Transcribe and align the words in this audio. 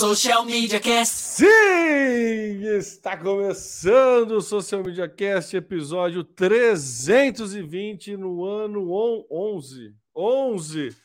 Social 0.00 0.46
Media 0.46 0.80
Cast. 0.80 1.14
Sim! 1.14 2.64
Está 2.78 3.18
começando 3.18 4.30
o 4.30 4.40
Social 4.40 4.82
Media 4.82 5.06
Cast, 5.06 5.54
episódio 5.54 6.24
320 6.24 8.16
no 8.16 8.42
ano 8.46 8.90
11. 9.30 9.94
11! 10.16 10.96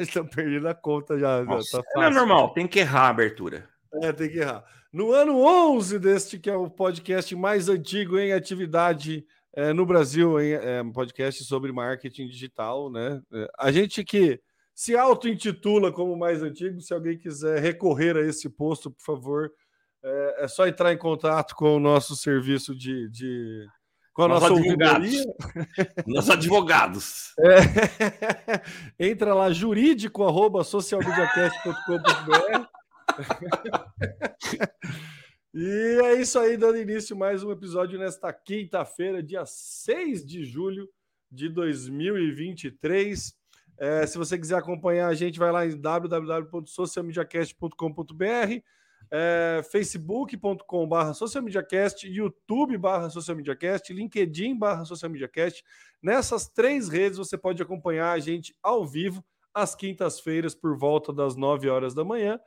Estão 0.00 0.26
perdendo 0.26 0.66
a 0.66 0.74
conta 0.74 1.16
já. 1.16 1.44
Nossa, 1.44 1.80
tá 1.94 2.06
é 2.06 2.10
normal, 2.10 2.52
tem 2.52 2.66
que 2.66 2.80
errar 2.80 3.02
a 3.02 3.10
abertura. 3.10 3.68
É, 4.02 4.12
tem 4.12 4.30
que 4.30 4.38
errar. 4.38 4.64
No 4.92 5.12
ano 5.12 5.38
11 5.38 6.00
deste, 6.00 6.40
que 6.40 6.50
é 6.50 6.56
o 6.56 6.68
podcast 6.68 7.36
mais 7.36 7.68
antigo 7.68 8.18
em 8.18 8.32
atividade 8.32 9.24
é, 9.54 9.72
no 9.72 9.86
Brasil, 9.86 10.40
em, 10.40 10.54
é, 10.54 10.82
um 10.82 10.90
podcast 10.90 11.44
sobre 11.44 11.70
marketing 11.70 12.26
digital, 12.26 12.90
né? 12.90 13.22
É, 13.32 13.48
a 13.56 13.70
gente 13.70 14.02
que 14.02 14.40
se 14.76 14.94
auto-intitula 14.94 15.90
como 15.90 16.14
mais 16.14 16.42
antigo. 16.42 16.78
Se 16.82 16.92
alguém 16.92 17.16
quiser 17.16 17.62
recorrer 17.62 18.14
a 18.14 18.20
esse 18.20 18.50
posto, 18.50 18.90
por 18.90 19.02
favor, 19.02 19.50
é, 20.04 20.44
é 20.44 20.48
só 20.48 20.68
entrar 20.68 20.92
em 20.92 20.98
contato 20.98 21.56
com 21.56 21.74
o 21.74 21.80
nosso 21.80 22.14
serviço 22.14 22.76
de. 22.76 23.08
de 23.08 23.66
com 24.12 24.24
a 24.24 24.28
nossa 24.28 24.48
advogados. 24.48 25.26
Nossos 26.06 26.30
advogados. 26.36 27.32
É, 27.40 28.60
entra 29.10 29.32
lá, 29.34 29.50
jurídico, 29.50 30.24
arroba 30.24 30.62
socialmediacast.com.br. 30.62 32.66
e 35.54 36.00
é 36.04 36.20
isso 36.20 36.38
aí, 36.38 36.58
dando 36.58 36.78
início 36.78 37.16
a 37.16 37.18
mais 37.18 37.42
um 37.42 37.50
episódio 37.50 37.98
nesta 37.98 38.30
quinta-feira, 38.32 39.22
dia 39.22 39.44
6 39.46 40.24
de 40.24 40.44
julho 40.44 40.86
de 41.30 41.48
2023. 41.48 43.34
É, 43.78 44.06
se 44.06 44.16
você 44.16 44.38
quiser 44.38 44.56
acompanhar 44.56 45.08
a 45.08 45.14
gente, 45.14 45.38
vai 45.38 45.52
lá 45.52 45.66
em 45.66 45.78
www.socialmediacast.com.br, 45.78 48.62
é, 49.10 49.60
facebook.com.br 49.70 51.12
socialmediacast, 51.14 52.08
youtube.br 52.08 53.10
socialmediacast, 53.10 53.92
linkedin.br 53.92 54.84
socialmediacast. 54.84 55.62
Nessas 56.02 56.48
três 56.48 56.88
redes 56.88 57.18
você 57.18 57.36
pode 57.36 57.62
acompanhar 57.62 58.12
a 58.12 58.18
gente 58.18 58.56
ao 58.62 58.86
vivo 58.86 59.22
às 59.52 59.74
quintas-feiras 59.74 60.54
por 60.54 60.74
volta 60.76 61.12
das 61.12 61.36
9 61.36 61.68
horas 61.68 61.92
da 61.94 62.04
manhã. 62.04 62.40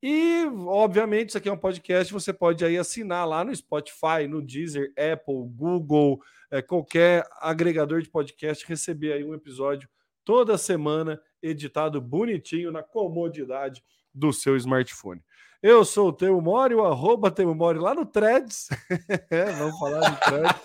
E, 0.00 0.44
obviamente, 0.66 1.30
isso 1.30 1.38
aqui 1.38 1.48
é 1.48 1.52
um 1.52 1.58
podcast, 1.58 2.12
você 2.12 2.32
pode 2.32 2.64
aí 2.64 2.78
assinar 2.78 3.26
lá 3.26 3.44
no 3.44 3.52
Spotify, 3.54 4.28
no 4.28 4.40
Deezer, 4.40 4.92
Apple, 4.96 5.44
Google, 5.56 6.20
é, 6.52 6.62
qualquer 6.62 7.26
agregador 7.40 8.00
de 8.00 8.08
podcast, 8.08 8.64
receber 8.64 9.12
aí 9.12 9.24
um 9.24 9.34
episódio 9.34 9.88
toda 10.28 10.58
semana, 10.58 11.18
editado 11.42 12.02
bonitinho 12.02 12.70
na 12.70 12.82
comodidade 12.82 13.82
do 14.12 14.30
seu 14.30 14.58
smartphone. 14.58 15.22
Eu 15.62 15.86
sou 15.86 16.08
o 16.08 16.12
Temo 16.12 16.38
Mori, 16.42 16.74
o 16.74 16.84
arroba 16.84 17.30
Temo 17.30 17.54
Mori 17.54 17.78
lá 17.78 17.94
no 17.94 18.04
Threads. 18.04 18.68
Vamos 19.58 19.78
falar 19.78 20.10
do 20.10 20.20
Threads. 20.20 20.62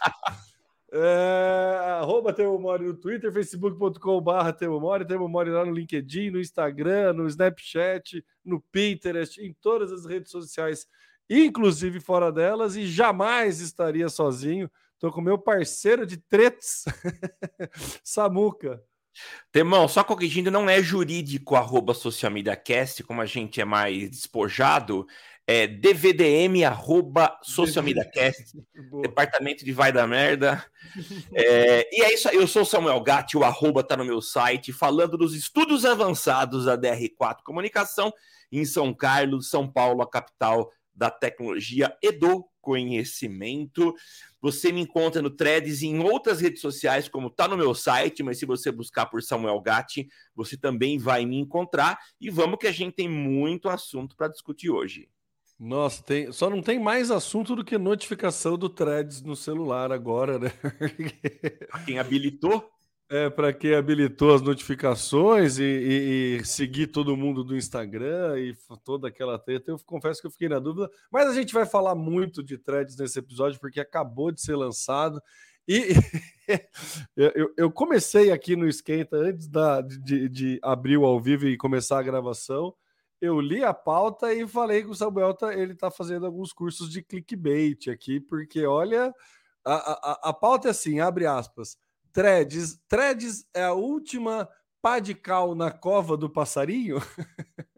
É, 0.91 1.97
arroba 2.02 2.34
Temo 2.34 2.59
Mori 2.59 2.84
no 2.84 2.94
Twitter, 2.94 3.31
facebook.com.br 3.31 4.52
Temo 4.59 4.81
Mori, 4.81 5.08
Temo 5.08 5.30
Mori 5.30 5.50
lá 5.50 5.66
no 5.66 5.72
LinkedIn, 5.72 6.31
no 6.31 6.41
Instagram, 6.41 7.14
no 7.14 7.25
Snapchat, 7.25 8.22
no 8.44 8.59
Pinterest, 8.59 9.41
em 9.41 9.53
todas 9.61 9.94
as 9.94 10.06
redes 10.06 10.30
sociais, 10.30 10.86
inclusive 11.30 12.02
fora 12.02 12.34
delas, 12.34 12.75
e 12.75 12.86
jamais 12.86 13.61
estaria 13.61 14.09
sozinho. 14.09 14.69
Estou 14.95 15.09
com 15.09 15.22
meu 15.22 15.38
parceiro 15.38 16.06
de 16.06 16.17
tretes, 16.17 16.84
Samuca. 18.03 18.84
Temão, 19.52 19.88
só 19.88 20.03
corrigindo, 20.03 20.50
não 20.50 20.69
é 20.69 20.81
jurídico 20.81 21.56
arroba 21.56 21.94
social 21.94 22.31
media 22.31 22.56
cast, 22.56 23.03
como 23.03 23.22
a 23.22 23.25
gente 23.25 23.61
é 23.61 23.66
mais 23.66 24.09
despojado, 24.09 25.06
é 25.45 25.67
dvdm 25.67 26.64
arroba 26.66 27.38
social 27.44 27.84
media 27.84 28.06
cast, 28.06 28.58
departamento 29.02 29.66
de 29.66 29.72
vai 29.72 29.91
da 29.91 30.08
merda. 30.08 30.66
É, 31.34 31.89
e 31.91 32.02
é 32.02 32.13
isso 32.13 32.29
aí, 32.29 32.35
eu 32.35 32.47
sou 32.47 32.66
Samuel 32.66 33.02
Gatti, 33.02 33.38
o 33.38 33.44
arroba 33.44 33.84
tá 33.84 33.97
no 33.97 34.06
meu 34.06 34.22
site, 34.22 34.72
falando 34.72 35.18
dos 35.18 35.35
estudos 35.35 35.85
avançados 35.85 36.66
da 36.66 36.78
DR4 36.78 37.38
Comunicação 37.44 38.12
em 38.52 38.66
São 38.66 38.94
Carlos, 38.94 39.50
São 39.50 39.69
Paulo, 39.69 40.02
a 40.02 40.09
capital 40.09 40.72
da 40.96 41.09
tecnologia 41.09 41.96
e 42.02 42.12
do 42.12 42.47
conhecimento. 42.62 43.94
Você 44.44 44.74
me 44.74 44.81
encontra 44.81 45.22
no 45.22 45.30
Threads 45.30 45.81
e 45.81 45.88
em 45.88 46.04
outras 46.04 46.42
redes 46.42 46.59
sociais, 46.59 47.08
como 47.08 47.28
está 47.28 47.48
no 47.48 47.56
meu 47.56 47.74
site, 47.74 48.22
mas 48.22 48.38
se 48.38 48.46
você 48.46 48.74
buscar 48.74 49.06
por 49.06 49.24
Samuel 49.24 49.62
Gatti, 49.62 50.06
você 50.36 50.58
também 50.58 50.98
vai 50.98 51.26
me 51.26 51.38
encontrar. 51.38 51.98
E 52.20 52.30
vamos 52.30 52.59
que 52.59 52.68
a 52.68 52.72
gente 52.72 52.94
tem 52.94 53.08
muito 53.08 53.70
assunto 53.70 54.18
para 54.18 54.28
discutir 54.28 54.70
hoje. 54.70 55.08
Nossa, 55.58 56.03
tem, 56.03 56.30
só 56.34 56.50
não 56.50 56.62
tem 56.62 56.78
mais 56.78 57.09
assunto 57.09 57.56
do 57.56 57.64
que 57.64 57.78
notificação 57.78 58.58
do 58.58 58.68
Threads 58.68 59.22
no 59.22 59.34
celular 59.34 59.94
agora, 59.94 60.38
né? 60.38 60.52
Quem 61.86 61.98
habilitou? 61.98 62.70
É, 63.09 63.30
para 63.30 63.53
quem 63.53 63.75
habilitou 63.75 64.34
as 64.34 64.41
notificações 64.41 65.59
e, 65.59 65.64
e, 65.64 66.38
e, 66.40 66.46
seguir 66.46 66.88
todo 66.88 67.18
mundo 67.18 67.44
do 67.44 67.56
Instagram 67.56 68.40
e 68.40 68.56
toda 68.84 69.09
aquela 69.09 69.38
treta, 69.38 69.72
eu 69.72 69.78
confesso 69.86 70.22
que 70.22 70.28
eu 70.28 70.31
fiquei 70.31 70.50
na 70.50 70.58
dúvida, 70.58 70.90
mas 71.12 71.28
a 71.28 71.34
gente 71.34 71.53
vai 71.53 71.66
falar 71.66 71.96
muito 71.96 72.41
de 72.41 72.58
threads 72.58 72.97
nesse 72.97 73.19
episódio, 73.19 73.59
porque 73.59 73.80
acabou 73.80 74.31
de 74.31 74.41
ser 74.41 74.56
lançado. 74.56 75.22
E 75.68 75.90
eu, 77.16 77.53
eu, 77.58 77.72
comecei 77.72 78.31
aqui 78.31 78.56
no 78.56 78.68
Esquenta 78.68 79.18
antes 79.18 79.47
da, 79.47 79.81
de, 79.81 80.28
de 80.30 80.59
abrir 80.64 80.97
o 80.97 81.06
ao 81.06 81.20
vivo 81.20 81.46
e 81.46 81.58
começar 81.58 82.00
a 82.00 82.03
gravação. 82.03 82.74
Eu 83.22 83.40
li 83.40 83.64
a 83.64 83.74
pauta 83.74 84.34
e 84.34 84.47
falei 84.47 84.81
que 84.81 84.90
o 84.90 84.96
Samuel 84.96 85.34
tá, 85.34 85.53
ele 85.53 85.74
está 85.74 85.91
fazendo 85.91 86.25
alguns 86.25 86.52
cursos 86.52 86.90
de 86.90 87.03
clickbait 87.03 87.90
aqui, 87.90 88.20
porque 88.20 88.66
olha, 88.66 89.14
a, 89.64 89.74
a, 89.74 90.30
a 90.30 90.34
pauta 90.34 90.70
é 90.70 90.72
assim: 90.72 91.00
abre 91.00 91.25
aspas 91.25 91.78
Threads. 92.13 92.79
Threads 92.88 93.46
é 93.53 93.63
a 93.63 93.74
última 93.74 94.47
pá 94.81 95.00
de 95.00 95.16
cal 95.16 95.56
na 95.56 95.72
cova 95.72 96.16
do 96.16 96.29
passarinho? 96.29 96.97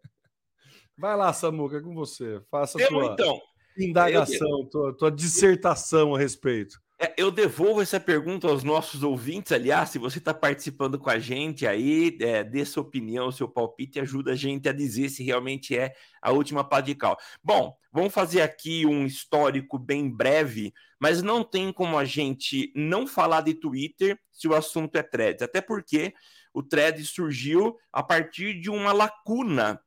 Vai 0.98 1.16
lá, 1.16 1.34
Samuca, 1.34 1.78
é 1.78 1.82
com 1.82 1.94
você. 1.94 2.42
Faça 2.52 2.82
a 2.82 2.88
tua 2.88 3.06
então, 3.14 3.42
indagação, 3.78 4.66
tua, 4.70 4.96
tua 4.96 5.12
dissertação 5.12 6.16
a 6.16 6.20
respeito. 6.20 6.80
É, 6.98 7.14
eu 7.18 7.30
devolvo 7.30 7.82
essa 7.82 8.00
pergunta 8.00 8.48
aos 8.48 8.64
nossos 8.64 9.04
ouvintes. 9.04 9.52
Aliás, 9.52 9.90
se 9.90 10.00
você 10.00 10.18
está 10.18 10.34
participando 10.34 10.98
com 10.98 11.10
a 11.10 11.20
gente 11.20 11.68
aí, 11.68 12.18
é, 12.22 12.42
dê 12.42 12.64
sua 12.64 12.84
opinião, 12.84 13.32
seu 13.32 13.50
palpite, 13.50 14.00
ajuda 14.00 14.32
a 14.32 14.36
gente 14.36 14.70
a 14.70 14.74
dizer 14.74 15.10
se 15.10 15.22
realmente 15.22 15.78
é 15.78 15.94
a 16.22 16.32
última 16.32 16.64
pá 16.64 16.80
de 16.80 16.96
cal. 16.96 17.18
Bom, 17.44 17.76
vamos 17.92 18.14
fazer 18.14 18.42
aqui 18.42 18.86
um 18.86 19.06
histórico 19.06 19.78
bem 19.78 20.10
breve, 20.10 20.74
mas 21.06 21.22
não 21.22 21.44
tem 21.44 21.72
como 21.72 22.00
a 22.00 22.04
gente 22.04 22.74
não 22.76 23.06
falar 23.06 23.42
de 23.42 23.54
Twitter 23.54 24.20
se 24.32 24.48
o 24.48 24.56
assunto 24.56 24.96
é 24.96 25.04
threads, 25.04 25.44
até 25.44 25.62
porque 25.62 26.16
o 26.52 26.64
thread 26.64 27.06
surgiu 27.06 27.78
a 27.94 28.02
partir 28.02 28.60
de 28.60 28.72
uma 28.72 28.92
lacuna 28.92 29.80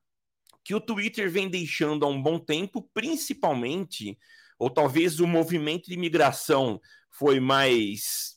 que 0.62 0.76
o 0.76 0.80
Twitter 0.80 1.28
vem 1.28 1.50
deixando 1.50 2.06
há 2.06 2.08
um 2.08 2.22
bom 2.22 2.38
tempo, 2.38 2.88
principalmente, 2.94 4.16
ou 4.60 4.70
talvez 4.70 5.18
o 5.18 5.26
movimento 5.26 5.90
de 5.90 5.96
migração 5.96 6.80
foi 7.10 7.40
mais 7.40 8.36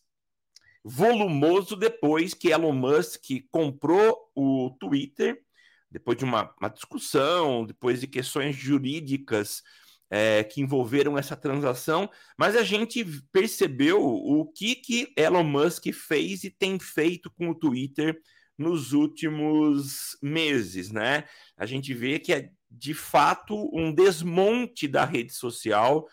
volumoso 0.84 1.76
depois 1.76 2.34
que 2.34 2.50
Elon 2.50 2.74
Musk 2.74 3.26
comprou 3.52 4.18
o 4.34 4.76
Twitter, 4.80 5.40
depois 5.88 6.18
de 6.18 6.24
uma, 6.24 6.52
uma 6.60 6.70
discussão, 6.70 7.64
depois 7.64 8.02
de 8.02 8.08
questões 8.08 8.56
jurídicas 8.56 9.62
é, 10.12 10.44
que 10.44 10.60
envolveram 10.60 11.18
essa 11.18 11.38
transação, 11.38 12.10
mas 12.38 12.58
a 12.58 12.64
gente 12.64 13.06
percebeu 13.32 14.04
o 14.04 14.46
que, 14.46 14.76
que 14.76 15.14
Elon 15.16 15.46
Musk 15.46 15.86
fez 15.94 16.44
e 16.44 16.50
tem 16.50 16.78
feito 16.78 17.32
com 17.32 17.50
o 17.50 17.56
Twitter 17.56 18.20
nos 18.58 18.92
últimos 18.92 20.18
meses, 20.22 20.92
né? 20.92 21.24
A 21.58 21.66
gente 21.66 21.94
vê 21.94 22.20
que 22.20 22.34
é 22.34 22.50
de 22.70 22.94
fato 22.94 23.70
um 23.74 23.94
desmonte 23.94 24.86
da 24.86 25.06
rede 25.06 25.34
social, 25.34 26.06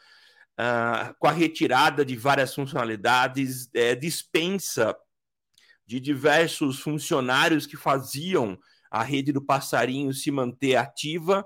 uh, 0.59 1.15
com 1.19 1.27
a 1.27 1.33
retirada 1.33 2.05
de 2.05 2.17
várias 2.17 2.55
funcionalidades, 2.55 3.69
é, 3.75 3.97
dispensa 3.97 4.97
de 5.85 5.99
diversos 5.99 6.79
funcionários 6.79 7.67
que 7.67 7.77
faziam 7.77 8.57
a 8.91 9.03
rede 9.03 9.33
do 9.33 9.45
passarinho 9.45 10.13
se 10.13 10.31
manter 10.31 10.77
ativa. 10.77 11.45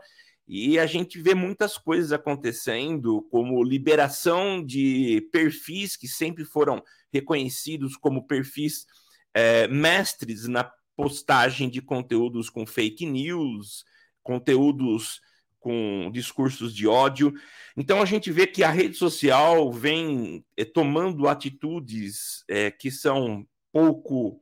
E 0.55 0.79
a 0.79 0.85
gente 0.85 1.19
vê 1.19 1.35
muitas 1.35 1.79
coisas 1.79 2.13
acontecendo, 2.13 3.23
como 3.31 3.65
liberação 3.65 4.63
de 4.63 5.27
perfis 5.33 5.97
que 5.97 6.07
sempre 6.07 6.45
foram 6.45 6.85
reconhecidos 7.11 7.97
como 7.97 8.27
perfis 8.27 8.85
é, 9.33 9.67
mestres 9.67 10.47
na 10.47 10.71
postagem 10.95 11.71
de 11.71 11.81
conteúdos 11.81 12.51
com 12.51 12.67
fake 12.67 13.07
news, 13.07 13.87
conteúdos 14.23 15.23
com 15.59 16.11
discursos 16.13 16.75
de 16.75 16.87
ódio. 16.87 17.33
Então 17.75 18.03
a 18.03 18.05
gente 18.05 18.31
vê 18.31 18.47
que 18.47 18.63
a 18.63 18.71
rede 18.71 18.99
social 18.99 19.73
vem 19.73 20.45
é, 20.55 20.67
tomando 20.67 21.29
atitudes 21.29 22.45
é, 22.47 22.71
que 22.71 22.91
são 22.91 23.47
pouco 23.73 24.39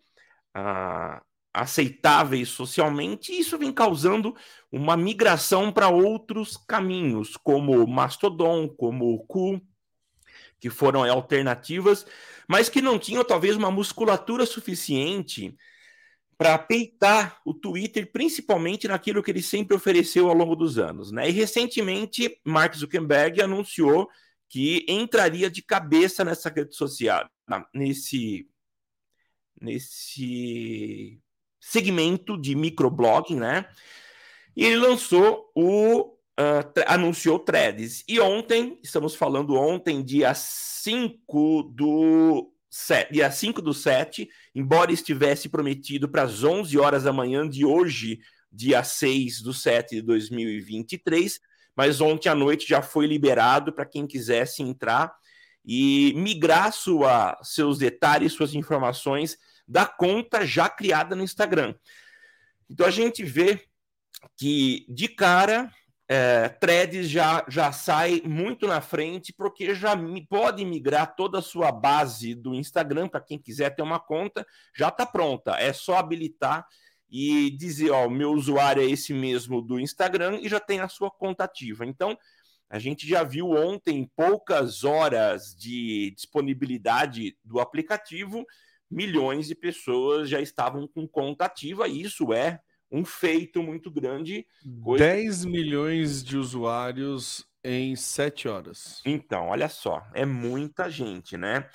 ah, 0.53 1.23
aceitáveis 1.53 2.49
socialmente, 2.49 3.33
e 3.33 3.41
isso 3.41 3.59
vem 3.59 3.73
causando 3.73 4.35
uma 4.71 4.97
migração 4.97 5.73
para 5.73 5.89
outros 5.89 6.57
caminhos, 6.57 7.37
como 7.37 7.87
Mastodon, 7.87 8.69
como 8.69 9.15
o 9.15 9.19
Ku, 9.27 9.61
que 10.61 10.71
foram 10.71 11.03
alternativas, 11.03 12.07
mas 12.49 12.69
que 12.69 12.81
não 12.81 12.99
tinham 12.99 13.25
talvez 13.25 13.57
uma 13.57 13.71
musculatura 13.71 14.47
suficiente 14.47 15.57
para 16.37 16.57
peitar 16.59 17.41
o 17.45 17.53
Twitter, 17.53 18.11
principalmente 18.11 18.89
naquilo 18.89 19.23
que 19.23 19.31
ele 19.31 19.43
sempre 19.43 19.77
ofereceu 19.77 20.29
ao 20.29 20.35
longo 20.35 20.57
dos 20.57 20.79
anos. 20.79 21.11
Né? 21.11 21.29
E 21.29 21.33
recentemente, 21.33 22.41
Mark 22.45 22.75
Zuckerberg 22.75 23.43
anunciou 23.43 24.09
que 24.49 24.85
entraria 24.89 25.51
de 25.51 25.63
cabeça 25.63 26.25
nessa 26.25 26.49
rede 26.49 26.75
social, 26.75 27.29
nesse, 27.75 28.49
nesse 29.61 31.21
segmento 31.61 32.41
de 32.41 32.55
microblogging, 32.55 33.37
né? 33.37 33.67
E 34.57 34.65
ele 34.65 34.77
lançou 34.77 35.51
o. 35.55 36.17
Uh, 36.41 36.65
anunciou 36.87 37.39
Threads. 37.39 38.03
E 38.09 38.19
ontem, 38.19 38.79
estamos 38.83 39.15
falando 39.15 39.55
ontem, 39.57 40.03
dia 40.03 40.33
5 40.35 41.63
do. 41.75 42.53
7, 42.73 43.13
dia 43.13 43.29
5 43.29 43.61
do 43.61 43.75
7, 43.75 44.29
embora 44.55 44.93
estivesse 44.93 45.49
prometido 45.49 46.09
para 46.09 46.23
as 46.23 46.45
11 46.45 46.79
horas 46.79 47.03
da 47.03 47.13
manhã 47.13 47.49
de 47.49 47.65
hoje, 47.65 48.21
dia 48.51 48.85
6 48.85 49.43
do 49.43 49.53
7 49.53 49.97
de 49.97 50.03
2023, 50.03 51.41
mas 51.75 52.01
ontem 52.01 52.29
à 52.29 52.35
noite 52.35 52.69
já 52.69 52.81
foi 52.81 53.09
liberado 53.09 53.73
para 53.73 53.85
quem 53.85 54.07
quisesse 54.07 54.63
entrar 54.63 55.13
e 55.65 56.13
migrar 56.15 56.73
sua, 56.73 57.37
seus 57.43 57.79
detalhes, 57.79 58.35
suas 58.35 58.55
informações 58.55 59.37
da 59.71 59.87
conta 59.87 60.45
já 60.45 60.69
criada 60.69 61.15
no 61.15 61.23
Instagram. 61.23 61.75
Então 62.69 62.85
a 62.85 62.91
gente 62.91 63.23
vê 63.23 63.63
que 64.37 64.85
de 64.89 65.07
cara 65.07 65.73
é, 66.09 66.49
Threads 66.49 67.09
já, 67.09 67.45
já 67.49 67.71
sai 67.71 68.21
muito 68.25 68.67
na 68.67 68.81
frente, 68.81 69.33
porque 69.33 69.73
já 69.77 69.97
pode 70.29 70.65
migrar 70.65 71.15
toda 71.15 71.39
a 71.39 71.43
sua 71.43 71.71
base 71.71 72.35
do 72.35 72.53
Instagram 72.53 73.09
para 73.09 73.21
quem 73.21 73.39
quiser 73.39 73.71
ter 73.71 73.83
uma 73.83 74.01
conta, 74.01 74.45
já 74.77 74.89
está 74.89 75.07
pronta. 75.07 75.53
É 75.53 75.73
só 75.73 75.99
habilitar 75.99 76.67
e 77.09 77.51
dizer, 77.53 77.91
ó, 77.91 78.09
o 78.09 78.11
meu 78.11 78.33
usuário 78.33 78.83
é 78.83 78.87
esse 78.87 79.15
mesmo 79.15 79.63
do 79.63 79.79
Instagram 79.79 80.41
e 80.43 80.49
já 80.49 80.59
tem 80.59 80.81
a 80.81 80.89
sua 80.89 81.13
conta 81.13 81.45
ativa. 81.45 81.87
Então, 81.87 82.19
a 82.69 82.79
gente 82.81 83.07
já 83.07 83.23
viu 83.23 83.51
ontem 83.51 84.11
poucas 84.17 84.83
horas 84.83 85.55
de 85.55 86.13
disponibilidade 86.17 87.37
do 87.45 87.61
aplicativo 87.61 88.45
milhões 88.91 89.47
de 89.47 89.55
pessoas 89.55 90.29
já 90.29 90.41
estavam 90.41 90.89
com 90.89 91.07
conta 91.07 91.45
ativa, 91.45 91.87
e 91.87 92.03
isso 92.03 92.33
é 92.33 92.61
um 92.91 93.05
feito 93.05 93.63
muito 93.63 93.91
grande. 93.91 94.47
Coisa... 94.83 95.05
10 95.05 95.45
milhões 95.45 96.25
de 96.25 96.37
usuários 96.37 97.47
em 97.63 97.95
7 97.95 98.49
horas. 98.49 99.01
Então, 99.05 99.49
olha 99.49 99.69
só, 99.69 100.05
é 100.15 100.25
muita 100.25 100.91
gente, 100.91 101.37
né? 101.37 101.69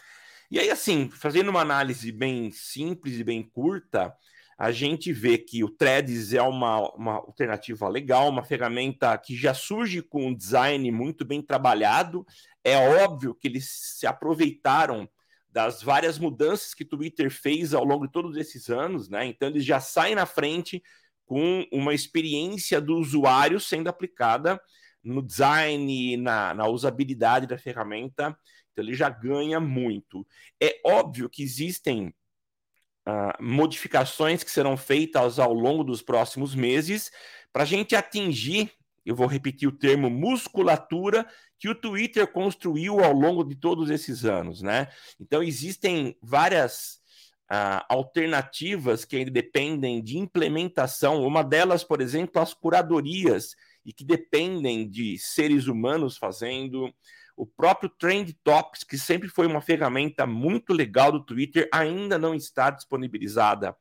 E 0.52 0.60
aí, 0.60 0.70
assim, 0.70 1.10
fazendo 1.10 1.50
uma 1.50 1.62
análise 1.62 2.12
bem 2.12 2.52
simples 2.52 3.18
e 3.18 3.24
bem 3.24 3.42
curta, 3.42 4.14
a 4.58 4.72
gente 4.72 5.12
vê 5.12 5.38
que 5.38 5.64
o 5.64 5.70
Threads 5.70 6.34
é 6.34 6.42
uma, 6.42 6.90
uma 6.96 7.14
alternativa 7.16 7.88
legal, 7.90 8.30
uma 8.30 8.44
ferramenta 8.44 9.18
que 9.18 9.36
já 9.36 9.54
surge 9.54 10.02
com 10.02 10.28
um 10.28 10.36
design 10.36 10.90
muito 10.92 11.26
bem 11.26 11.42
trabalhado. 11.42 12.26
É 12.64 12.78
óbvio 13.04 13.36
que 13.36 13.48
eles 13.48 13.70
se 13.70 14.08
aproveitaram 14.08 15.10
das 15.56 15.82
várias 15.82 16.20
mudanças 16.20 16.74
que 16.74 16.84
o 16.84 16.86
Twitter 16.86 17.32
fez 17.32 17.74
ao 17.74 17.86
longo 17.86 18.06
de 18.06 18.12
todos 18.12 18.36
esses 18.36 18.70
anos, 18.70 19.08
né? 19.08 19.26
Então 19.26 19.48
eles 19.48 19.64
já 19.64 19.80
saem 19.80 20.14
na 20.14 20.26
frente 20.26 20.84
com 21.26 21.66
uma 21.72 21.94
experiência 21.94 22.82
do 22.82 22.98
usuário 22.98 23.58
sendo 23.58 23.88
aplicada 23.88 24.62
no 25.02 25.22
design, 25.22 26.18
na, 26.18 26.54
na 26.54 26.68
usabilidade 26.68 27.48
da 27.48 27.58
ferramenta. 27.58 28.38
Então 28.74 28.84
ele 28.84 28.94
já 28.94 29.08
ganha 29.08 29.58
muito. 29.62 30.28
É 30.62 30.82
óbvio 30.86 31.30
que 31.30 31.42
existem 31.42 32.14
uh, 33.08 33.42
modificações 33.42 34.44
que 34.44 34.52
serão 34.52 34.76
feitas 34.76 35.40
ao 35.40 35.54
longo 35.54 35.86
dos 35.86 36.02
próximos 36.02 36.54
meses 36.54 37.10
para 37.54 37.64
a 37.64 37.66
gente 37.66 37.96
atingir 37.96 38.74
eu 39.06 39.16
vou 39.16 39.28
repetir 39.28 39.70
o 39.70 39.72
termo 39.72 40.10
musculatura 40.10 41.28
que 41.60 41.70
o 41.70 41.76
Twitter 41.76 42.28
construiu 42.28 43.04
ao 43.04 43.14
longo 43.14 43.44
de 43.44 43.56
todos 43.56 43.90
esses 43.90 44.26
anos, 44.26 44.62
né? 44.62 44.88
Então 45.20 45.42
existem 45.42 46.18
várias 46.22 47.00
uh, 47.52 47.84
alternativas 47.90 49.06
que 49.06 49.26
dependem 49.26 50.04
de 50.04 50.18
implementação. 50.18 51.26
Uma 51.26 51.44
delas, 51.44 51.84
por 51.84 52.02
exemplo, 52.02 52.42
as 52.42 52.54
curadorias 52.54 53.56
e 53.86 53.94
que 53.94 54.04
dependem 54.04 54.90
de 54.90 55.18
seres 55.18 55.68
humanos 55.68 56.18
fazendo. 56.18 56.94
O 57.38 57.46
próprio 57.46 57.90
Trend 57.90 58.34
Topics, 58.44 58.84
que 58.84 58.98
sempre 58.98 59.28
foi 59.28 59.46
uma 59.46 59.62
ferramenta 59.62 60.26
muito 60.26 60.74
legal 60.74 61.12
do 61.12 61.24
Twitter, 61.24 61.68
ainda 61.72 62.18
não 62.18 62.34
está 62.34 62.70
disponibilizada 62.70 63.76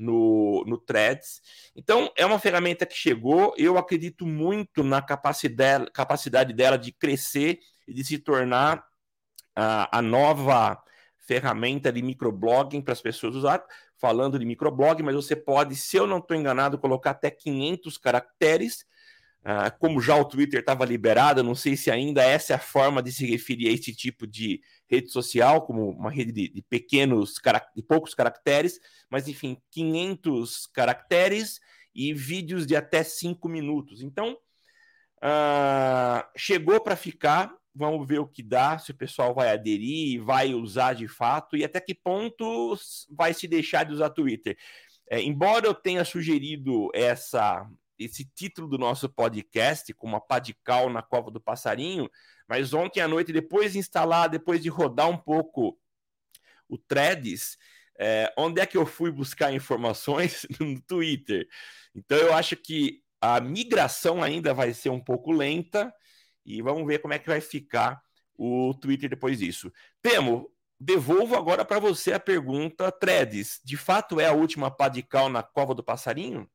no, 0.00 0.64
no 0.66 0.78
Threads. 0.78 1.42
Então, 1.76 2.10
é 2.16 2.24
uma 2.24 2.38
ferramenta 2.38 2.86
que 2.86 2.96
chegou. 2.96 3.54
Eu 3.58 3.76
acredito 3.76 4.26
muito 4.26 4.82
na 4.82 5.02
capacidade, 5.02 5.90
capacidade 5.92 6.52
dela 6.54 6.78
de 6.78 6.90
crescer 6.90 7.58
e 7.86 7.92
de 7.92 8.02
se 8.02 8.18
tornar 8.18 8.82
a, 9.54 9.98
a 9.98 10.02
nova 10.02 10.82
ferramenta 11.18 11.92
de 11.92 12.02
microblogging 12.02 12.80
para 12.80 12.94
as 12.94 13.02
pessoas 13.02 13.36
usar. 13.36 13.62
Falando 14.00 14.38
de 14.38 14.46
microblog, 14.46 15.02
mas 15.02 15.14
você 15.14 15.36
pode, 15.36 15.76
se 15.76 15.98
eu 15.98 16.06
não 16.06 16.16
estou 16.18 16.34
enganado, 16.34 16.78
colocar 16.78 17.10
até 17.10 17.30
500 17.30 17.98
caracteres. 17.98 18.86
Uh, 19.40 19.72
como 19.78 20.02
já 20.02 20.14
o 20.16 20.24
Twitter 20.24 20.60
estava 20.60 20.84
liberado, 20.84 21.42
não 21.42 21.54
sei 21.54 21.74
se 21.74 21.90
ainda 21.90 22.22
essa 22.22 22.52
é 22.52 22.56
a 22.56 22.58
forma 22.58 23.02
de 23.02 23.10
se 23.10 23.24
referir 23.24 23.68
a 23.68 23.72
esse 23.72 23.94
tipo 23.94 24.26
de 24.26 24.60
rede 24.86 25.10
social, 25.10 25.62
como 25.62 25.90
uma 25.90 26.10
rede 26.10 26.30
de, 26.30 26.48
de 26.48 26.62
pequenos, 26.62 27.34
de 27.74 27.82
poucos 27.82 28.14
caracteres, 28.14 28.78
mas 29.08 29.28
enfim, 29.28 29.56
500 29.70 30.66
caracteres 30.66 31.58
e 31.94 32.12
vídeos 32.12 32.66
de 32.66 32.76
até 32.76 33.02
5 33.02 33.48
minutos. 33.48 34.02
Então, 34.02 34.36
uh, 35.22 36.22
chegou 36.36 36.78
para 36.80 36.94
ficar. 36.94 37.54
Vamos 37.72 38.06
ver 38.06 38.18
o 38.18 38.26
que 38.26 38.42
dá, 38.42 38.78
se 38.78 38.90
o 38.90 38.96
pessoal 38.96 39.32
vai 39.32 39.48
aderir, 39.50 40.22
vai 40.22 40.52
usar 40.52 40.92
de 40.92 41.06
fato 41.06 41.56
e 41.56 41.64
até 41.64 41.80
que 41.80 41.94
ponto 41.94 42.76
vai 43.08 43.32
se 43.32 43.46
deixar 43.46 43.84
de 43.84 43.92
usar 43.92 44.10
Twitter. 44.10 44.58
É, 45.08 45.22
embora 45.22 45.66
eu 45.66 45.74
tenha 45.74 46.04
sugerido 46.04 46.90
essa 46.92 47.64
esse 48.00 48.24
título 48.24 48.66
do 48.66 48.78
nosso 48.78 49.08
podcast, 49.10 49.92
com 49.92 50.06
uma 50.06 50.20
pá 50.20 50.38
de 50.38 50.54
cal 50.54 50.88
na 50.88 51.02
cova 51.02 51.30
do 51.30 51.40
passarinho, 51.40 52.10
mas 52.48 52.72
ontem 52.72 53.00
à 53.00 53.06
noite, 53.06 53.32
depois 53.32 53.74
de 53.74 53.78
instalar, 53.78 54.28
depois 54.28 54.62
de 54.62 54.70
rodar 54.70 55.08
um 55.08 55.18
pouco 55.18 55.78
o 56.66 56.78
Threads, 56.78 57.58
é, 57.98 58.32
onde 58.38 58.60
é 58.60 58.66
que 58.66 58.78
eu 58.78 58.86
fui 58.86 59.12
buscar 59.12 59.52
informações? 59.52 60.46
no 60.58 60.80
Twitter. 60.80 61.46
Então 61.94 62.16
eu 62.16 62.32
acho 62.32 62.56
que 62.56 63.02
a 63.20 63.38
migração 63.38 64.22
ainda 64.22 64.54
vai 64.54 64.72
ser 64.72 64.88
um 64.88 65.00
pouco 65.00 65.30
lenta 65.30 65.92
e 66.44 66.62
vamos 66.62 66.86
ver 66.86 67.00
como 67.00 67.12
é 67.12 67.18
que 67.18 67.28
vai 67.28 67.42
ficar 67.42 68.00
o 68.34 68.72
Twitter 68.80 69.10
depois 69.10 69.38
disso. 69.38 69.70
Temo, 70.00 70.50
devolvo 70.78 71.36
agora 71.36 71.62
para 71.66 71.78
você 71.78 72.14
a 72.14 72.20
pergunta, 72.20 72.90
Threads, 72.90 73.60
de 73.62 73.76
fato 73.76 74.18
é 74.18 74.26
a 74.26 74.32
última 74.32 74.70
pá 74.70 74.88
de 74.88 75.02
cal 75.02 75.28
na 75.28 75.42
cova 75.42 75.74
do 75.74 75.84
passarinho? 75.84 76.48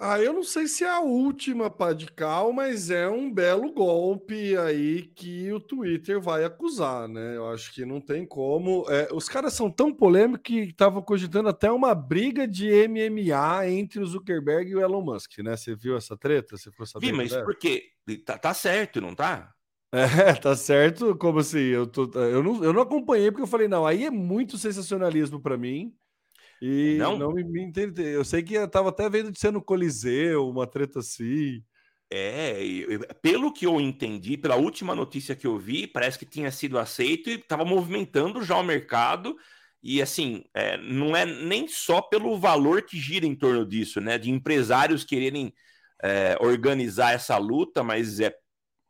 Ah, 0.00 0.20
eu 0.20 0.32
não 0.32 0.44
sei 0.44 0.68
se 0.68 0.84
é 0.84 0.88
a 0.88 1.00
última 1.00 1.68
pá 1.68 1.92
de 1.92 2.06
cal, 2.06 2.52
mas 2.52 2.88
é 2.88 3.08
um 3.08 3.32
belo 3.32 3.72
golpe 3.72 4.56
aí 4.56 5.02
que 5.14 5.52
o 5.52 5.58
Twitter 5.58 6.20
vai 6.20 6.44
acusar, 6.44 7.08
né? 7.08 7.36
Eu 7.36 7.48
acho 7.48 7.74
que 7.74 7.84
não 7.84 8.00
tem 8.00 8.24
como. 8.24 8.86
É, 8.88 9.08
os 9.12 9.28
caras 9.28 9.54
são 9.54 9.68
tão 9.68 9.92
polêmicos 9.92 10.42
que 10.44 10.60
estavam 10.60 11.02
cogitando 11.02 11.48
até 11.48 11.68
uma 11.70 11.96
briga 11.96 12.46
de 12.46 12.70
MMA 12.86 13.68
entre 13.68 14.00
o 14.00 14.06
Zuckerberg 14.06 14.70
e 14.70 14.76
o 14.76 14.80
Elon 14.80 15.02
Musk, 15.02 15.38
né? 15.38 15.56
Você 15.56 15.74
viu 15.74 15.96
essa 15.96 16.16
treta? 16.16 16.56
Você 16.56 16.70
ficou 16.70 16.86
sabendo? 16.86 17.10
Vi, 17.10 17.16
mas 17.16 17.36
por 17.36 17.56
quê? 17.56 17.82
Tá, 18.24 18.38
tá 18.38 18.54
certo, 18.54 19.00
não 19.00 19.16
tá? 19.16 19.52
É, 19.92 19.98
tá 20.40 20.54
certo. 20.54 21.16
Como 21.16 21.40
assim? 21.40 21.58
Eu, 21.58 21.88
tô, 21.88 22.08
eu, 22.14 22.40
não, 22.40 22.62
eu 22.62 22.72
não 22.72 22.82
acompanhei 22.82 23.32
porque 23.32 23.42
eu 23.42 23.48
falei, 23.48 23.66
não, 23.66 23.84
aí 23.84 24.04
é 24.04 24.10
muito 24.10 24.56
sensacionalismo 24.56 25.40
para 25.40 25.58
mim. 25.58 25.92
E 26.60 26.96
não, 26.98 27.18
não 27.18 27.32
me, 27.32 27.44
me 27.44 27.62
entendi. 27.62 28.02
Eu 28.02 28.24
sei 28.24 28.42
que 28.42 28.54
eu 28.54 28.68
tava 28.68 28.88
até 28.88 29.08
vendo 29.08 29.30
de 29.30 29.38
ser 29.38 29.52
no 29.52 29.62
Coliseu, 29.62 30.48
uma 30.48 30.66
treta 30.66 30.98
assim. 30.98 31.62
É, 32.10 32.58
pelo 33.20 33.52
que 33.52 33.66
eu 33.66 33.78
entendi, 33.80 34.36
pela 34.38 34.56
última 34.56 34.94
notícia 34.94 35.36
que 35.36 35.46
eu 35.46 35.58
vi, 35.58 35.86
parece 35.86 36.18
que 36.18 36.24
tinha 36.24 36.50
sido 36.50 36.78
aceito 36.78 37.28
e 37.28 37.34
estava 37.34 37.64
movimentando 37.64 38.42
já 38.42 38.56
o 38.56 38.62
mercado. 38.62 39.36
E 39.82 40.02
assim, 40.02 40.44
é, 40.54 40.76
não 40.78 41.16
é 41.16 41.24
nem 41.24 41.68
só 41.68 42.00
pelo 42.00 42.38
valor 42.38 42.82
que 42.82 42.98
gira 42.98 43.26
em 43.26 43.34
torno 43.34 43.64
disso, 43.66 44.00
né? 44.00 44.18
De 44.18 44.30
empresários 44.30 45.04
quererem 45.04 45.52
é, 46.02 46.36
organizar 46.40 47.12
essa 47.12 47.36
luta, 47.36 47.82
mas 47.84 48.20
é 48.20 48.34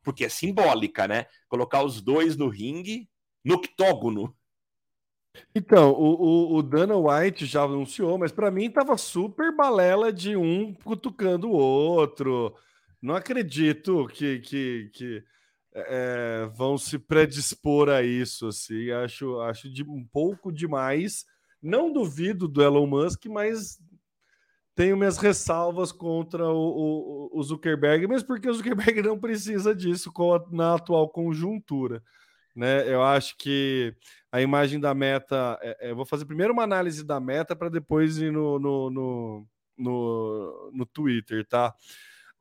porque 0.01 0.25
é 0.25 0.29
simbólica, 0.29 1.07
né? 1.07 1.25
Colocar 1.47 1.83
os 1.83 2.01
dois 2.01 2.35
no 2.37 2.47
ringue, 2.47 3.07
no 3.43 3.55
octógono, 3.55 4.35
Então, 5.53 5.91
o, 5.91 6.53
o, 6.53 6.55
o 6.57 6.63
Dana 6.63 6.95
White 6.95 7.45
já 7.45 7.63
anunciou, 7.63 8.17
mas 8.17 8.31
para 8.31 8.51
mim 8.51 8.69
tava 8.69 8.97
super 8.97 9.55
balela 9.55 10.11
de 10.11 10.35
um 10.35 10.73
cutucando 10.73 11.49
o 11.49 11.53
outro. 11.53 12.55
Não 13.01 13.15
acredito 13.15 14.07
que, 14.07 14.39
que, 14.39 14.89
que 14.93 15.23
é, 15.73 16.49
vão 16.55 16.77
se 16.77 16.97
predispor 16.99 17.89
a 17.89 18.01
isso. 18.01 18.47
Assim. 18.47 18.91
Acho, 18.91 19.39
acho 19.41 19.71
de, 19.71 19.83
um 19.83 20.05
pouco 20.11 20.51
demais. 20.51 21.25
Não 21.61 21.91
duvido 21.91 22.47
do 22.47 22.61
Elon 22.61 22.87
Musk, 22.87 23.25
mas 23.25 23.79
tenho 24.75 24.95
minhas 24.95 25.17
ressalvas 25.17 25.91
contra 25.91 26.47
o, 26.47 27.29
o, 27.33 27.39
o 27.39 27.43
Zuckerberg, 27.43 28.07
mesmo 28.07 28.27
porque 28.27 28.49
o 28.49 28.53
Zuckerberg 28.53 29.01
não 29.03 29.19
precisa 29.19 29.75
disso 29.75 30.11
a, 30.33 30.55
na 30.55 30.75
atual 30.75 31.09
conjuntura. 31.09 32.01
Né? 32.59 32.93
Eu 32.93 33.01
acho 33.01 33.37
que 33.37 33.95
a 34.29 34.41
imagem 34.41 34.81
da 34.81 34.93
meta. 34.93 35.57
É, 35.61 35.89
é, 35.89 35.93
vou 35.93 36.05
fazer 36.05 36.25
primeiro 36.25 36.51
uma 36.51 36.63
análise 36.63 37.05
da 37.05 37.17
meta 37.17 37.55
para 37.55 37.69
depois 37.69 38.17
ir 38.17 38.33
no, 38.33 38.59
no, 38.59 38.89
no, 38.89 39.47
no, 39.77 40.71
no 40.73 40.85
Twitter, 40.85 41.47
tá? 41.47 41.73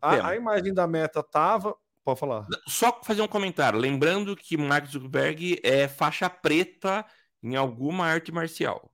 A, 0.02 0.30
a, 0.30 0.34
imagem 0.37 0.75
da 0.75 0.88
meta 0.88 1.22
tava. 1.22 1.72
Pode 2.04 2.18
falar. 2.18 2.48
Só 2.66 3.00
fazer 3.04 3.22
um 3.22 3.28
comentário. 3.28 3.78
Lembrando 3.78 4.34
que 4.34 4.56
Mark 4.56 4.87
Zuckerberg 4.87 5.60
é 5.62 5.87
faixa 5.87 6.28
preta 6.28 7.06
em 7.40 7.54
alguma 7.54 8.04
arte 8.04 8.32
marcial. 8.32 8.90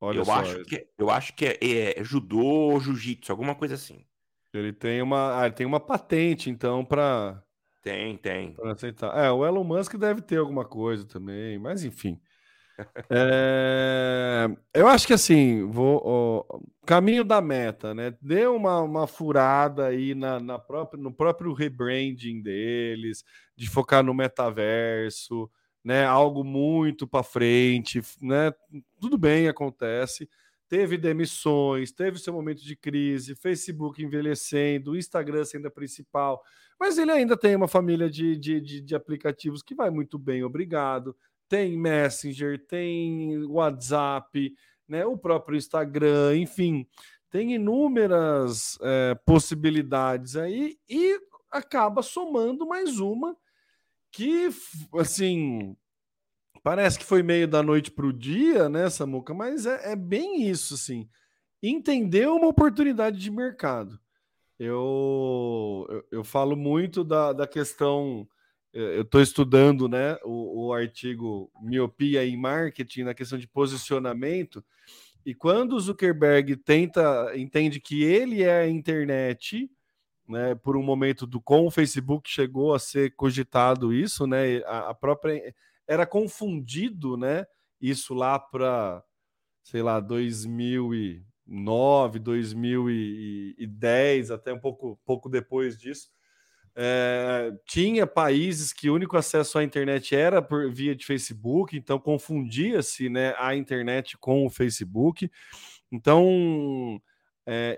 Olha 0.00 0.20
eu, 0.20 0.24
só, 0.24 0.36
acho 0.36 0.64
que, 0.64 0.88
eu 0.96 1.10
acho 1.10 1.34
que 1.34 1.44
é, 1.44 1.58
é, 1.60 2.00
é 2.00 2.04
judô, 2.04 2.80
jiu-jitsu, 2.80 3.30
alguma 3.30 3.54
coisa 3.54 3.74
assim. 3.74 4.06
Ele 4.54 4.72
tem 4.72 5.02
uma, 5.02 5.44
ah, 5.44 5.50
tem 5.50 5.66
uma 5.66 5.80
patente, 5.80 6.48
então, 6.48 6.82
para. 6.82 7.44
Tem, 7.88 8.16
tem. 8.18 8.52
Pra 8.52 8.72
aceitar. 8.72 9.16
É, 9.16 9.30
o 9.30 9.46
Elon 9.46 9.64
Musk 9.64 9.94
deve 9.96 10.20
ter 10.20 10.36
alguma 10.36 10.64
coisa 10.64 11.06
também, 11.06 11.58
mas 11.58 11.84
enfim. 11.84 12.20
é, 13.10 14.46
eu 14.74 14.86
acho 14.86 15.06
que 15.06 15.14
assim, 15.14 15.66
vou, 15.66 16.02
ó, 16.04 16.60
caminho 16.86 17.24
da 17.24 17.40
meta, 17.40 17.94
né? 17.94 18.14
Deu 18.20 18.54
uma, 18.54 18.82
uma 18.82 19.06
furada 19.06 19.86
aí 19.86 20.14
na, 20.14 20.38
na 20.38 20.58
própria, 20.58 21.02
no 21.02 21.10
próprio 21.10 21.54
rebranding 21.54 22.42
deles, 22.42 23.24
de 23.56 23.68
focar 23.70 24.04
no 24.04 24.12
metaverso 24.12 25.50
né? 25.88 26.04
Algo 26.04 26.44
muito 26.44 27.06
para 27.06 27.22
frente, 27.22 28.02
né? 28.20 28.52
Tudo 29.00 29.16
bem, 29.16 29.48
acontece. 29.48 30.28
Teve 30.68 30.98
demissões, 30.98 31.90
teve 31.90 32.18
seu 32.18 32.32
momento 32.32 32.62
de 32.62 32.76
crise, 32.76 33.34
Facebook 33.34 34.02
envelhecendo, 34.02 34.96
Instagram 34.96 35.44
sendo 35.44 35.66
a 35.66 35.70
principal, 35.70 36.42
mas 36.78 36.98
ele 36.98 37.10
ainda 37.10 37.36
tem 37.36 37.56
uma 37.56 37.66
família 37.66 38.10
de, 38.10 38.36
de, 38.36 38.60
de, 38.60 38.80
de 38.82 38.94
aplicativos 38.94 39.62
que 39.62 39.74
vai 39.74 39.90
muito 39.90 40.18
bem, 40.18 40.44
obrigado. 40.44 41.16
Tem 41.48 41.76
Messenger, 41.78 42.62
tem 42.66 43.44
WhatsApp, 43.46 44.54
né? 44.86 45.06
O 45.06 45.16
próprio 45.16 45.56
Instagram, 45.56 46.36
enfim, 46.36 46.86
tem 47.30 47.54
inúmeras 47.54 48.78
é, 48.82 49.14
possibilidades 49.24 50.36
aí 50.36 50.78
e 50.88 51.18
acaba 51.50 52.02
somando 52.02 52.66
mais 52.66 53.00
uma 53.00 53.36
que, 54.10 54.48
assim, 54.98 55.76
parece 56.68 56.98
que 56.98 57.04
foi 57.06 57.22
meio 57.22 57.48
da 57.48 57.62
noite 57.62 57.90
para 57.90 58.04
o 58.04 58.12
dia, 58.12 58.68
né, 58.68 58.90
Samuca? 58.90 59.32
Mas 59.32 59.64
é, 59.64 59.92
é, 59.92 59.96
bem 59.96 60.42
isso, 60.50 60.74
assim. 60.74 61.08
Entender 61.62 62.28
uma 62.28 62.46
oportunidade 62.46 63.18
de 63.18 63.30
mercado. 63.30 63.98
Eu, 64.58 65.86
eu, 65.88 66.04
eu 66.10 66.24
falo 66.24 66.54
muito 66.54 67.02
da, 67.02 67.32
da 67.32 67.46
questão. 67.46 68.28
Eu 68.70 69.00
estou 69.00 69.22
estudando 69.22 69.88
né, 69.88 70.18
o, 70.22 70.66
o 70.66 70.72
artigo 70.74 71.50
Miopia 71.58 72.22
em 72.26 72.36
Marketing 72.36 73.04
na 73.04 73.14
questão 73.14 73.38
de 73.38 73.48
posicionamento. 73.48 74.62
E 75.24 75.34
quando 75.34 75.72
o 75.72 75.80
Zuckerberg 75.80 76.54
tenta, 76.54 77.32
entende 77.34 77.80
que 77.80 78.04
ele 78.04 78.42
é 78.42 78.60
a 78.60 78.68
internet, 78.68 79.70
né, 80.28 80.54
por 80.54 80.76
um 80.76 80.82
momento 80.82 81.26
do 81.26 81.40
com 81.40 81.66
o 81.66 81.70
Facebook 81.70 82.28
chegou 82.28 82.74
a 82.74 82.78
ser 82.78 83.14
cogitado 83.14 83.90
isso, 83.90 84.26
né, 84.26 84.58
a, 84.66 84.90
a 84.90 84.94
própria 84.94 85.54
era 85.88 86.06
confundido, 86.06 87.16
né, 87.16 87.46
isso 87.80 88.14
lá 88.14 88.38
para 88.38 89.02
sei 89.62 89.82
lá 89.82 90.00
2009, 90.00 92.18
2010, 92.18 94.30
até 94.30 94.52
um 94.52 94.60
pouco 94.60 94.98
pouco 95.04 95.28
depois 95.28 95.78
disso. 95.78 96.10
É, 96.80 97.52
tinha 97.66 98.06
países 98.06 98.72
que 98.72 98.88
o 98.88 98.94
único 98.94 99.16
acesso 99.16 99.58
à 99.58 99.64
internet 99.64 100.14
era 100.14 100.40
por 100.40 100.72
via 100.72 100.94
de 100.94 101.04
Facebook, 101.04 101.76
então 101.76 101.98
confundia-se 101.98 103.08
né, 103.08 103.34
a 103.36 103.56
internet 103.56 104.16
com 104.16 104.46
o 104.46 104.50
Facebook. 104.50 105.28
Então, 105.90 107.00
é, 107.44 107.76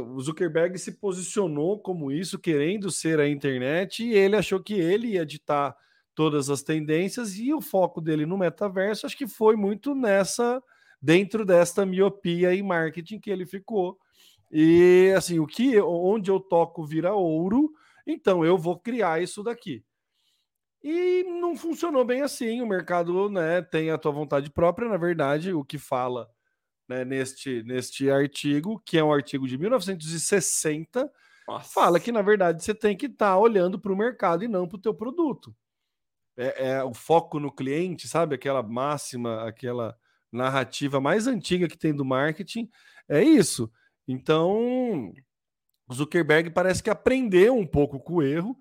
o 0.00 0.20
Zuckerberg 0.20 0.78
se 0.78 0.92
posicionou 0.92 1.78
como 1.78 2.10
isso, 2.10 2.38
querendo 2.38 2.90
ser 2.90 3.20
a 3.20 3.28
internet, 3.28 4.02
e 4.02 4.14
ele 4.14 4.34
achou 4.34 4.62
que 4.62 4.74
ele 4.74 5.08
ia 5.08 5.26
ditar 5.26 5.76
todas 6.18 6.50
as 6.50 6.64
tendências, 6.64 7.38
e 7.38 7.54
o 7.54 7.60
foco 7.60 8.00
dele 8.00 8.26
no 8.26 8.36
metaverso 8.36 9.06
acho 9.06 9.16
que 9.16 9.28
foi 9.28 9.54
muito 9.54 9.94
nessa, 9.94 10.60
dentro 11.00 11.44
desta 11.44 11.86
miopia 11.86 12.52
e 12.52 12.60
marketing 12.60 13.20
que 13.20 13.30
ele 13.30 13.46
ficou. 13.46 13.96
E 14.50 15.14
assim, 15.16 15.38
o 15.38 15.46
que 15.46 15.80
onde 15.80 16.28
eu 16.28 16.40
toco 16.40 16.84
vira 16.84 17.14
ouro, 17.14 17.70
então 18.04 18.44
eu 18.44 18.58
vou 18.58 18.76
criar 18.76 19.22
isso 19.22 19.44
daqui. 19.44 19.84
E 20.82 21.22
não 21.22 21.54
funcionou 21.54 22.04
bem 22.04 22.22
assim. 22.22 22.60
O 22.62 22.66
mercado 22.66 23.30
né, 23.30 23.62
tem 23.62 23.92
a 23.92 23.96
tua 23.96 24.10
vontade 24.10 24.50
própria, 24.50 24.88
na 24.88 24.96
verdade, 24.96 25.52
o 25.52 25.64
que 25.64 25.78
fala 25.78 26.28
né, 26.88 27.04
neste, 27.04 27.62
neste 27.62 28.10
artigo, 28.10 28.82
que 28.84 28.98
é 28.98 29.04
um 29.04 29.12
artigo 29.12 29.46
de 29.46 29.56
1960, 29.56 31.12
Nossa. 31.46 31.72
fala 31.72 32.00
que, 32.00 32.10
na 32.10 32.22
verdade, 32.22 32.64
você 32.64 32.74
tem 32.74 32.96
que 32.96 33.06
estar 33.06 33.34
tá 33.34 33.38
olhando 33.38 33.78
para 33.78 33.92
o 33.92 33.96
mercado 33.96 34.42
e 34.42 34.48
não 34.48 34.66
para 34.66 34.78
o 34.78 34.82
teu 34.82 34.92
produto. 34.92 35.54
É, 36.40 36.68
é, 36.68 36.84
o 36.84 36.94
foco 36.94 37.40
no 37.40 37.50
cliente, 37.50 38.06
sabe? 38.06 38.36
Aquela 38.36 38.62
máxima, 38.62 39.42
aquela 39.46 39.98
narrativa 40.30 41.00
mais 41.00 41.26
antiga 41.26 41.66
que 41.66 41.76
tem 41.76 41.92
do 41.92 42.04
marketing. 42.04 42.70
É 43.08 43.22
isso. 43.22 43.70
Então, 44.06 45.12
Zuckerberg 45.92 46.50
parece 46.50 46.82
que 46.82 46.90
aprendeu 46.90 47.56
um 47.56 47.66
pouco 47.66 47.98
com 47.98 48.14
o 48.14 48.22
erro 48.22 48.56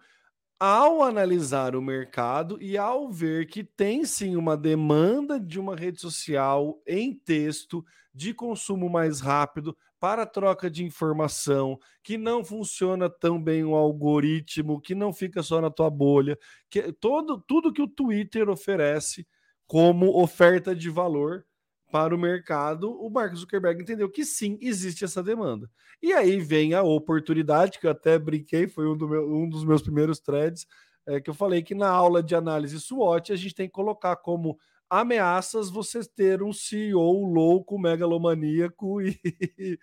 ao 0.60 1.04
analisar 1.04 1.76
o 1.76 1.82
mercado 1.82 2.58
e 2.62 2.78
ao 2.78 3.12
ver 3.12 3.48
que 3.48 3.64
tem 3.64 4.04
sim 4.06 4.36
uma 4.36 4.58
demanda 4.58 5.40
de 5.40 5.60
uma 5.60 5.76
rede 5.76 6.02
social 6.02 6.82
em 6.88 7.14
texto 7.14 7.86
de 8.14 8.34
consumo 8.34 8.90
mais 8.90 9.20
rápido 9.20 9.78
para 10.00 10.26
troca 10.26 10.70
de 10.70 10.84
informação, 10.84 11.80
que 12.04 12.18
não 12.18 12.44
funciona 12.44 13.10
tão 13.10 13.42
bem 13.42 13.64
o 13.64 13.76
algoritmo, 13.76 14.80
que 14.82 14.94
não 14.94 15.12
fica 15.12 15.42
só 15.42 15.60
na 15.60 15.70
tua 15.70 15.90
bolha, 15.90 16.38
que 16.70 16.92
todo 16.94 17.44
tudo 17.48 17.74
que 17.74 17.82
o 17.82 17.88
Twitter 17.88 18.50
oferece 18.50 19.28
como 19.66 20.22
oferta 20.22 20.76
de 20.76 20.90
valor 20.90 21.46
para 21.92 22.14
o 22.14 22.18
mercado, 22.18 22.92
o 22.92 23.10
Mark 23.10 23.34
Zuckerberg 23.34 23.82
entendeu 23.82 24.10
que 24.10 24.26
sim, 24.26 24.58
existe 24.62 25.06
essa 25.06 25.24
demanda. 25.24 25.70
E 26.02 26.14
aí 26.14 26.40
vem 26.40 26.74
a 26.74 26.84
oportunidade, 26.84 27.80
que 27.80 27.88
eu 27.88 27.92
até 27.92 28.20
brinquei, 28.20 28.68
foi 28.68 28.88
um, 28.88 28.98
do 28.98 29.08
meu, 29.08 29.34
um 29.34 29.48
dos 29.48 29.64
meus 29.64 29.82
primeiros 29.82 30.20
threads, 30.20 30.68
é, 31.06 31.22
que 31.22 31.30
eu 31.30 31.34
falei 31.34 31.64
que 31.64 31.74
na 31.74 31.90
aula 31.90 32.22
de 32.22 32.36
análise 32.36 32.80
SWOT 32.80 33.32
a 33.32 33.36
gente 33.36 33.56
tem 33.56 33.68
que 33.68 33.74
colocar 33.74 34.18
como 34.18 34.60
ameaças 34.90 35.70
você 35.70 36.02
ter 36.04 36.42
um 36.42 36.54
CEO 36.54 37.26
louco, 37.26 37.80
megalomaníaco 37.80 39.02
e, 39.02 39.20
e, 39.58 39.80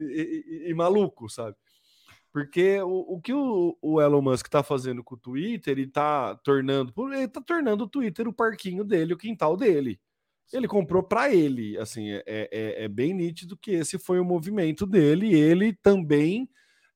e, 0.00 0.70
e 0.70 0.74
maluco, 0.74 1.28
sabe? 1.28 1.56
Porque 2.32 2.78
o, 2.82 3.14
o 3.14 3.20
que 3.20 3.32
o, 3.32 3.78
o, 3.80 3.98
Elon 3.98 4.20
Musk 4.20 4.46
está 4.46 4.62
fazendo 4.62 5.02
com 5.02 5.14
o 5.14 5.18
Twitter, 5.18 5.72
ele 5.72 5.84
está 5.84 6.34
tornando, 6.36 6.92
ele 7.14 7.28
tá 7.28 7.40
tornando 7.40 7.84
o 7.84 7.88
Twitter 7.88 8.28
o 8.28 8.32
parquinho 8.32 8.84
dele, 8.84 9.14
o 9.14 9.16
quintal 9.16 9.56
dele. 9.56 9.98
Ele 10.52 10.68
comprou 10.68 11.02
para 11.02 11.34
ele, 11.34 11.78
assim, 11.78 12.10
é, 12.10 12.22
é, 12.26 12.84
é, 12.84 12.88
bem 12.88 13.14
nítido 13.14 13.56
que 13.56 13.70
esse 13.70 13.98
foi 13.98 14.20
o 14.20 14.24
movimento 14.24 14.86
dele. 14.86 15.34
Ele 15.34 15.72
também 15.72 16.48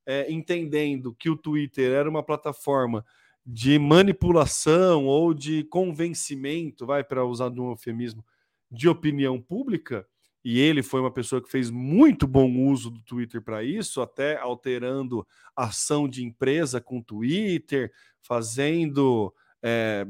é, 0.06 0.30
entendendo 0.30 1.14
que 1.14 1.30
o 1.30 1.36
Twitter 1.36 1.90
era 1.90 2.08
uma 2.08 2.22
plataforma 2.22 3.02
de 3.44 3.78
manipulação 3.78 5.06
ou 5.06 5.32
de 5.34 5.64
convencimento, 5.64 6.86
vai 6.86 7.02
para 7.02 7.24
usar 7.24 7.50
um 7.50 7.70
eufemismo, 7.70 8.24
de 8.70 8.88
opinião 8.88 9.40
pública. 9.40 10.06
E 10.44 10.58
ele 10.58 10.82
foi 10.82 11.00
uma 11.00 11.10
pessoa 11.10 11.42
que 11.42 11.50
fez 11.50 11.70
muito 11.70 12.26
bom 12.26 12.50
uso 12.64 12.90
do 12.90 13.02
Twitter 13.02 13.42
para 13.42 13.62
isso, 13.62 14.00
até 14.00 14.38
alterando 14.38 15.26
ação 15.54 16.08
de 16.08 16.24
empresa 16.24 16.80
com 16.80 17.02
Twitter, 17.02 17.92
fazendo 18.22 19.34
é, 19.62 20.06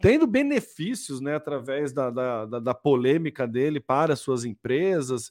tendo 0.00 0.26
benefícios 0.26 1.20
né, 1.20 1.36
através 1.36 1.92
da, 1.92 2.10
da, 2.10 2.46
da, 2.46 2.74
polêmica 2.74 3.46
dele 3.46 3.78
para 3.78 4.16
suas 4.16 4.44
empresas 4.44 5.30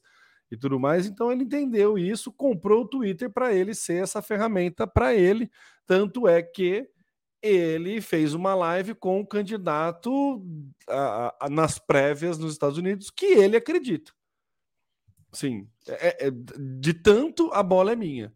e 0.51 0.55
tudo 0.55 0.79
mais. 0.79 1.07
Então 1.07 1.31
ele 1.31 1.43
entendeu 1.43 1.97
isso, 1.97 2.31
comprou 2.31 2.83
o 2.83 2.87
Twitter 2.87 3.29
para 3.29 3.53
ele 3.53 3.73
ser 3.73 4.03
essa 4.03 4.21
ferramenta 4.21 4.85
para 4.85 5.13
ele. 5.13 5.49
Tanto 5.85 6.27
é 6.27 6.41
que 6.41 6.87
ele 7.41 8.01
fez 8.01 8.33
uma 8.33 8.53
live 8.53 8.93
com 8.93 9.17
o 9.17 9.21
um 9.21 9.25
candidato 9.25 10.43
a, 10.87 11.35
a, 11.45 11.49
nas 11.49 11.79
prévias 11.79 12.37
nos 12.37 12.53
Estados 12.53 12.77
Unidos 12.77 13.09
que 13.09 13.25
ele 13.25 13.55
acredita. 13.55 14.11
Sim, 15.31 15.69
é, 15.87 16.27
é, 16.27 16.31
de 16.31 16.93
tanto 16.93 17.51
a 17.53 17.61
bola 17.61 17.93
é 17.93 17.95
minha. 17.95 18.33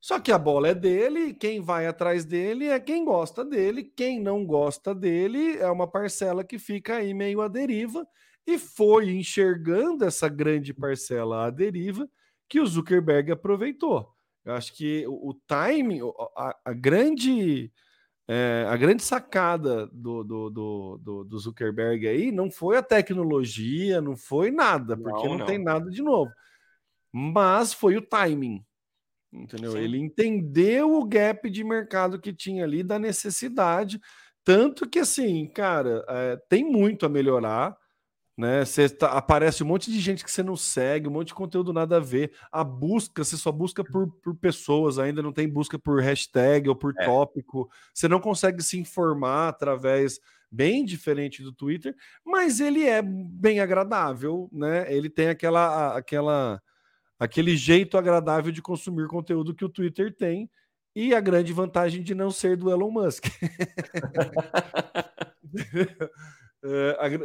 Só 0.00 0.20
que 0.20 0.30
a 0.30 0.38
bola 0.38 0.68
é 0.68 0.74
dele, 0.74 1.32
quem 1.32 1.62
vai 1.62 1.86
atrás 1.86 2.26
dele 2.26 2.66
é 2.66 2.78
quem 2.78 3.06
gosta 3.06 3.42
dele, 3.42 3.82
quem 3.82 4.20
não 4.20 4.44
gosta 4.44 4.94
dele 4.94 5.56
é 5.56 5.70
uma 5.70 5.90
parcela 5.90 6.44
que 6.44 6.58
fica 6.58 6.96
aí 6.96 7.14
meio 7.14 7.40
à 7.40 7.48
deriva 7.48 8.06
e 8.46 8.58
foi 8.58 9.10
enxergando 9.10 10.04
essa 10.04 10.28
grande 10.28 10.74
parcela 10.74 11.46
à 11.46 11.50
deriva 11.50 12.06
que 12.46 12.60
o 12.60 12.66
Zuckerberg 12.66 13.32
aproveitou. 13.32 14.14
Eu 14.44 14.52
acho 14.52 14.74
que 14.74 15.06
o, 15.06 15.30
o 15.30 15.34
timing, 15.46 16.00
a, 16.36 16.54
a 16.66 16.72
grande 16.74 17.72
é, 18.26 18.64
a 18.68 18.76
grande 18.76 19.02
sacada 19.02 19.86
do, 19.88 20.24
do, 20.24 20.50
do, 20.50 21.24
do, 21.24 21.38
Zuckerberg 21.38 22.08
aí 22.08 22.32
não 22.32 22.50
foi 22.50 22.78
a 22.78 22.82
tecnologia, 22.82 24.00
não 24.00 24.16
foi 24.16 24.50
nada, 24.50 24.96
porque 24.96 25.28
não, 25.28 25.38
não, 25.38 25.46
tem 25.46 25.58
nada 25.58 25.90
de 25.90 26.02
novo. 26.02 26.32
Mas 27.12 27.74
foi 27.74 27.96
o 27.96 28.02
timing. 28.02 28.64
Entendeu? 29.30 29.72
Sim. 29.72 29.78
Ele 29.78 29.98
entendeu 29.98 30.94
o 30.94 31.04
gap 31.04 31.50
de 31.50 31.62
mercado 31.62 32.20
que 32.20 32.32
tinha 32.32 32.64
ali 32.64 32.82
da 32.82 32.98
necessidade, 32.98 34.00
tanto 34.42 34.88
que 34.88 35.00
assim, 35.00 35.46
cara, 35.48 36.04
é, 36.08 36.36
tem 36.48 36.64
muito 36.64 37.04
a 37.04 37.08
melhorar. 37.08 37.76
Né? 38.36 38.64
Você 38.64 38.88
tá, 38.88 39.12
aparece 39.12 39.62
um 39.62 39.66
monte 39.66 39.92
de 39.92 40.00
gente 40.00 40.24
que 40.24 40.30
você 40.30 40.42
não 40.42 40.56
segue, 40.56 41.06
um 41.06 41.12
monte 41.12 41.28
de 41.28 41.34
conteúdo 41.34 41.72
nada 41.72 41.98
a 41.98 42.00
ver. 42.00 42.32
A 42.50 42.64
busca, 42.64 43.22
você 43.22 43.36
só 43.36 43.52
busca 43.52 43.84
por, 43.84 44.10
por 44.22 44.34
pessoas, 44.34 44.98
ainda 44.98 45.22
não 45.22 45.32
tem 45.32 45.48
busca 45.48 45.78
por 45.78 46.02
hashtag 46.02 46.68
ou 46.68 46.74
por 46.74 46.92
é. 46.98 47.04
tópico. 47.04 47.70
Você 47.92 48.08
não 48.08 48.18
consegue 48.20 48.60
se 48.62 48.76
informar 48.78 49.48
através 49.48 50.18
bem 50.50 50.84
diferente 50.84 51.42
do 51.42 51.52
Twitter, 51.52 51.94
mas 52.24 52.58
ele 52.60 52.84
é 52.84 53.02
bem 53.02 53.60
agradável, 53.60 54.48
né? 54.52 54.92
Ele 54.92 55.08
tem 55.08 55.28
aquela 55.28 55.96
aquela 55.96 56.60
aquele 57.18 57.56
jeito 57.56 57.96
agradável 57.96 58.50
de 58.52 58.62
consumir 58.62 59.06
conteúdo 59.06 59.54
que 59.54 59.64
o 59.64 59.68
Twitter 59.68 60.14
tem 60.14 60.50
e 60.94 61.14
a 61.14 61.20
grande 61.20 61.52
vantagem 61.52 62.02
de 62.02 62.14
não 62.14 62.30
ser 62.30 62.56
do 62.56 62.70
Elon 62.70 62.90
Musk. 62.90 63.26
é, 66.64 67.18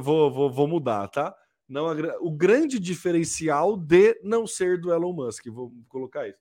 vou, 0.00 0.32
vou, 0.32 0.50
vou 0.50 0.68
mudar, 0.68 1.08
tá? 1.08 1.34
Não, 1.68 1.86
o 2.20 2.30
grande 2.30 2.78
diferencial 2.78 3.76
de 3.76 4.20
não 4.22 4.46
ser 4.46 4.80
do 4.80 4.92
Elon 4.92 5.12
Musk, 5.12 5.46
vou 5.46 5.72
colocar 5.88 6.28
isso. 6.28 6.38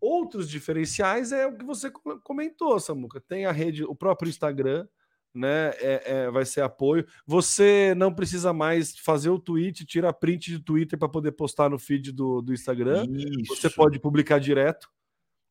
Outros 0.00 0.50
diferenciais 0.50 1.32
é 1.32 1.46
o 1.46 1.56
que 1.56 1.64
você 1.64 1.90
comentou, 2.22 2.78
Samuca. 2.78 3.20
Tem 3.20 3.46
a 3.46 3.52
rede, 3.52 3.84
o 3.84 3.94
próprio 3.94 4.28
Instagram, 4.28 4.86
né? 5.32 5.70
É, 5.78 6.02
é, 6.04 6.30
vai 6.30 6.44
ser 6.44 6.60
apoio. 6.60 7.06
Você 7.26 7.94
não 7.96 8.12
precisa 8.12 8.52
mais 8.52 8.96
fazer 8.98 9.30
o 9.30 9.38
tweet, 9.38 9.86
tira 9.86 10.12
print 10.12 10.50
de 10.50 10.60
Twitter 10.60 10.98
para 10.98 11.08
poder 11.08 11.32
postar 11.32 11.70
no 11.70 11.78
feed 11.78 12.12
do, 12.12 12.42
do 12.42 12.52
Instagram. 12.52 13.06
Isso. 13.10 13.56
Você 13.56 13.70
pode 13.70 13.98
publicar 13.98 14.38
direto. 14.38 14.90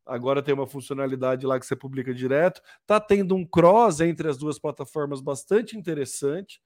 Agora 0.05 0.41
tem 0.41 0.53
uma 0.53 0.67
funcionalidade 0.67 1.45
lá 1.45 1.60
que 1.60 1.65
você 1.65 1.75
publica 1.75 2.13
direto. 2.13 2.62
Tá 2.86 3.00
tendo 3.00 3.36
um 3.36 3.45
cross 3.45 4.01
entre 4.01 4.27
as 4.27 4.38
duas 4.38 4.60
plataformas 4.60 5.22
bastante 5.22 5.77
interessante. 5.77 6.62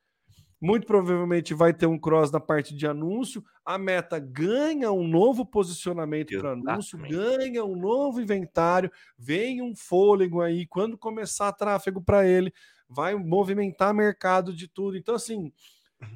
Muito 0.59 0.87
provavelmente 0.87 1.53
vai 1.53 1.71
ter 1.71 1.85
um 1.85 1.99
cross 1.99 2.31
na 2.31 2.39
parte 2.39 2.75
de 2.75 2.87
anúncio. 2.87 3.43
A 3.63 3.77
Meta 3.77 4.17
ganha 4.17 4.91
um 4.91 5.07
novo 5.07 5.45
posicionamento 5.45 6.35
para 6.39 6.53
anúncio, 6.53 6.97
ganha 6.97 7.63
um 7.63 7.75
novo 7.75 8.19
inventário, 8.19 8.91
vem 9.15 9.61
um 9.61 9.75
fôlego 9.75 10.41
aí. 10.41 10.65
Quando 10.65 10.97
começar 10.97 11.51
tráfego 11.53 12.01
para 12.01 12.27
ele, 12.27 12.51
vai 12.89 13.13
movimentar 13.13 13.93
mercado 13.93 14.51
de 14.51 14.67
tudo. 14.67 14.97
Então, 14.97 15.13
assim, 15.13 15.51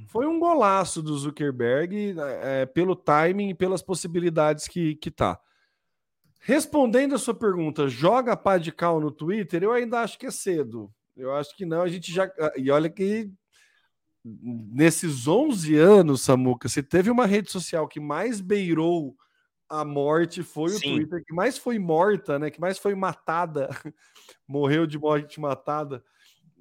foi 0.08 0.25
um 0.25 0.40
golaço 0.40 1.04
do 1.04 1.16
Zuckerberg 1.16 2.16
é, 2.42 2.66
pelo 2.66 2.96
timing 2.96 3.50
e 3.50 3.54
pelas 3.54 3.84
possibilidades 3.84 4.68
que, 4.68 4.96
que 4.96 5.12
tá. 5.12 5.40
Respondendo 6.42 7.16
a 7.16 7.20
sua 7.20 7.34
pergunta, 7.34 7.88
joga 7.88 8.36
pá 8.36 8.58
de 8.58 8.72
cal 8.72 9.00
no 9.00 9.12
Twitter? 9.12 9.64
Eu 9.64 9.72
ainda 9.72 10.02
acho 10.02 10.18
que 10.18 10.26
é 10.26 10.32
cedo. 10.32 10.92
Eu 11.16 11.34
acho 11.34 11.56
que 11.56 11.66
não. 11.66 11.82
A 11.82 11.88
gente 11.88 12.12
já. 12.12 12.30
E 12.58 12.70
olha 12.72 12.90
que 12.90 13.32
nesses 14.24 15.27
11 15.27 15.75
anos, 15.77 16.22
Samuca, 16.22 16.68
se 16.68 16.84
teve 16.84 17.10
uma 17.10 17.25
rede 17.25 17.51
social 17.51 17.88
que 17.88 18.00
mais 18.00 18.42
beirou 18.42 19.16
a 19.70 19.86
morte 19.86 20.44
foi 20.44 20.70
Sim. 20.72 20.77
o 20.77 20.96
Twitter, 20.98 21.24
que 21.25 21.34
mais 21.34 21.58
foi 21.58 21.80
morta, 21.80 22.38
né? 22.38 22.50
Que 22.50 22.60
mais 22.60 22.77
foi 22.77 22.94
matada, 22.94 23.70
morreu 24.48 24.86
de 24.86 24.98
morte 24.98 25.40
matada 25.40 26.04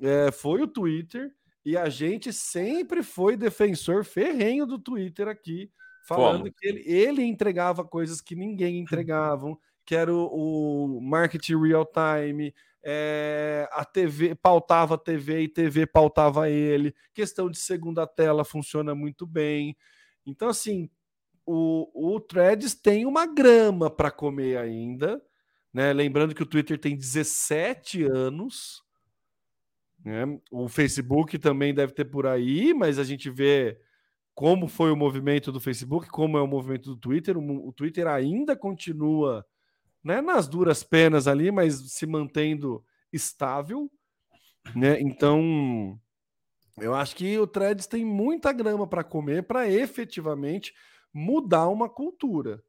é, 0.01 0.31
foi 0.31 0.63
o 0.63 0.67
Twitter 0.67 1.31
e 1.65 1.77
a 1.77 1.89
gente 1.89 2.33
sempre 2.33 3.03
foi 3.03 3.37
defensor 3.37 4.05
ferrenho 4.05 4.67
do 4.67 4.79
Twitter 4.79 5.29
aqui, 5.29 5.71
falando 6.07 6.45
Como? 6.45 6.53
que 6.53 6.67
ele, 6.67 6.83
ele 6.87 7.23
entregava 7.23 7.85
coisas 7.85 8.21
que 8.21 8.35
ninguém 8.35 8.79
entregava, 8.79 9.55
que 9.91 9.97
era 9.97 10.15
o, 10.15 10.99
o 10.99 11.01
marketing 11.01 11.61
real 11.61 11.85
time, 11.85 12.55
é, 12.81 13.69
a 13.73 13.85
TV 13.85 14.37
pautava 14.37 14.95
a 14.95 14.99
TV 14.99 15.41
e 15.41 15.49
TV 15.49 15.85
pautava 15.85 16.49
ele, 16.49 16.95
questão 17.13 17.51
de 17.51 17.59
segunda 17.59 18.07
tela 18.07 18.45
funciona 18.45 18.95
muito 18.95 19.27
bem. 19.27 19.77
Então, 20.25 20.49
assim, 20.49 20.89
o, 21.45 21.91
o 21.93 22.21
Threads 22.21 22.73
tem 22.73 23.05
uma 23.05 23.27
grama 23.27 23.91
para 23.91 24.13
comer 24.13 24.59
ainda, 24.59 25.21
né? 25.75 25.93
Lembrando 25.93 26.37
que 26.37 26.43
o 26.45 26.47
Twitter 26.47 26.79
tem 26.79 26.97
17 26.97 28.05
anos. 28.05 28.85
Né? 30.05 30.39
O 30.53 30.69
Facebook 30.69 31.37
também 31.37 31.75
deve 31.75 31.93
ter 31.95 32.05
por 32.05 32.29
aí, 32.29 32.73
mas 32.73 32.97
a 32.97 33.03
gente 33.03 33.29
vê 33.29 33.77
como 34.37 34.69
foi 34.69 34.93
o 34.93 34.97
movimento 34.97 35.51
do 35.51 35.59
Facebook, 35.59 36.09
como 36.11 36.39
é 36.39 36.41
o 36.41 36.47
movimento 36.47 36.91
do 36.91 36.97
Twitter. 36.97 37.37
O, 37.37 37.69
o 37.69 37.73
Twitter 37.73 38.07
ainda 38.07 38.55
continua 38.55 39.45
né, 40.03 40.21
nas 40.21 40.49
duras 40.49 40.83
penas 40.83 41.27
ali, 41.27 41.51
mas 41.51 41.93
se 41.93 42.07
mantendo 42.07 42.85
estável. 43.13 43.91
Né? 44.75 45.01
Então, 45.01 45.99
eu 46.79 46.95
acho 46.95 47.15
que 47.17 47.39
o 47.39 47.47
Threads 47.47 47.87
tem 47.87 48.05
muita 48.05 48.53
grama 48.53 48.87
para 48.87 49.05
comer 49.05 49.43
para 49.45 49.69
efetivamente 49.69 50.73
mudar 51.13 51.69
uma 51.69 51.89
cultura. 51.89 52.63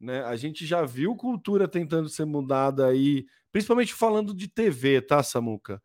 Né? 0.00 0.22
A 0.24 0.34
gente 0.34 0.66
já 0.66 0.84
viu 0.84 1.14
cultura 1.14 1.68
tentando 1.68 2.08
ser 2.08 2.24
mudada 2.24 2.86
aí, 2.86 3.26
principalmente 3.52 3.94
falando 3.94 4.34
de 4.34 4.48
TV, 4.48 5.00
tá, 5.00 5.22
Samuca? 5.22 5.80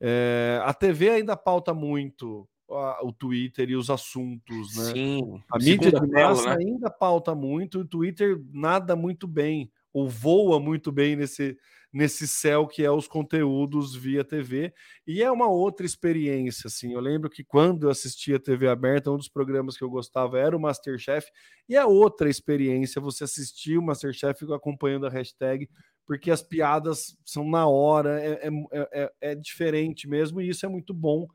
É, 0.00 0.60
a 0.62 0.72
TV 0.74 1.10
ainda 1.10 1.36
pauta 1.36 1.72
muito 1.72 2.48
a, 2.70 3.04
o 3.04 3.12
Twitter 3.12 3.70
e 3.70 3.76
os 3.76 3.90
assuntos, 3.90 4.76
né? 4.76 4.92
Sim. 4.92 5.42
A 5.50 5.58
mídia 5.58 5.90
de 5.90 6.06
massa 6.06 6.54
né? 6.54 6.56
ainda 6.60 6.90
pauta 6.90 7.34
muito, 7.34 7.80
o 7.80 7.84
Twitter 7.84 8.40
nada 8.52 8.94
muito 8.94 9.26
bem, 9.26 9.70
ou 9.96 10.10
voa 10.10 10.60
muito 10.60 10.92
bem 10.92 11.16
nesse, 11.16 11.56
nesse 11.90 12.28
céu 12.28 12.66
que 12.66 12.84
é 12.84 12.90
os 12.90 13.08
conteúdos 13.08 13.96
via 13.96 14.22
TV. 14.22 14.74
E 15.06 15.22
é 15.22 15.30
uma 15.30 15.48
outra 15.48 15.86
experiência, 15.86 16.68
assim. 16.68 16.92
Eu 16.92 17.00
lembro 17.00 17.30
que 17.30 17.42
quando 17.42 17.84
eu 17.84 17.90
assistia 17.90 18.38
TV 18.38 18.68
aberta, 18.68 19.10
um 19.10 19.16
dos 19.16 19.30
programas 19.30 19.74
que 19.74 19.82
eu 19.82 19.88
gostava 19.88 20.38
era 20.38 20.54
o 20.54 20.60
Masterchef, 20.60 21.30
e 21.66 21.74
é 21.74 21.82
outra 21.82 22.28
experiência 22.28 23.00
você 23.00 23.24
assistir 23.24 23.78
o 23.78 23.82
Masterchef 23.82 24.44
acompanhando 24.52 25.06
a 25.06 25.10
hashtag 25.10 25.66
porque 26.04 26.30
as 26.30 26.42
piadas 26.42 27.16
são 27.24 27.48
na 27.48 27.66
hora, 27.66 28.20
é, 28.20 28.48
é, 28.48 28.88
é, 28.92 29.12
é 29.22 29.34
diferente 29.34 30.06
mesmo, 30.06 30.42
e 30.42 30.48
isso 30.50 30.66
é 30.66 30.68
muito 30.68 30.92
bom 30.92 31.26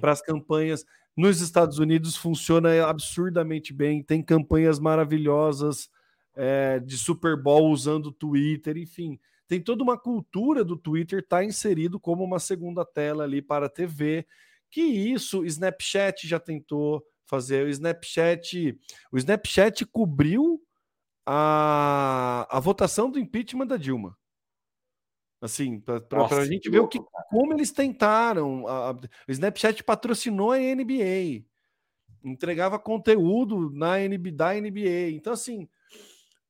para 0.00 0.12
as 0.12 0.22
campanhas. 0.22 0.84
Nos 1.16 1.40
Estados 1.40 1.80
Unidos 1.80 2.16
funciona 2.16 2.86
absurdamente 2.86 3.74
bem, 3.74 4.00
tem 4.00 4.22
campanhas 4.22 4.78
maravilhosas 4.78 5.88
é, 6.36 6.78
de 6.78 6.98
Super 6.98 7.40
Bowl 7.40 7.70
usando 7.70 8.06
o 8.06 8.12
Twitter, 8.12 8.76
enfim. 8.76 9.18
Tem 9.48 9.60
toda 9.60 9.82
uma 9.82 9.98
cultura 9.98 10.62
do 10.64 10.76
Twitter 10.76 11.26
tá 11.26 11.42
inserido 11.42 11.98
como 11.98 12.22
uma 12.22 12.38
segunda 12.38 12.84
tela 12.84 13.24
ali 13.24 13.40
para 13.40 13.66
a 13.66 13.70
TV, 13.70 14.26
que 14.70 14.82
isso 14.82 15.44
Snapchat 15.44 16.28
já 16.28 16.38
tentou 16.38 17.04
fazer. 17.24 17.64
O 17.64 17.68
Snapchat, 17.68 18.78
o 19.10 19.16
Snapchat 19.16 19.86
cobriu 19.86 20.62
a, 21.24 22.46
a 22.50 22.60
votação 22.60 23.10
do 23.10 23.18
impeachment 23.18 23.66
da 23.66 23.76
Dilma. 23.76 24.16
Assim, 25.40 25.80
para 25.80 26.26
a 26.38 26.44
gente 26.44 26.68
ver 26.70 26.80
o 26.80 26.88
que, 26.88 26.98
como 27.30 27.52
eles 27.52 27.70
tentaram. 27.70 28.66
A, 28.66 28.90
a, 28.90 28.92
o 28.92 29.30
Snapchat 29.30 29.84
patrocinou 29.84 30.52
a 30.52 30.58
NBA, 30.58 31.44
entregava 32.24 32.78
conteúdo 32.78 33.70
na 33.70 33.98
NBA, 33.98 34.32
da 34.32 34.54
NBA. 34.54 35.10
Então, 35.12 35.32
assim, 35.32 35.68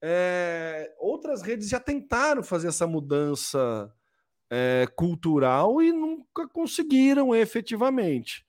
é, 0.03 0.95
outras 0.99 1.43
redes 1.43 1.69
já 1.69 1.81
tentaram 1.81 2.43
fazer 2.43 2.69
essa 2.69 2.87
mudança 2.87 3.93
é, 4.51 4.87
cultural 4.95 5.83
e 5.83 5.93
nunca 5.93 6.47
conseguiram 6.49 7.35
efetivamente. 7.35 8.47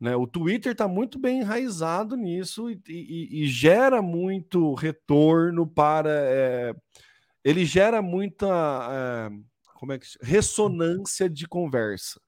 Né? 0.00 0.14
O 0.14 0.26
Twitter 0.26 0.72
está 0.72 0.86
muito 0.86 1.18
bem 1.18 1.40
enraizado 1.40 2.16
nisso 2.16 2.70
e, 2.70 2.80
e, 2.88 3.42
e 3.42 3.46
gera 3.46 4.00
muito 4.00 4.74
retorno 4.74 5.66
para. 5.66 6.10
É, 6.10 6.74
ele 7.44 7.64
gera 7.64 8.00
muita. 8.00 9.30
Como 9.74 9.92
é 9.92 9.98
que 9.98 10.06
ressonância 10.20 11.28
de 11.28 11.46
conversa. 11.46 12.20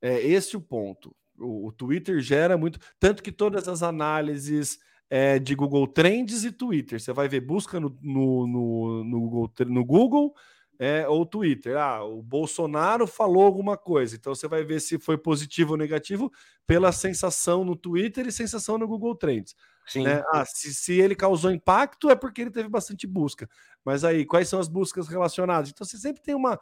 É 0.00 0.20
esse 0.20 0.56
o 0.56 0.60
ponto. 0.60 1.14
O, 1.38 1.68
o 1.68 1.72
Twitter 1.72 2.20
gera 2.20 2.56
muito, 2.56 2.78
tanto 2.98 3.22
que 3.22 3.32
todas 3.32 3.68
as 3.68 3.82
análises 3.82 4.78
é, 5.08 5.38
de 5.38 5.54
Google 5.54 5.86
Trends 5.86 6.44
e 6.44 6.50
Twitter, 6.50 7.00
você 7.00 7.12
vai 7.12 7.28
ver 7.28 7.40
busca 7.40 7.78
no, 7.78 7.96
no, 8.02 8.46
no, 8.46 9.04
no 9.04 9.20
Google, 9.20 9.52
no 9.66 9.84
Google 9.84 10.34
é, 10.78 11.06
ou 11.08 11.24
Twitter. 11.24 11.76
Ah, 11.76 12.04
o 12.04 12.22
Bolsonaro 12.22 13.06
falou 13.06 13.44
alguma 13.44 13.76
coisa, 13.76 14.16
então 14.16 14.34
você 14.34 14.48
vai 14.48 14.64
ver 14.64 14.80
se 14.80 14.98
foi 14.98 15.16
positivo 15.16 15.72
ou 15.72 15.78
negativo 15.78 16.32
pela 16.66 16.92
sensação 16.92 17.64
no 17.64 17.76
Twitter 17.76 18.26
e 18.26 18.32
sensação 18.32 18.78
no 18.78 18.86
Google 18.86 19.14
Trends. 19.14 19.54
Sim. 19.86 20.02
Né? 20.02 20.22
Ah, 20.32 20.44
se, 20.44 20.74
se 20.74 21.00
ele 21.00 21.14
causou 21.14 21.50
impacto 21.50 22.10
é 22.10 22.16
porque 22.16 22.42
ele 22.42 22.50
teve 22.50 22.68
bastante 22.68 23.06
busca. 23.06 23.48
Mas 23.84 24.04
aí, 24.04 24.24
quais 24.24 24.48
são 24.48 24.58
as 24.58 24.68
buscas 24.68 25.06
relacionadas? 25.06 25.70
Então 25.70 25.86
você 25.86 25.96
sempre 25.96 26.22
tem 26.22 26.34
uma, 26.34 26.58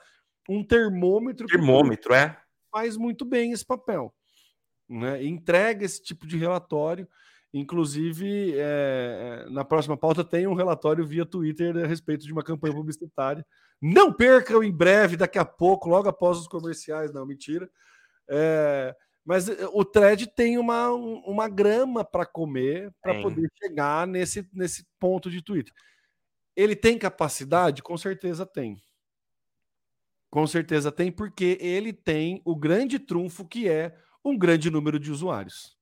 um 0.48 0.62
termômetro. 0.62 1.46
Termômetro, 1.46 2.12
é? 2.12 2.38
Faz 2.70 2.96
muito 2.96 3.24
bem 3.24 3.52
esse 3.52 3.64
papel. 3.64 4.14
Né? 4.88 5.24
Entrega 5.24 5.84
esse 5.84 6.02
tipo 6.02 6.26
de 6.26 6.36
relatório. 6.36 7.08
Inclusive, 7.56 8.52
é, 8.56 9.46
na 9.48 9.64
próxima 9.64 9.96
pauta 9.96 10.24
tem 10.24 10.44
um 10.44 10.54
relatório 10.54 11.06
via 11.06 11.24
Twitter 11.24 11.76
a 11.76 11.86
respeito 11.86 12.26
de 12.26 12.32
uma 12.32 12.42
campanha 12.42 12.74
publicitária. 12.74 13.46
Não 13.80 14.12
percam 14.12 14.60
em 14.60 14.72
breve, 14.72 15.16
daqui 15.16 15.38
a 15.38 15.44
pouco, 15.44 15.88
logo 15.88 16.08
após 16.08 16.36
os 16.36 16.48
comerciais. 16.48 17.12
Não, 17.12 17.24
mentira. 17.24 17.70
É, 18.28 18.92
mas 19.24 19.48
eh, 19.48 19.68
o 19.72 19.84
thread 19.84 20.26
tem 20.34 20.58
uma, 20.58 20.90
uma 20.90 21.48
grama 21.48 22.04
para 22.04 22.26
comer 22.26 22.92
para 23.00 23.22
poder 23.22 23.48
chegar 23.62 24.04
nesse, 24.04 24.48
nesse 24.52 24.84
ponto 24.98 25.30
de 25.30 25.40
Twitter. 25.40 25.72
Ele 26.56 26.74
tem 26.74 26.98
capacidade? 26.98 27.84
Com 27.84 27.96
certeza 27.96 28.44
tem. 28.44 28.82
Com 30.28 30.44
certeza 30.44 30.90
tem, 30.90 31.12
porque 31.12 31.56
ele 31.60 31.92
tem 31.92 32.42
o 32.44 32.56
grande 32.56 32.98
trunfo 32.98 33.46
que 33.46 33.68
é 33.68 33.96
um 34.24 34.36
grande 34.36 34.72
número 34.72 34.98
de 34.98 35.12
usuários. 35.12 35.78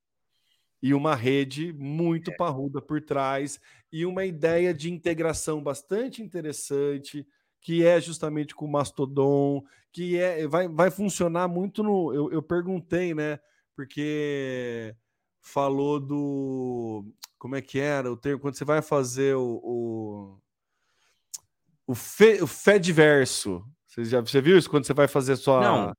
E 0.83 0.93
uma 0.93 1.15
rede 1.15 1.73
muito 1.73 2.33
é. 2.33 2.37
parruda 2.37 2.83
por 2.83 3.01
trás, 3.01 3.61
e 3.93 4.05
uma 4.05 4.25
ideia 4.25 4.75
de 4.75 4.91
integração 4.91 5.63
bastante 5.63 6.23
interessante, 6.23 7.27
que 7.61 7.87
é 7.87 8.01
justamente 8.01 8.55
com 8.55 8.65
o 8.65 8.71
Mastodon, 8.71 9.63
que 9.93 10.19
é, 10.19 10.47
vai, 10.49 10.67
vai 10.67 10.91
funcionar 10.91 11.47
muito 11.47 11.83
no. 11.83 12.13
Eu, 12.13 12.33
eu 12.33 12.43
perguntei, 12.43 13.15
né? 13.15 13.39
Porque 13.77 14.95
falou 15.41 16.01
do. 16.01 17.05
Como 17.39 17.55
é 17.55 17.63
que 17.63 17.79
era 17.79 18.11
o 18.11 18.17
termo? 18.17 18.41
Quando 18.41 18.57
você 18.57 18.65
vai 18.65 18.83
fazer 18.83 19.37
o. 19.37 19.61
o, 19.63 20.39
o, 21.87 21.95
fe, 21.95 22.43
o 22.43 22.47
Fediverso. 22.47 23.65
Você 23.87 24.05
já 24.05 24.21
você 24.21 24.41
viu 24.41 24.57
isso? 24.57 24.71
Quando 24.71 24.85
você 24.85 24.95
vai 24.95 25.07
fazer 25.07 25.37
sua. 25.37 25.61
Não. 25.61 25.93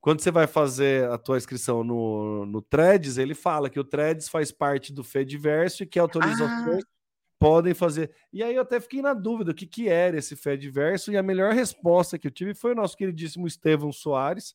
Quando 0.00 0.20
você 0.20 0.30
vai 0.30 0.46
fazer 0.46 1.10
a 1.10 1.18
tua 1.18 1.36
inscrição 1.36 1.82
no, 1.82 2.46
no 2.46 2.62
Threads, 2.62 3.18
ele 3.18 3.34
fala 3.34 3.68
que 3.68 3.80
o 3.80 3.84
Threads 3.84 4.28
faz 4.28 4.52
parte 4.52 4.92
do 4.92 5.02
Fediverso 5.02 5.82
e 5.82 5.86
que 5.86 5.98
atualizações 5.98 6.84
ah 6.84 6.98
podem 7.38 7.72
fazer. 7.72 8.10
E 8.32 8.42
aí 8.42 8.54
eu 8.54 8.62
até 8.62 8.80
fiquei 8.80 9.00
na 9.00 9.14
dúvida 9.14 9.52
o 9.52 9.54
que, 9.54 9.66
que 9.66 9.88
era 9.88 10.18
esse 10.18 10.34
Fediverso, 10.34 11.12
e 11.12 11.16
a 11.16 11.22
melhor 11.22 11.52
resposta 11.52 12.18
que 12.18 12.26
eu 12.26 12.30
tive 12.30 12.54
foi 12.54 12.72
o 12.72 12.74
nosso 12.74 12.96
queridíssimo 12.96 13.46
Estevão 13.46 13.92
Soares, 13.92 14.54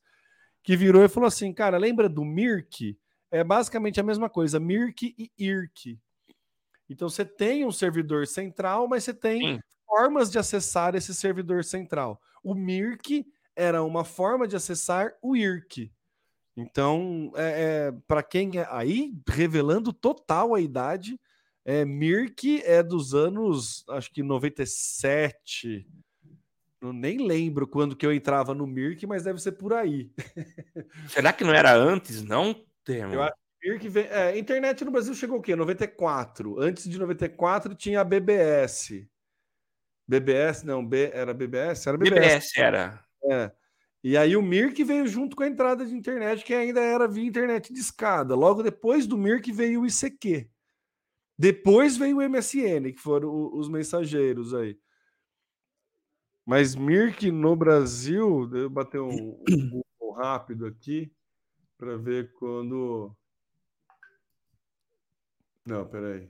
que 0.61 0.75
virou 0.75 1.03
e 1.03 1.09
falou 1.09 1.27
assim: 1.27 1.53
cara, 1.53 1.77
lembra 1.77 2.09
do 2.09 2.25
Mirk? 2.25 2.97
É 3.31 3.43
basicamente 3.43 3.99
a 3.99 4.03
mesma 4.03 4.29
coisa, 4.29 4.59
Mirk 4.59 5.15
e 5.17 5.31
IRC. 5.39 5.97
Então 6.89 7.09
você 7.09 7.25
tem 7.25 7.65
um 7.65 7.71
servidor 7.71 8.27
central, 8.27 8.87
mas 8.87 9.03
você 9.03 9.13
tem 9.13 9.55
Sim. 9.55 9.59
formas 9.87 10.29
de 10.29 10.37
acessar 10.37 10.93
esse 10.93 11.15
servidor 11.15 11.63
central. 11.63 12.21
O 12.43 12.53
Mirk 12.53 13.25
era 13.55 13.83
uma 13.83 14.03
forma 14.03 14.47
de 14.47 14.55
acessar 14.55 15.13
o 15.21 15.35
IRC. 15.35 15.91
Então, 16.55 17.31
é, 17.35 17.87
é 17.87 17.93
para 18.07 18.21
quem 18.21 18.59
é 18.59 18.67
aí, 18.69 19.13
revelando 19.27 19.91
total 19.91 20.53
a 20.53 20.61
idade, 20.61 21.19
é, 21.65 21.85
Mirk 21.85 22.61
é 22.63 22.83
dos 22.83 23.13
anos, 23.13 23.85
acho 23.89 24.11
que 24.11 24.21
97. 24.21 25.87
Eu 26.81 26.91
nem 26.91 27.25
lembro 27.25 27.65
quando 27.65 27.95
que 27.95 28.05
eu 28.05 28.11
entrava 28.11 28.53
no 28.53 28.67
Mirk, 28.67 29.07
mas 29.07 29.23
deve 29.23 29.39
ser 29.39 29.53
por 29.53 29.73
aí. 29.73 30.11
Será 31.07 31.31
que 31.31 31.45
não 31.45 31.53
era 31.53 31.73
antes, 31.73 32.21
não, 32.21 32.53
Temo? 32.83 33.13
Eu 33.13 33.23
acho 33.23 33.35
que 33.61 33.69
Mirk 33.69 33.87
vem... 33.87 34.05
É, 34.07 34.37
internet 34.37 34.83
no 34.83 34.91
Brasil 34.91 35.13
chegou 35.15 35.37
o 35.37 35.41
quê? 35.41 35.55
94. 35.55 36.59
Antes 36.59 36.89
de 36.89 36.99
94 36.99 37.73
tinha 37.73 38.01
a 38.01 38.03
BBS. 38.03 39.07
BBS, 40.05 40.65
não, 40.65 40.85
B, 40.85 41.09
era 41.13 41.33
BBS? 41.33 41.87
Era 41.87 41.97
BBS. 41.97 42.19
BBS 42.19 42.57
era. 42.57 43.03
É. 43.25 43.51
E 44.03 44.17
aí 44.17 44.35
o 44.35 44.41
Mirk 44.41 44.83
veio 44.83 45.07
junto 45.07 45.35
com 45.35 45.43
a 45.43 45.47
entrada 45.47 45.85
de 45.85 45.95
internet, 45.95 46.43
que 46.43 46.53
ainda 46.53 46.81
era 46.81 47.07
via 47.07 47.25
internet 47.25 47.71
de 47.71 47.79
escada. 47.79 48.35
Logo 48.35 48.61
depois 48.61 49.07
do 49.07 49.17
Mirk 49.17 49.49
veio 49.51 49.81
o 49.81 49.87
ICQ. 49.87 50.49
Depois 51.37 51.95
veio 51.95 52.17
o 52.17 52.21
MSN, 52.21 52.91
que 52.91 52.99
foram 52.99 53.53
os 53.53 53.69
mensageiros 53.69 54.53
aí. 54.53 54.77
Mas 56.45 56.75
Mirk 56.75 57.31
no 57.31 57.55
Brasil, 57.55 58.49
eu 58.53 58.69
bater 58.69 58.99
um, 58.99 59.41
um 60.01 60.11
rápido 60.11 60.65
aqui 60.65 61.09
para 61.77 61.95
ver 61.95 62.33
quando. 62.33 63.15
Não, 65.65 65.87
peraí. 65.87 66.29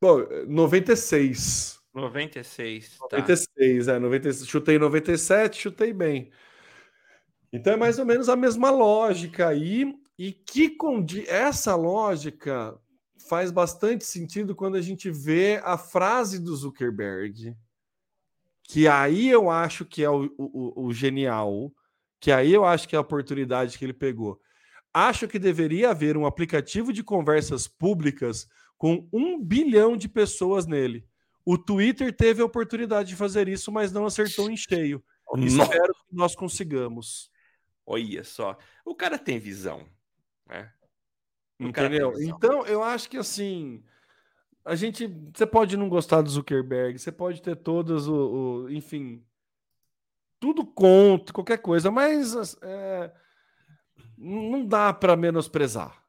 Bom, 0.00 0.18
96. 0.48 1.81
96. 1.94 2.98
Tá. 3.10 3.18
96, 3.18 3.88
é. 3.88 3.98
90, 3.98 4.32
chutei 4.44 4.78
97, 4.78 5.60
chutei 5.60 5.92
bem. 5.92 6.30
Então 7.52 7.74
é 7.74 7.76
mais 7.76 7.98
ou 7.98 8.06
menos 8.06 8.28
a 8.28 8.36
mesma 8.36 8.70
lógica 8.70 9.48
aí. 9.48 9.94
E 10.18 10.32
que 10.32 10.70
com 10.70 11.04
essa 11.26 11.74
lógica 11.74 12.78
faz 13.28 13.50
bastante 13.50 14.04
sentido 14.04 14.54
quando 14.54 14.76
a 14.76 14.80
gente 14.80 15.10
vê 15.10 15.60
a 15.64 15.76
frase 15.78 16.38
do 16.38 16.54
Zuckerberg, 16.54 17.56
que 18.64 18.86
aí 18.86 19.28
eu 19.28 19.50
acho 19.50 19.84
que 19.84 20.02
é 20.02 20.10
o, 20.10 20.30
o, 20.38 20.86
o 20.86 20.92
genial, 20.92 21.72
que 22.20 22.30
aí 22.30 22.52
eu 22.52 22.64
acho 22.64 22.88
que 22.88 22.94
é 22.94 22.98
a 22.98 23.02
oportunidade 23.02 23.78
que 23.78 23.84
ele 23.84 23.92
pegou. 23.92 24.40
Acho 24.94 25.26
que 25.26 25.38
deveria 25.38 25.90
haver 25.90 26.16
um 26.16 26.26
aplicativo 26.26 26.92
de 26.92 27.02
conversas 27.02 27.66
públicas 27.66 28.46
com 28.76 29.08
um 29.12 29.42
bilhão 29.42 29.96
de 29.96 30.08
pessoas 30.08 30.66
nele. 30.66 31.06
O 31.44 31.58
Twitter 31.58 32.14
teve 32.14 32.40
a 32.40 32.44
oportunidade 32.44 33.08
de 33.08 33.16
fazer 33.16 33.48
isso, 33.48 33.72
mas 33.72 33.92
não 33.92 34.06
acertou 34.06 34.50
em 34.50 34.56
cheio. 34.56 35.02
Nossa. 35.32 35.62
Espero 35.62 35.94
que 35.94 36.14
nós 36.14 36.36
consigamos. 36.36 37.30
Olha 37.84 38.22
só, 38.22 38.56
o 38.84 38.94
cara 38.94 39.18
tem 39.18 39.38
visão. 39.38 39.86
Né? 40.46 40.72
Entendeu? 41.58 42.12
Então, 42.20 42.66
eu 42.66 42.82
acho 42.82 43.08
que 43.08 43.16
assim. 43.16 43.82
A 44.64 44.74
gente. 44.74 45.06
Você 45.34 45.46
pode 45.46 45.76
não 45.76 45.88
gostar 45.88 46.22
do 46.22 46.30
Zuckerberg, 46.30 46.98
você 46.98 47.10
pode 47.10 47.42
ter 47.42 47.56
todas 47.56 48.06
o. 48.06 48.14
o 48.64 48.70
enfim. 48.70 49.24
Tudo 50.38 50.66
contra, 50.66 51.32
qualquer 51.32 51.58
coisa, 51.58 51.88
mas 51.88 52.56
é, 52.62 53.12
não 54.18 54.66
dá 54.66 54.92
para 54.92 55.16
menosprezar. 55.16 56.01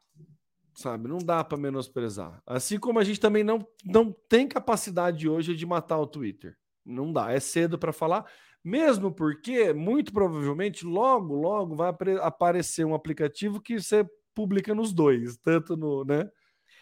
Sabe? 0.76 1.08
Não 1.08 1.20
dá 1.20 1.44
para 1.44 1.58
menosprezar. 1.58 2.42
Assim 2.46 2.80
como 2.80 3.00
a 3.00 3.04
gente 3.04 3.20
também 3.20 3.44
não, 3.44 3.66
não 3.86 4.12
tem 4.28 4.48
capacidade 4.48 5.30
hoje 5.30 5.56
de 5.56 5.66
matar 5.66 6.00
o 6.00 6.08
Twitter. 6.08 6.58
Não 6.86 7.12
dá. 7.12 7.32
É 7.32 7.40
cedo 7.40 7.78
para 7.78 7.94
falar. 7.94 8.26
Mesmo 8.64 9.14
porque, 9.14 9.74
muito 9.74 10.14
provavelmente, 10.14 10.86
logo, 10.86 11.36
logo 11.36 11.76
vai 11.76 11.94
aparecer 12.22 12.86
um 12.86 12.96
aplicativo 12.96 13.62
que 13.62 13.80
você 13.80 14.06
publica 14.34 14.74
nos 14.74 14.94
dois, 14.94 15.38
tanto 15.38 15.76
no, 15.76 16.04
né? 16.06 16.30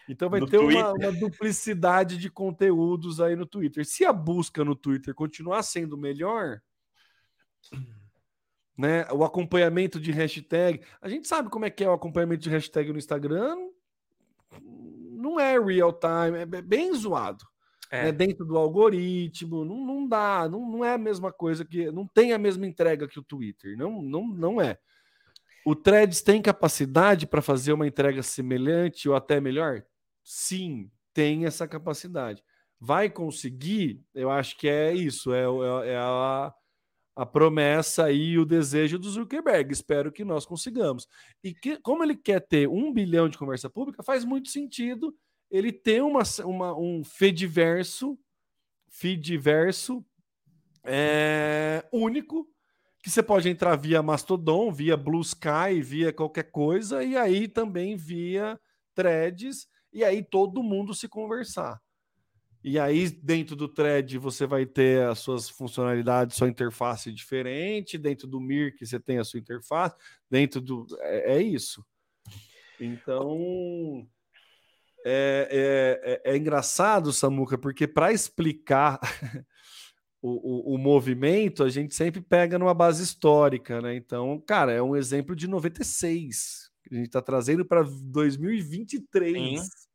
Então 0.08 0.30
vai 0.30 0.40
no 0.40 0.46
ter 0.46 0.58
uma, 0.58 0.92
uma, 0.92 1.12
duplicidade 1.12 2.16
de 2.16 2.30
conteúdos 2.30 3.20
aí 3.20 3.36
no 3.36 3.46
Twitter. 3.46 3.84
Se 3.84 4.04
a 4.04 4.12
busca 4.12 4.64
no 4.64 4.74
Twitter 4.74 5.14
continuar 5.14 5.62
sendo 5.62 5.96
melhor, 5.96 6.60
né? 8.76 9.06
O 9.12 9.24
acompanhamento 9.24 10.00
de 10.00 10.10
hashtag, 10.10 10.82
a 11.00 11.08
gente 11.08 11.28
sabe 11.28 11.50
como 11.50 11.64
é 11.64 11.70
que 11.70 11.84
é 11.84 11.88
o 11.88 11.92
acompanhamento 11.92 12.42
de 12.42 12.50
hashtag 12.50 12.92
no 12.92 12.98
Instagram. 12.98 13.56
Não 14.60 15.38
é 15.38 15.58
real 15.58 15.92
time, 15.92 16.38
é 16.38 16.62
bem 16.62 16.92
zoado. 16.94 17.44
É. 17.90 18.04
Né? 18.04 18.12
Dentro 18.12 18.44
do 18.44 18.56
algoritmo, 18.56 19.64
não, 19.64 19.84
não 19.84 20.08
dá, 20.08 20.48
não, 20.48 20.68
não 20.68 20.84
é 20.84 20.94
a 20.94 20.98
mesma 20.98 21.30
coisa 21.30 21.64
que. 21.64 21.90
Não 21.92 22.06
tem 22.06 22.32
a 22.32 22.38
mesma 22.38 22.66
entrega 22.66 23.06
que 23.06 23.18
o 23.18 23.22
Twitter. 23.22 23.76
Não, 23.76 24.00
não, 24.00 24.26
não 24.26 24.60
é. 24.60 24.78
O 25.64 25.76
Threads 25.76 26.22
tem 26.22 26.42
capacidade 26.42 27.26
para 27.26 27.40
fazer 27.40 27.72
uma 27.72 27.86
entrega 27.86 28.22
semelhante 28.22 29.08
ou 29.08 29.14
até 29.14 29.40
melhor? 29.40 29.84
Sim, 30.24 30.90
tem 31.12 31.44
essa 31.44 31.68
capacidade. 31.68 32.42
Vai 32.80 33.08
conseguir? 33.08 34.02
Eu 34.12 34.30
acho 34.30 34.58
que 34.58 34.68
é 34.68 34.92
isso, 34.92 35.32
é, 35.32 35.42
é, 35.44 35.92
é 35.92 35.96
a, 35.98 36.52
a 37.14 37.26
promessa 37.26 38.10
e 38.10 38.38
o 38.38 38.44
desejo 38.44 38.98
do 38.98 39.10
Zuckerberg. 39.10 39.72
Espero 39.72 40.10
que 40.10 40.24
nós 40.24 40.46
consigamos. 40.46 41.06
E 41.42 41.54
que, 41.54 41.78
como 41.78 42.02
ele 42.02 42.16
quer 42.16 42.40
ter 42.40 42.68
um 42.68 42.92
bilhão 42.92 43.28
de 43.28 43.38
conversa 43.38 43.68
pública, 43.68 44.02
faz 44.02 44.24
muito 44.24 44.48
sentido 44.48 45.14
ele 45.50 45.70
ter 45.70 46.02
uma, 46.02 46.22
uma, 46.44 46.78
um 46.78 47.04
Fediverso, 47.04 48.18
Fediverso 48.88 50.04
é, 50.84 51.86
único 51.92 52.48
que 53.02 53.10
você 53.10 53.22
pode 53.22 53.48
entrar 53.48 53.76
via 53.76 54.02
Mastodon, 54.02 54.70
via 54.70 54.96
Blue 54.96 55.20
Sky, 55.20 55.82
via 55.82 56.12
qualquer 56.12 56.50
coisa, 56.50 57.02
e 57.02 57.16
aí 57.16 57.48
também 57.48 57.96
via 57.96 58.58
threads, 58.94 59.66
e 59.92 60.04
aí 60.04 60.22
todo 60.22 60.62
mundo 60.62 60.94
se 60.94 61.08
conversar. 61.08 61.80
E 62.64 62.78
aí, 62.78 63.08
dentro 63.08 63.56
do 63.56 63.66
thread, 63.68 64.18
você 64.18 64.46
vai 64.46 64.64
ter 64.64 65.04
as 65.06 65.18
suas 65.18 65.48
funcionalidades, 65.48 66.36
sua 66.36 66.48
interface 66.48 67.12
diferente. 67.12 67.98
Dentro 67.98 68.28
do 68.28 68.40
Mirk, 68.40 68.86
você 68.86 69.00
tem 69.00 69.18
a 69.18 69.24
sua 69.24 69.40
interface. 69.40 69.96
Dentro 70.30 70.60
do. 70.60 70.86
É, 71.00 71.36
é 71.36 71.42
isso. 71.42 71.84
Então. 72.80 74.06
É, 75.04 76.20
é, 76.24 76.30
é, 76.30 76.34
é 76.34 76.36
engraçado, 76.36 77.12
Samuca, 77.12 77.58
porque 77.58 77.88
para 77.88 78.12
explicar 78.12 79.00
o, 80.22 80.72
o, 80.72 80.74
o, 80.76 80.78
movimento, 80.78 81.64
a 81.64 81.68
gente 81.68 81.92
sempre 81.92 82.20
pega 82.20 82.56
numa 82.56 82.72
base 82.72 83.02
histórica, 83.02 83.82
né? 83.82 83.96
Então, 83.96 84.40
cara, 84.46 84.70
é 84.70 84.80
um 84.80 84.94
exemplo 84.94 85.34
de 85.34 85.48
96. 85.48 86.70
Que 86.84 86.94
a 86.94 86.98
gente 86.98 87.06
está 87.06 87.20
trazendo 87.20 87.64
para 87.64 87.82
2023. 87.82 89.60
Sim. 89.60 89.91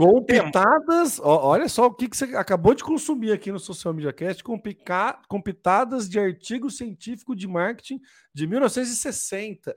Com 0.00 0.24
pitadas, 0.24 1.20
ó, 1.20 1.48
olha 1.48 1.68
só 1.68 1.84
o 1.84 1.94
que, 1.94 2.08
que 2.08 2.16
você 2.16 2.24
acabou 2.34 2.74
de 2.74 2.82
consumir 2.82 3.32
aqui 3.32 3.52
no 3.52 3.58
Social 3.58 3.92
Media 3.92 4.14
Cast, 4.14 4.42
com, 4.42 4.58
pica, 4.58 5.20
com 5.28 5.42
pitadas 5.42 6.08
de 6.08 6.18
artigo 6.18 6.70
científico 6.70 7.36
de 7.36 7.46
marketing 7.46 8.00
de 8.34 8.46
1960. 8.46 9.74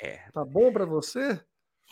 É. 0.00 0.20
Tá 0.32 0.44
bom 0.44 0.70
para 0.70 0.84
você? 0.84 1.40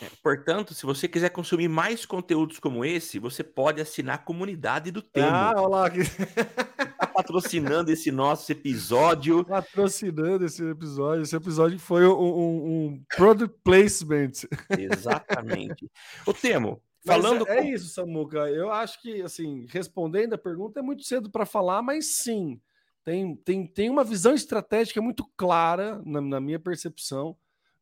É, 0.00 0.06
portanto, 0.22 0.74
se 0.74 0.84
você 0.84 1.08
quiser 1.08 1.30
consumir 1.30 1.68
mais 1.68 2.04
conteúdos 2.04 2.58
como 2.58 2.84
esse, 2.84 3.18
você 3.18 3.42
pode 3.42 3.80
assinar 3.80 4.16
a 4.16 4.18
comunidade 4.18 4.90
do 4.90 5.00
Temo. 5.00 5.28
Ah, 5.28 5.54
olha 5.56 5.68
lá. 5.68 5.88
Está 5.88 7.06
patrocinando 7.06 7.90
esse 7.90 8.12
nosso 8.12 8.52
episódio. 8.52 9.44
Patrocinando 9.44 10.44
esse 10.44 10.62
episódio. 10.68 11.22
Esse 11.22 11.34
episódio 11.34 11.78
foi 11.78 12.06
um, 12.06 12.12
um, 12.12 12.66
um 12.66 13.04
product 13.16 13.56
placement. 13.64 14.32
Exatamente. 14.76 15.90
O 16.26 16.34
Temo, 16.34 16.82
Falando 17.06 17.46
é, 17.48 17.58
é, 17.58 17.70
isso, 17.70 17.88
Samuca. 17.88 18.50
Eu 18.50 18.72
acho 18.72 19.00
que, 19.02 19.20
assim, 19.22 19.66
respondendo 19.68 20.32
a 20.32 20.38
pergunta, 20.38 20.80
é 20.80 20.82
muito 20.82 21.04
cedo 21.04 21.30
para 21.30 21.44
falar, 21.44 21.82
mas 21.82 22.16
sim, 22.16 22.60
tem, 23.04 23.36
tem, 23.36 23.66
tem 23.66 23.90
uma 23.90 24.02
visão 24.02 24.34
estratégica 24.34 25.02
muito 25.02 25.26
clara, 25.36 26.00
na, 26.04 26.20
na 26.20 26.40
minha 26.40 26.58
percepção, 26.58 27.36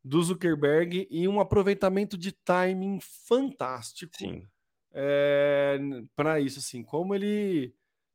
do 0.05 0.21
Zuckerberg 0.21 1.07
e 1.09 1.29
um 1.29 1.41
aproveitamento 1.41 2.19
de 2.19 2.33
timing 2.33 2.99
fantástico 3.01 4.13
é, 4.93 5.79
para 6.17 6.41
isso. 6.41 6.59
Assim, 6.59 6.83
como 6.83 7.15
ele 7.15 7.73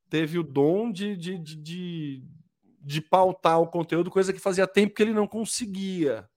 teve 0.10 0.38
o 0.38 0.44
dom 0.44 0.92
de, 0.92 1.16
de, 1.16 1.38
de, 1.38 1.56
de, 1.56 2.24
de 2.82 3.02
pautar 3.02 3.62
o 3.62 3.68
conteúdo, 3.68 4.12
coisa 4.12 4.34
que 4.34 4.40
fazia 4.40 4.68
tempo 4.68 4.94
que 4.94 5.02
ele 5.02 5.14
não 5.14 5.28
conseguia 5.28 6.30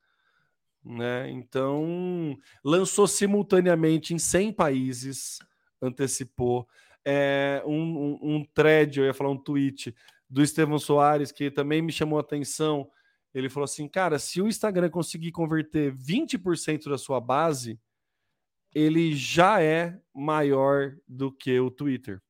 né? 0.84 1.30
Então, 1.30 2.36
lançou 2.64 3.06
simultaneamente 3.06 4.14
em 4.14 4.18
100 4.18 4.52
países, 4.52 5.38
antecipou. 5.80 6.68
É, 7.04 7.62
um, 7.66 7.72
um, 7.72 8.18
um 8.22 8.44
thread, 8.54 8.98
eu 8.98 9.06
ia 9.06 9.14
falar 9.14 9.30
um 9.30 9.38
tweet, 9.38 9.94
do 10.28 10.42
Estevão 10.42 10.78
Soares, 10.78 11.32
que 11.32 11.50
também 11.50 11.82
me 11.82 11.92
chamou 11.92 12.18
a 12.18 12.22
atenção. 12.22 12.88
Ele 13.34 13.48
falou 13.48 13.64
assim: 13.64 13.88
cara, 13.88 14.18
se 14.18 14.40
o 14.40 14.48
Instagram 14.48 14.88
conseguir 14.90 15.32
converter 15.32 15.92
20% 15.94 16.88
da 16.88 16.96
sua 16.96 17.20
base, 17.20 17.80
ele 18.72 19.14
já 19.14 19.60
é 19.60 20.00
maior 20.14 20.96
do 21.08 21.32
que 21.32 21.58
o 21.58 21.70
Twitter. 21.70 22.22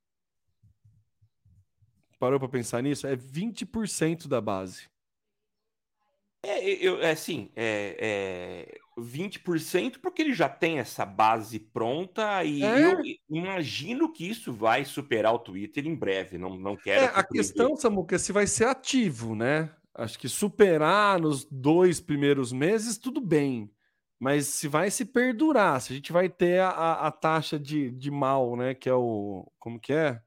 Parou 2.18 2.38
para 2.38 2.48
pensar 2.48 2.82
nisso? 2.82 3.06
É 3.06 3.16
20% 3.16 4.28
da 4.28 4.40
base. 4.40 4.88
É, 6.42 6.70
eu, 6.70 7.03
é 7.03 7.11
assim, 7.11 7.50
é, 7.55 8.68
é 8.68 8.79
20% 8.98 9.98
porque 10.00 10.22
ele 10.22 10.33
já 10.33 10.48
tem 10.48 10.79
essa 10.79 11.05
base 11.05 11.59
pronta 11.59 12.42
e 12.44 12.62
é. 12.62 12.92
eu 12.92 13.03
imagino 13.29 14.11
que 14.11 14.26
isso 14.26 14.50
vai 14.53 14.85
superar 14.85 15.35
o 15.35 15.38
Twitter 15.38 15.87
em 15.87 15.94
breve, 15.94 16.38
não, 16.38 16.57
não 16.57 16.76
quero... 16.76 17.05
É, 17.05 17.12
a 17.14 17.22
questão, 17.22 17.76
Samuca, 17.76 18.16
é 18.16 18.18
se 18.18 18.33
vai 18.33 18.46
ser 18.46 18.64
ativo, 18.64 19.35
né? 19.35 19.70
Acho 19.94 20.18
que 20.18 20.29
superar 20.29 21.20
nos 21.20 21.44
dois 21.44 22.00
primeiros 22.00 22.53
meses, 22.53 22.96
tudo 22.96 23.20
bem. 23.20 23.70
Mas 24.18 24.46
se 24.46 24.68
vai 24.68 24.90
se 24.90 25.05
perdurar, 25.05 25.81
se 25.81 25.92
a 25.92 25.96
gente 25.96 26.12
vai 26.12 26.29
ter 26.29 26.61
a, 26.61 27.07
a 27.07 27.11
taxa 27.11 27.59
de, 27.59 27.90
de 27.90 28.11
mal, 28.11 28.57
né? 28.57 28.74
Que 28.74 28.88
é 28.88 28.94
o... 28.94 29.50
Como 29.59 29.81
que 29.81 29.92
é? 29.92 30.20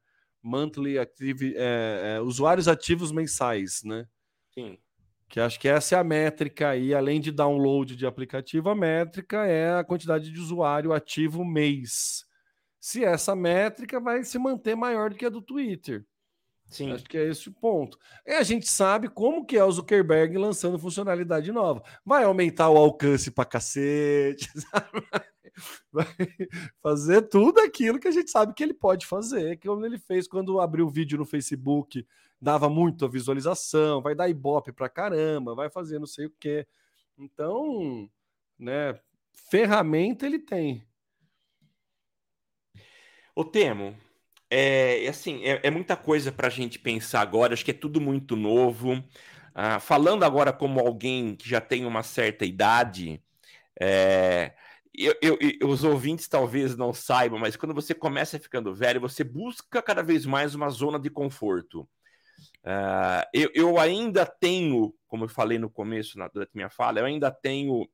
Monthly 0.44 1.00
Active... 1.00 1.56
É, 1.56 2.16
é, 2.18 2.22
usuários 2.22 2.68
ativos 2.68 3.12
mensais, 3.12 3.82
né? 3.84 4.08
Sim 4.54 4.78
que 5.34 5.40
acho 5.40 5.60
que 5.60 5.68
essa 5.68 5.96
é 5.96 5.98
a 5.98 6.04
métrica 6.04 6.70
aí, 6.70 6.94
além 6.94 7.20
de 7.20 7.32
download 7.32 7.96
de 7.96 8.06
aplicativo, 8.06 8.70
a 8.70 8.76
métrica 8.76 9.48
é 9.48 9.80
a 9.80 9.84
quantidade 9.84 10.32
de 10.32 10.40
usuário 10.40 10.94
ativo 10.94 11.44
mês. 11.44 12.24
Se 12.80 13.04
essa 13.04 13.36
métrica 13.36 14.00
vai 14.00 14.24
se 14.24 14.38
manter 14.38 14.76
maior 14.76 15.10
do 15.10 15.16
que 15.16 15.26
a 15.26 15.30
do 15.30 15.42
Twitter. 15.42 16.06
Sim. 16.68 16.92
Acho 16.92 17.06
que 17.06 17.18
é 17.18 17.28
esse 17.28 17.50
o 17.50 17.52
ponto. 17.52 17.98
E 18.28 18.34
a 18.34 18.44
gente 18.44 18.70
sabe 18.70 19.10
como 19.10 19.44
que 19.44 19.58
é 19.58 19.66
o 19.66 19.72
Zuckerberg 19.72 20.38
lançando 20.38 20.78
funcionalidade 20.78 21.52
nova. 21.52 21.82
Vai 22.06 22.26
aumentar 22.26 22.70
o 22.70 22.78
alcance 22.78 23.32
para 23.32 23.44
cacete, 23.44 24.48
sabe? 24.70 25.04
vai 25.92 26.06
fazer 26.82 27.24
tudo 27.24 27.60
aquilo 27.60 28.00
que 28.00 28.08
a 28.08 28.12
gente 28.12 28.32
sabe 28.32 28.54
que 28.54 28.64
ele 28.64 28.74
pode 28.74 29.06
fazer, 29.06 29.58
que 29.58 29.68
ele 29.68 29.98
fez 29.98 30.28
quando 30.28 30.60
abriu 30.60 30.86
o 30.86 30.90
vídeo 30.90 31.18
no 31.18 31.26
Facebook 31.26 32.06
dava 32.44 32.70
muita 32.70 33.08
visualização, 33.08 34.02
vai 34.02 34.14
dar 34.14 34.28
ibope 34.28 34.74
pra 34.74 34.90
caramba, 34.90 35.56
vai 35.56 35.70
fazer 35.70 35.98
não 35.98 36.06
sei 36.06 36.26
o 36.26 36.34
quê. 36.38 36.68
Então, 37.18 38.10
né, 38.60 39.00
ferramenta 39.50 40.26
ele 40.26 40.40
tem. 40.40 40.86
O 43.34 43.46
Temo, 43.46 43.96
é 44.50 45.08
assim, 45.08 45.42
é, 45.46 45.62
é 45.64 45.72
muita 45.72 45.96
coisa 45.96 46.32
para 46.34 46.48
a 46.48 46.50
gente 46.50 46.78
pensar 46.78 47.22
agora, 47.22 47.54
acho 47.54 47.64
que 47.64 47.72
é 47.72 47.74
tudo 47.74 48.02
muito 48.02 48.36
novo. 48.36 49.02
Ah, 49.56 49.80
falando 49.80 50.24
agora 50.24 50.52
como 50.52 50.82
alguém 50.82 51.36
que 51.36 51.48
já 51.48 51.62
tem 51.62 51.86
uma 51.86 52.04
certa 52.04 52.46
idade, 52.46 53.24
é, 53.80 54.52
eu, 54.96 55.16
eu, 55.22 55.38
eu, 55.60 55.70
os 55.70 55.84
ouvintes 55.84 56.28
talvez 56.28 56.78
não 56.78 56.94
saibam, 56.94 57.40
mas 57.40 57.56
quando 57.56 57.74
você 57.74 57.94
começa 57.94 58.40
ficando 58.40 58.74
velho, 58.76 59.02
você 59.02 59.24
busca 59.24 59.82
cada 59.82 60.04
vez 60.04 60.26
mais 60.26 60.54
uma 60.54 60.70
zona 60.70 61.00
de 61.00 61.10
conforto. 61.10 61.88
Uh, 62.64 63.26
eu, 63.34 63.50
eu, 63.54 63.80
ainda 63.80 64.26
tenho, 64.26 64.94
como 65.08 65.26
eu 65.26 65.30
falei 65.30 65.58
no 65.58 65.70
começo, 65.70 66.18
na, 66.18 66.28
durante 66.28 66.52
minha 66.54 66.70
fala, 66.70 67.00
eu 67.00 67.06
ainda 67.06 67.32
tenho 67.32 67.88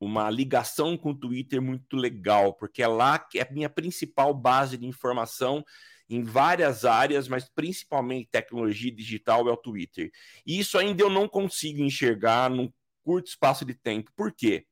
uma 0.00 0.28
ligação 0.28 0.96
com 0.96 1.10
o 1.10 1.18
Twitter 1.18 1.62
muito 1.62 1.96
legal, 1.96 2.54
porque 2.54 2.82
é 2.82 2.88
lá 2.88 3.18
que 3.18 3.38
é 3.38 3.42
a 3.42 3.52
minha 3.52 3.70
principal 3.70 4.34
base 4.34 4.76
de 4.76 4.86
informação 4.86 5.64
em 6.08 6.22
várias 6.22 6.84
áreas, 6.84 7.28
mas 7.28 7.48
principalmente 7.48 8.28
tecnologia 8.30 8.94
digital 8.94 9.48
é 9.48 9.52
o 9.52 9.56
Twitter. 9.56 10.10
E 10.46 10.58
isso 10.58 10.76
ainda 10.76 11.02
eu 11.02 11.08
não 11.08 11.28
consigo 11.28 11.80
enxergar 11.80 12.50
num 12.50 12.70
curto 13.02 13.28
espaço 13.28 13.64
de 13.64 13.74
tempo. 13.74 14.10
Por 14.14 14.32
quê? 14.32 14.66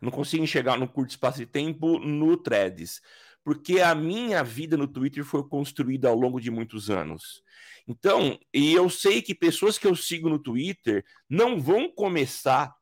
Não 0.00 0.10
consigo 0.10 0.42
enxergar 0.42 0.78
num 0.78 0.86
curto 0.86 1.10
espaço 1.10 1.38
de 1.38 1.46
tempo 1.46 1.98
no 1.98 2.36
Threads, 2.36 3.00
porque 3.44 3.80
a 3.80 3.94
minha 3.94 4.42
vida 4.42 4.76
no 4.76 4.88
Twitter 4.88 5.24
foi 5.24 5.46
construída 5.46 6.08
ao 6.08 6.14
longo 6.14 6.40
de 6.40 6.50
muitos 6.50 6.90
anos. 6.90 7.42
Então, 7.86 8.38
e 8.52 8.72
eu 8.72 8.88
sei 8.88 9.20
que 9.20 9.34
pessoas 9.34 9.78
que 9.78 9.86
eu 9.86 9.96
sigo 9.96 10.28
no 10.28 10.38
Twitter 10.38 11.04
não 11.28 11.60
vão 11.60 11.90
começar 11.90 12.74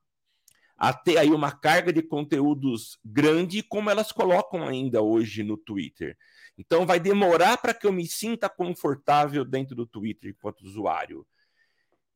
a 0.77 0.93
ter 0.93 1.19
aí 1.19 1.31
uma 1.31 1.51
carga 1.51 1.93
de 1.93 2.03
conteúdos 2.03 2.99
grande 3.05 3.63
como 3.65 3.91
elas 3.91 4.13
colocam 4.13 4.63
ainda 4.63 5.03
hoje 5.03 5.43
no 5.43 5.57
Twitter. 5.57 6.17
Então 6.57 6.87
vai 6.87 7.01
demorar 7.01 7.59
para 7.59 7.75
que 7.75 7.87
eu 7.87 7.93
me 7.93 8.07
sinta 8.07 8.49
confortável 8.49 9.45
dentro 9.45 9.75
do 9.75 9.87
Twitter 9.87 10.31
enquanto 10.31 10.63
usuário. 10.63 11.27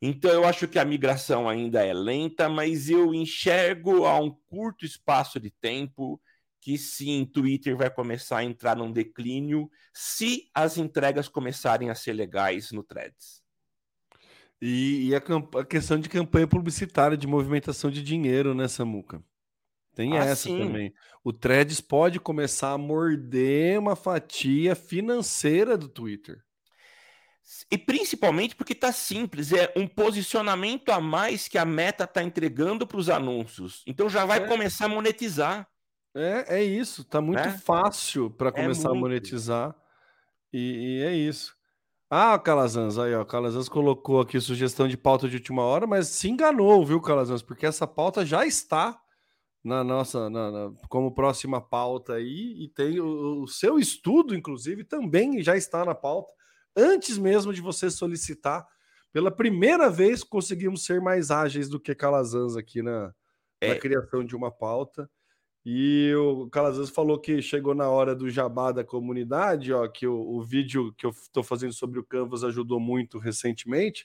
Então 0.04 0.32
eu 0.32 0.44
acho 0.44 0.66
que 0.66 0.80
a 0.80 0.84
migração 0.84 1.48
ainda 1.48 1.86
é 1.86 1.94
lenta, 1.94 2.48
mas 2.48 2.90
eu 2.90 3.14
enxergo 3.14 4.04
a 4.04 4.18
um 4.18 4.34
curto 4.48 4.84
espaço 4.84 5.38
de 5.38 5.48
tempo 5.48 6.20
que 6.60 6.76
sim, 6.76 7.24
Twitter 7.24 7.76
vai 7.76 7.88
começar 7.88 8.38
a 8.38 8.44
entrar 8.44 8.76
num 8.76 8.90
declínio 8.90 9.70
se 9.94 10.48
as 10.52 10.76
entregas 10.76 11.28
começarem 11.28 11.88
a 11.88 11.94
ser 11.94 12.14
legais 12.14 12.72
no 12.72 12.82
Threads. 12.82 13.42
E, 14.60 15.08
e 15.08 15.14
a, 15.14 15.20
a, 15.60 15.64
questão 15.64 15.98
de 15.98 16.08
campanha 16.08 16.46
publicitária, 16.48 17.16
de 17.16 17.26
movimentação 17.26 17.90
de 17.90 18.02
dinheiro, 18.02 18.54
né, 18.54 18.66
Samuca? 18.66 19.22
Tem 19.94 20.16
ah, 20.16 20.24
essa 20.24 20.48
sim. 20.48 20.58
também. 20.58 20.92
O 21.22 21.32
Threads 21.32 21.80
pode 21.80 22.18
começar 22.18 22.72
a 22.72 22.78
morder 22.78 23.78
uma 23.78 23.94
fatia 23.94 24.74
financeira 24.74 25.76
do 25.76 25.88
Twitter. 25.88 26.42
E 27.70 27.78
principalmente 27.78 28.54
porque 28.54 28.72
está 28.72 28.92
simples, 28.92 29.52
é 29.52 29.72
um 29.76 29.86
posicionamento 29.86 30.90
a 30.90 31.00
mais 31.00 31.48
que 31.48 31.58
a 31.58 31.64
meta 31.64 32.04
está 32.04 32.22
entregando 32.22 32.86
para 32.86 32.98
os 32.98 33.08
anúncios. 33.08 33.82
Então 33.86 34.08
já 34.08 34.24
vai 34.24 34.38
é. 34.38 34.46
começar 34.46 34.86
a 34.86 34.88
monetizar. 34.88 35.68
É, 36.14 36.58
é 36.58 36.64
isso. 36.64 37.04
Tá 37.04 37.20
muito 37.20 37.40
é? 37.40 37.50
fácil 37.58 38.30
para 38.30 38.52
começar 38.52 38.88
é 38.88 38.92
a 38.92 38.94
monetizar. 38.94 39.74
E, 40.52 40.58
e, 40.58 41.02
é 41.02 41.14
isso. 41.14 41.54
Ah, 42.10 42.38
Calazans, 42.38 42.98
aí, 42.98 43.14
ó. 43.14 43.24
Calazans 43.24 43.68
colocou 43.68 44.20
aqui 44.20 44.38
sugestão 44.38 44.86
de 44.86 44.98
pauta 44.98 45.28
de 45.28 45.36
última 45.36 45.62
hora, 45.62 45.86
mas 45.86 46.08
se 46.08 46.28
enganou, 46.28 46.84
viu, 46.84 47.00
Calazans? 47.00 47.42
Porque 47.42 47.64
essa 47.64 47.86
pauta 47.86 48.26
já 48.26 48.44
está 48.44 49.00
na 49.64 49.84
nossa, 49.84 50.28
na, 50.28 50.50
na, 50.50 50.72
como 50.88 51.14
próxima 51.14 51.60
pauta 51.60 52.14
aí, 52.14 52.64
e 52.64 52.68
tem 52.68 53.00
o, 53.00 53.42
o, 53.42 53.46
seu 53.46 53.78
estudo, 53.78 54.34
inclusive, 54.34 54.84
também 54.84 55.42
já 55.42 55.56
está 55.56 55.84
na 55.84 55.94
pauta, 55.94 56.34
antes 56.76 57.18
mesmo 57.18 57.52
de 57.52 57.60
você 57.60 57.90
solicitar. 57.90 58.66
Pela 59.12 59.30
primeira 59.30 59.90
vez 59.90 60.24
conseguimos 60.24 60.84
ser 60.84 61.00
mais 61.00 61.30
ágeis 61.30 61.68
do 61.68 61.78
que 61.78 61.94
Calazans 61.94 62.56
aqui 62.56 62.82
na, 62.82 63.12
é. 63.60 63.68
na 63.68 63.78
criação 63.78 64.24
de 64.24 64.34
uma 64.34 64.50
pauta. 64.50 65.08
E 65.64 66.12
o 66.16 66.48
Calazans 66.50 66.90
falou 66.90 67.20
que 67.20 67.40
chegou 67.40 67.74
na 67.74 67.88
hora 67.88 68.16
do 68.16 68.28
jabá 68.28 68.72
da 68.72 68.82
comunidade, 68.82 69.72
ó, 69.72 69.86
que 69.86 70.06
o, 70.06 70.14
o 70.14 70.42
vídeo 70.42 70.92
que 70.94 71.06
eu 71.06 71.10
estou 71.10 71.42
fazendo 71.42 71.72
sobre 71.72 72.00
o 72.00 72.04
Canvas 72.04 72.42
ajudou 72.42 72.80
muito 72.80 73.18
recentemente. 73.18 74.04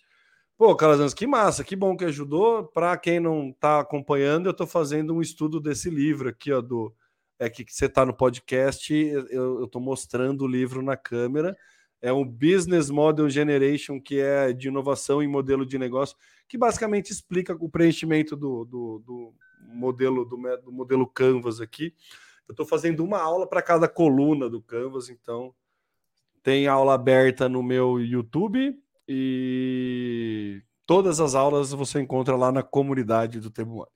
Pô, 0.55 0.75
Calazans, 0.75 1.13
que 1.13 1.25
massa, 1.25 1.63
que 1.63 1.75
bom 1.75 1.95
que 1.97 2.05
ajudou. 2.05 2.63
Para 2.65 2.95
quem 2.97 3.19
não 3.19 3.49
está 3.49 3.79
acompanhando, 3.79 4.47
eu 4.47 4.51
estou 4.51 4.67
fazendo 4.67 5.15
um 5.15 5.21
estudo 5.21 5.59
desse 5.59 5.89
livro 5.89 6.29
aqui, 6.29 6.51
ó, 6.51 6.61
do 6.61 6.93
é 7.39 7.49
que 7.49 7.63
você 7.67 7.85
está 7.85 8.03
no 8.05 8.15
podcast, 8.15 8.91
eu 9.29 9.65
estou 9.65 9.79
mostrando 9.79 10.43
o 10.43 10.47
livro 10.47 10.81
na 10.81 10.97
câmera. 10.97 11.55
É 12.01 12.13
um 12.13 12.23
Business 12.23 12.89
Model 12.89 13.29
Generation, 13.29 13.99
que 13.99 14.19
é 14.19 14.53
de 14.53 14.67
inovação 14.67 15.21
em 15.21 15.27
modelo 15.27 15.65
de 15.65 15.77
negócio, 15.79 16.15
que 16.47 16.57
basicamente 16.57 17.11
explica 17.11 17.55
o 17.59 17.69
preenchimento 17.69 18.35
do, 18.35 18.65
do, 18.65 19.03
do 19.05 19.33
modelo 19.73 20.23
do, 20.23 20.37
do, 20.63 20.71
modelo 20.71 21.07
Canvas 21.07 21.59
aqui. 21.59 21.93
Eu 22.47 22.53
estou 22.53 22.65
fazendo 22.65 23.03
uma 23.03 23.19
aula 23.19 23.47
para 23.47 23.61
cada 23.61 23.87
coluna 23.87 24.49
do 24.49 24.61
Canvas, 24.61 25.09
então 25.09 25.53
tem 26.43 26.67
aula 26.67 26.93
aberta 26.93 27.49
no 27.49 27.61
meu 27.61 27.99
YouTube 27.99 28.79
e 29.07 30.61
todas 30.85 31.19
as 31.19 31.35
aulas 31.35 31.71
você 31.71 31.99
encontra 31.99 32.35
lá 32.35 32.51
na 32.51 32.63
comunidade 32.63 33.39
do 33.39 33.49
Temuai. 33.49 33.89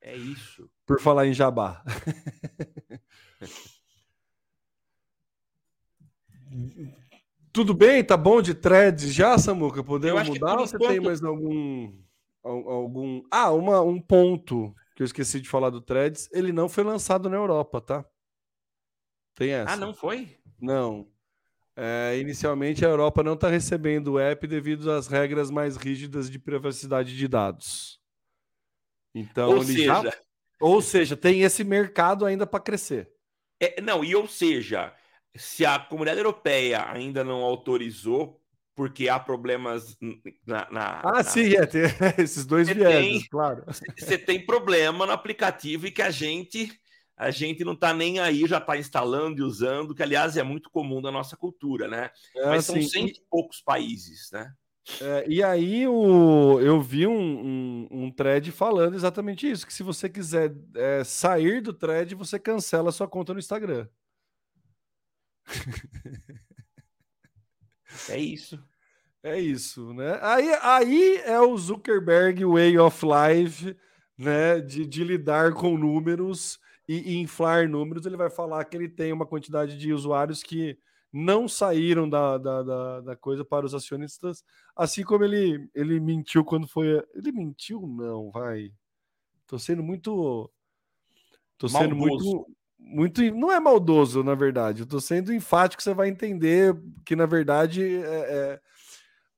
É 0.00 0.16
isso. 0.16 0.70
Por 0.86 1.00
falar 1.00 1.26
em 1.26 1.34
jabá. 1.34 1.82
Tudo 7.52 7.74
bem? 7.74 8.04
Tá 8.04 8.16
bom 8.16 8.42
de 8.42 8.54
threads 8.54 9.12
já, 9.14 9.38
Samuca? 9.38 9.82
Podemos 9.82 10.28
mudar 10.28 10.58
ou 10.58 10.66
você 10.66 10.78
tem 10.78 11.00
mais 11.00 11.22
algum 11.22 11.92
algum 12.42 13.22
Ah, 13.30 13.50
uma, 13.50 13.80
um 13.80 14.00
ponto 14.00 14.74
que 14.94 15.02
eu 15.02 15.04
esqueci 15.04 15.40
de 15.40 15.48
falar 15.48 15.70
do 15.70 15.80
threads, 15.80 16.28
ele 16.32 16.52
não 16.52 16.68
foi 16.68 16.84
lançado 16.84 17.28
na 17.28 17.36
Europa, 17.36 17.80
tá? 17.80 18.04
Tem 19.34 19.52
ah, 19.52 19.58
essa. 19.58 19.72
Ah, 19.72 19.76
não 19.76 19.92
foi? 19.92 20.38
Não. 20.60 21.06
É, 21.76 22.16
inicialmente, 22.18 22.86
a 22.86 22.88
Europa 22.88 23.22
não 23.22 23.34
está 23.34 23.48
recebendo 23.48 24.12
o 24.12 24.18
app 24.18 24.46
devido 24.46 24.90
às 24.90 25.06
regras 25.06 25.50
mais 25.50 25.76
rígidas 25.76 26.30
de 26.30 26.38
privacidade 26.38 27.14
de 27.14 27.28
dados. 27.28 28.00
Então, 29.14 29.50
ou 29.50 29.62
seja, 29.62 30.02
já... 30.02 30.18
ou 30.58 30.80
seja, 30.80 31.16
tem 31.16 31.42
esse 31.42 31.62
mercado 31.62 32.24
ainda 32.24 32.46
para 32.46 32.60
crescer. 32.60 33.12
É, 33.60 33.80
não, 33.82 34.02
e 34.02 34.16
ou 34.16 34.26
seja, 34.26 34.94
se 35.38 35.64
a 35.64 35.78
comunidade 35.78 36.18
europeia 36.18 36.90
ainda 36.90 37.24
não 37.24 37.42
autorizou, 37.42 38.40
porque 38.74 39.08
há 39.08 39.18
problemas 39.18 39.96
na. 40.46 40.68
na 40.70 41.00
ah, 41.02 41.12
na... 41.14 41.24
sim, 41.24 41.54
é, 41.54 41.66
tem 41.66 41.82
esses 42.18 42.44
dois 42.44 42.68
viés, 42.68 43.26
claro. 43.28 43.64
Você 43.98 44.18
tem 44.18 44.44
problema 44.44 45.06
no 45.06 45.12
aplicativo 45.12 45.86
e 45.86 45.90
que 45.90 46.02
a 46.02 46.10
gente 46.10 46.78
a 47.16 47.30
gente 47.30 47.64
não 47.64 47.72
está 47.72 47.94
nem 47.94 48.18
aí, 48.18 48.46
já 48.46 48.58
está 48.58 48.76
instalando 48.76 49.40
e 49.40 49.42
usando, 49.42 49.94
que 49.94 50.02
aliás 50.02 50.36
é 50.36 50.42
muito 50.42 50.68
comum 50.68 51.00
na 51.00 51.10
nossa 51.10 51.34
cultura, 51.34 51.88
né? 51.88 52.10
É, 52.36 52.46
Mas 52.46 52.66
são 52.66 52.76
assim, 52.76 52.86
cento 52.86 53.16
e 53.16 53.22
poucos 53.30 53.62
países, 53.62 54.30
né? 54.30 54.52
É, 55.00 55.24
e 55.26 55.42
aí 55.42 55.88
o, 55.88 56.60
eu 56.60 56.80
vi 56.80 57.06
um, 57.06 57.18
um, 57.18 57.88
um, 57.90 58.10
thread 58.10 58.52
falando 58.52 58.94
exatamente 58.94 59.50
isso: 59.50 59.66
que 59.66 59.72
se 59.72 59.82
você 59.82 60.08
quiser 60.08 60.54
é, 60.76 61.02
sair 61.02 61.60
do 61.60 61.72
thread, 61.72 62.14
você 62.14 62.38
cancela 62.38 62.90
a 62.90 62.92
sua 62.92 63.08
conta 63.08 63.32
no 63.32 63.40
Instagram. 63.40 63.88
É 68.08 68.18
isso. 68.18 68.62
É 69.22 69.40
isso, 69.40 69.92
né? 69.92 70.18
Aí, 70.22 70.54
aí 70.62 71.16
é 71.24 71.40
o 71.40 71.56
Zuckerberg 71.56 72.44
Way 72.44 72.78
of 72.78 73.04
Life, 73.04 73.76
né? 74.16 74.60
De, 74.60 74.86
de 74.86 75.02
lidar 75.02 75.52
com 75.52 75.76
números 75.76 76.60
e, 76.88 77.14
e, 77.14 77.16
inflar 77.16 77.68
números, 77.68 78.06
ele 78.06 78.16
vai 78.16 78.30
falar 78.30 78.64
que 78.64 78.76
ele 78.76 78.88
tem 78.88 79.12
uma 79.12 79.26
quantidade 79.26 79.76
de 79.76 79.92
usuários 79.92 80.42
que 80.42 80.78
não 81.12 81.48
saíram 81.48 82.08
da, 82.08 82.38
da, 82.38 82.62
da, 82.62 83.00
da 83.00 83.16
coisa 83.16 83.44
para 83.44 83.66
os 83.66 83.74
acionistas, 83.74 84.44
assim 84.76 85.02
como 85.02 85.24
ele, 85.24 85.68
ele 85.74 85.98
mentiu 85.98 86.44
quando 86.44 86.68
foi. 86.68 87.02
Ele 87.14 87.32
mentiu, 87.32 87.86
não, 87.86 88.30
vai. 88.30 88.70
Tô 89.46 89.58
sendo 89.58 89.82
muito. 89.82 90.50
Tô 91.58 91.68
sendo 91.68 91.96
muito. 91.96 92.46
Muito. 92.88 93.20
Não 93.34 93.50
é 93.50 93.58
maldoso, 93.58 94.22
na 94.22 94.34
verdade. 94.34 94.82
Eu 94.82 94.86
tô 94.86 95.00
sendo 95.00 95.34
enfático, 95.34 95.82
você 95.82 95.92
vai 95.92 96.08
entender 96.08 96.74
que, 97.04 97.16
na 97.16 97.26
verdade, 97.26 97.82
é, 97.82 97.98
é 98.04 98.60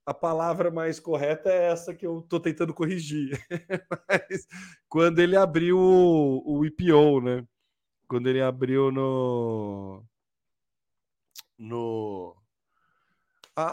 a 0.04 0.14
palavra 0.14 0.70
mais 0.70 0.98
correta 1.00 1.50
é 1.50 1.70
essa 1.70 1.94
que 1.94 2.06
eu 2.06 2.20
estou 2.20 2.38
tentando 2.40 2.72
corrigir. 2.72 3.38
Mas 4.08 4.46
quando 4.88 5.18
ele 5.18 5.36
abriu 5.36 5.78
o, 5.78 6.60
o 6.60 6.64
IPO, 6.64 7.20
né? 7.20 7.44
Quando 8.06 8.26
ele 8.26 8.40
abriu 8.40 8.90
no. 8.90 10.02
No. 11.58 12.36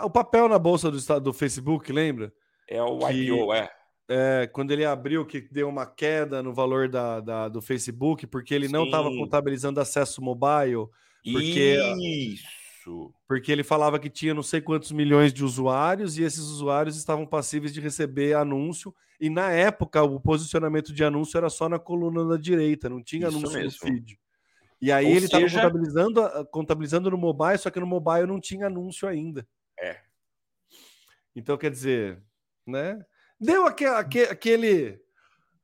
o 0.04 0.10
papel 0.10 0.50
na 0.50 0.58
bolsa 0.58 0.90
do, 0.90 0.98
estado, 0.98 1.24
do 1.24 1.34
Facebook, 1.34 1.92
lembra? 1.92 2.34
É 2.68 2.82
o 2.82 3.00
que, 3.00 3.14
IPO, 3.14 3.54
é. 3.54 3.70
É, 4.08 4.48
quando 4.52 4.72
ele 4.72 4.86
abriu, 4.86 5.26
que 5.26 5.41
deu 5.41 5.68
uma 5.68 5.86
queda 5.86 6.44
no 6.44 6.54
valor 6.54 6.88
da, 6.88 7.20
da 7.20 7.50
do 7.50 7.62
Facebook, 7.62 8.28
porque 8.28 8.54
ele 8.54 8.68
Sim. 8.68 8.74
não 8.74 8.86
estava 8.86 9.10
contabilizando 9.10 9.80
acesso 9.80 10.22
mobile. 10.22 10.88
Porque, 11.24 11.78
Isso. 12.00 13.12
Porque 13.28 13.52
ele 13.52 13.63
falava 13.63 13.98
que 13.98 14.10
tinha 14.10 14.34
não 14.34 14.44
sei 14.44 14.62
quantos 14.62 14.91
milhões 14.91 15.34
de 15.34 15.44
usuários 15.44 16.18
e 16.18 16.24
esses 16.24 16.44
usuários 16.44 16.96
estavam 16.96 17.26
passíveis 17.26 17.74
de 17.74 17.82
receber 17.82 18.36
anúncio. 18.36 18.94
E 19.20 19.30
na 19.30 19.52
época, 19.52 20.04
o 20.04 20.20
posicionamento 20.20 20.94
de 20.94 21.04
anúncio 21.04 21.38
era 21.38 21.50
só 21.50 21.68
na 21.68 21.80
coluna 21.80 22.24
da 22.26 22.38
direita, 22.38 22.89
não 22.89 23.02
tinha 23.02 23.28
Isso 23.28 23.38
anúncio 23.38 23.58
mesmo. 23.58 23.80
no 23.82 23.91
feed. 23.91 24.20
E 24.82 24.91
aí 24.91 25.06
Ou 25.06 25.12
ele 25.12 25.26
estava 25.26 25.44
seja... 25.44 25.62
contabilizando, 25.62 26.48
contabilizando 26.52 27.10
no 27.10 27.18
mobile, 27.18 27.58
só 27.58 27.72
que 27.72 27.80
no 27.80 27.88
mobile 27.88 28.28
não 28.28 28.39
tinha 28.39 28.68
anúncio 28.68 29.08
ainda. 29.08 29.48
É. 29.80 30.00
Então, 31.36 31.58
quer 31.58 31.72
dizer, 31.72 32.22
né? 32.68 33.04
Deu 33.39 33.65
aquele, 33.65 34.26
aquele 34.26 35.02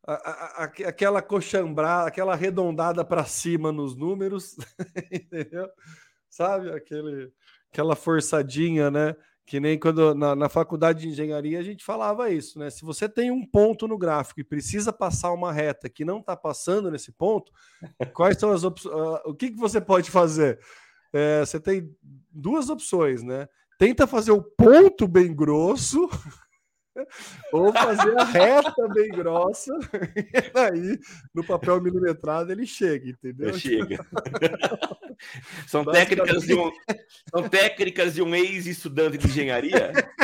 a, 0.05 0.13
a, 0.13 0.63
a, 0.63 0.65
aquela 0.65 1.21
coxambrada, 1.21 2.07
aquela 2.07 2.33
arredondada 2.33 3.05
para 3.05 3.25
cima 3.25 3.71
nos 3.71 3.95
números, 3.95 4.55
entendeu? 5.11 5.69
sabe? 6.31 6.71
Aquele, 6.71 7.31
aquela 7.71 7.95
forçadinha, 7.95 8.89
né? 8.89 9.15
Que 9.45 9.59
nem 9.59 9.77
quando 9.77 10.15
na, 10.15 10.33
na, 10.33 10.47
faculdade 10.47 11.01
de 11.01 11.09
engenharia 11.09 11.59
a 11.59 11.63
gente 11.63 11.83
falava 11.83 12.29
isso, 12.29 12.57
né? 12.57 12.69
Se 12.69 12.85
você 12.85 13.09
tem 13.09 13.29
um 13.29 13.45
ponto 13.45 13.87
no 13.87 13.97
gráfico 13.97 14.39
e 14.39 14.45
precisa 14.45 14.93
passar 14.93 15.33
uma 15.33 15.51
reta 15.51 15.89
que 15.89 16.05
não 16.05 16.19
está 16.19 16.37
passando 16.37 16.89
nesse 16.89 17.11
ponto, 17.11 17.51
quais 18.15 18.37
são 18.37 18.51
as 18.51 18.63
opções? 18.63 18.95
Uh, 18.95 19.21
o 19.25 19.35
que, 19.35 19.51
que 19.51 19.57
você 19.57 19.81
pode 19.81 20.09
fazer? 20.09 20.59
É, 21.11 21.41
você 21.41 21.59
tem 21.59 21.93
duas 22.31 22.69
opções, 22.69 23.21
né? 23.21 23.49
Tenta 23.77 24.07
fazer 24.07 24.31
o 24.31 24.41
ponto 24.41 25.07
bem 25.07 25.35
grosso 25.35 26.07
ou 27.53 27.71
fazer 27.71 28.17
a 28.17 28.23
reta 28.23 28.87
bem 28.89 29.09
grossa, 29.09 29.71
e 30.15 30.57
aí 30.57 30.99
no 31.33 31.43
papel 31.43 31.81
milimetrado 31.81 32.51
ele 32.51 32.65
chega, 32.65 33.09
entendeu? 33.09 33.53
Chega. 33.53 34.05
são, 35.67 35.85
técnicas 35.85 36.43
de 36.43 36.53
um, 36.53 36.71
são 37.29 37.49
técnicas 37.49 38.13
de 38.13 38.21
um 38.21 38.35
ex-estudante 38.35 39.17
de 39.17 39.27
engenharia? 39.27 39.91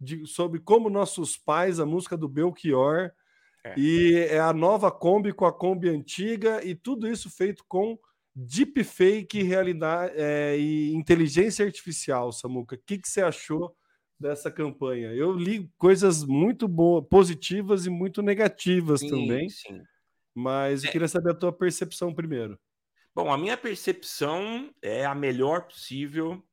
de, 0.00 0.26
sobre 0.26 0.58
como 0.58 0.90
nossos 0.90 1.36
pais, 1.38 1.78
a 1.78 1.86
música 1.86 2.16
do 2.16 2.28
Belchior, 2.28 3.12
é. 3.64 3.74
e 3.78 4.26
é 4.28 4.40
a 4.40 4.52
nova 4.52 4.90
Kombi 4.90 5.32
com 5.32 5.46
a 5.46 5.52
Kombi 5.52 5.88
antiga, 5.88 6.60
e 6.64 6.74
tudo 6.74 7.06
isso 7.06 7.30
feito 7.30 7.64
com 7.68 7.96
deepfake 8.34 9.44
realidade, 9.44 10.12
é, 10.16 10.58
e 10.58 10.92
inteligência 10.92 11.64
artificial, 11.64 12.32
Samuca. 12.32 12.74
O 12.74 12.80
que, 12.84 12.98
que 12.98 13.08
você 13.08 13.22
achou 13.22 13.72
dessa 14.18 14.50
campanha? 14.50 15.12
Eu 15.12 15.32
li 15.32 15.70
coisas 15.76 16.24
muito 16.24 16.66
boas, 16.66 17.04
positivas 17.08 17.86
e 17.86 17.90
muito 17.90 18.22
negativas 18.22 19.00
sim, 19.00 19.10
também. 19.10 19.48
Sim. 19.48 19.82
Mas 20.34 20.82
eu 20.82 20.88
é. 20.88 20.92
queria 20.92 21.08
saber 21.08 21.30
a 21.30 21.34
tua 21.34 21.52
percepção 21.52 22.14
primeiro. 22.14 22.58
Bom, 23.14 23.32
a 23.32 23.38
minha 23.38 23.56
percepção 23.56 24.70
é 24.82 25.06
a 25.06 25.14
melhor 25.14 25.62
possível, 25.62 26.44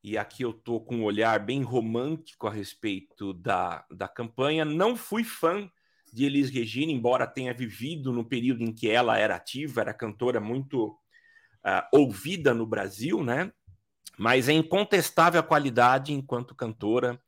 e 0.00 0.16
aqui 0.16 0.44
eu 0.44 0.52
tô 0.52 0.80
com 0.80 0.98
um 0.98 1.04
olhar 1.04 1.40
bem 1.44 1.62
romântico 1.62 2.46
a 2.46 2.52
respeito 2.52 3.32
da, 3.32 3.84
da 3.90 4.06
campanha. 4.06 4.64
Não 4.64 4.94
fui 4.94 5.24
fã 5.24 5.68
de 6.12 6.24
Elis 6.24 6.50
Regina, 6.50 6.92
embora 6.92 7.26
tenha 7.26 7.52
vivido 7.52 8.12
no 8.12 8.24
período 8.24 8.62
em 8.62 8.72
que 8.72 8.88
ela 8.88 9.18
era 9.18 9.34
ativa, 9.34 9.80
era 9.80 9.92
cantora 9.92 10.38
muito 10.38 10.86
uh, 10.86 11.82
ouvida 11.92 12.54
no 12.54 12.64
Brasil, 12.64 13.24
né? 13.24 13.50
Mas 14.18 14.48
é 14.48 14.52
incontestável 14.52 15.40
a 15.40 15.44
qualidade 15.44 16.12
enquanto 16.12 16.54
cantora 16.54 17.20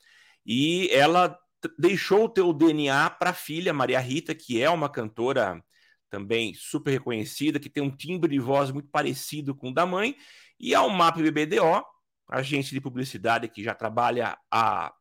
e 0.44 0.88
ela 0.92 1.38
deixou 1.78 2.24
o 2.24 2.28
teu 2.28 2.52
DNA 2.52 3.10
para 3.10 3.30
a 3.30 3.34
filha 3.34 3.72
Maria 3.72 3.98
Rita, 3.98 4.34
que 4.34 4.62
é 4.62 4.70
uma 4.70 4.88
cantora 4.88 5.62
também 6.08 6.54
super 6.54 6.92
reconhecida, 6.92 7.58
que 7.58 7.68
tem 7.68 7.82
um 7.82 7.94
timbre 7.94 8.30
de 8.30 8.38
voz 8.38 8.70
muito 8.70 8.88
parecido 8.88 9.54
com 9.54 9.70
o 9.70 9.74
da 9.74 9.84
mãe, 9.84 10.16
e 10.58 10.74
ao 10.74 10.88
MAP 10.88 11.16
BBDO, 11.16 11.84
agência 12.28 12.72
de 12.72 12.80
publicidade 12.80 13.48
que 13.48 13.62
já 13.62 13.74
trabalha 13.74 14.38
há 14.50 14.94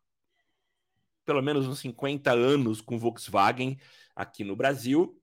pelo 1.26 1.42
menos 1.42 1.68
uns 1.68 1.80
50 1.80 2.32
anos 2.32 2.82
com 2.82 3.00
Volkswagen 3.00 3.80
aqui 4.16 4.44
no 4.44 4.56
Brasil. 4.56 5.20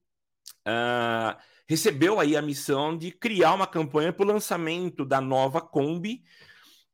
Uh, 0.66 1.38
recebeu 1.66 2.18
aí 2.18 2.36
a 2.36 2.42
missão 2.42 2.96
de 2.96 3.12
criar 3.12 3.54
uma 3.54 3.66
campanha 3.66 4.12
para 4.12 4.24
o 4.24 4.28
lançamento 4.28 5.04
da 5.04 5.20
nova 5.20 5.60
Kombi, 5.60 6.24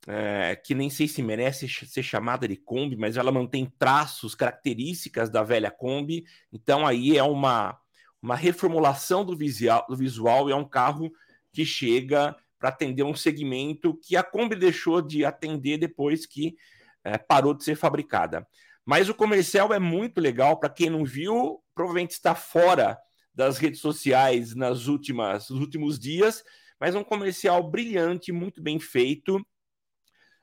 é, 0.07 0.57
que 0.57 0.75
nem 0.75 0.89
sei 0.89 1.09
se 1.09 1.23
merece 1.23 1.69
ser 1.69 2.03
chamada 2.03 2.47
de 2.47 2.57
Kombi, 2.57 2.97
mas 2.97 3.17
ela 3.17 3.33
mantém 3.33 3.71
traços, 3.79 4.35
características 4.35 5.31
da 5.31 5.43
velha 5.43 5.71
Kombi. 5.71 6.25
Então 6.53 6.87
aí 6.87 7.17
é 7.17 7.23
uma, 7.23 7.79
uma 8.23 8.37
reformulação 8.37 9.25
do 9.25 9.37
visual, 9.37 9.85
do 9.89 9.97
visual 9.97 10.49
e 10.49 10.53
é 10.53 10.57
um 10.57 10.69
carro 10.69 11.11
que 11.53 11.65
chega 11.65 12.37
para 12.59 12.71
atender 12.71 13.03
um 13.03 13.15
segmento 13.15 13.99
que 14.03 14.17
a 14.17 14.23
Kombi 14.23 14.57
deixou 14.57 15.01
de 15.01 15.25
atender 15.25 15.79
depois 15.79 16.27
que 16.27 16.57
é, 17.05 17.17
parou 17.17 17.55
de 17.55 17.65
ser 17.65 17.77
fabricada. 17.77 18.47
Mas 18.85 19.09
o 19.09 19.15
comercial 19.15 19.73
é 19.73 19.79
muito 19.79 20.21
legal. 20.21 20.59
Para 20.59 20.71
quem 20.71 20.89
não 20.89 21.05
viu, 21.05 21.63
provavelmente 21.75 22.13
está 22.13 22.35
fora 22.35 22.99
das 23.35 23.59
redes 23.59 23.81
sociais 23.81 24.55
nas 24.55 24.87
últimas, 24.87 25.49
nos 25.51 25.61
últimos 25.61 25.99
dias, 25.99 26.43
mas 26.81 26.95
é 26.95 26.99
um 26.99 27.05
comercial 27.05 27.63
brilhante, 27.63 28.33
muito 28.33 28.63
bem 28.63 28.81
feito. 28.81 29.45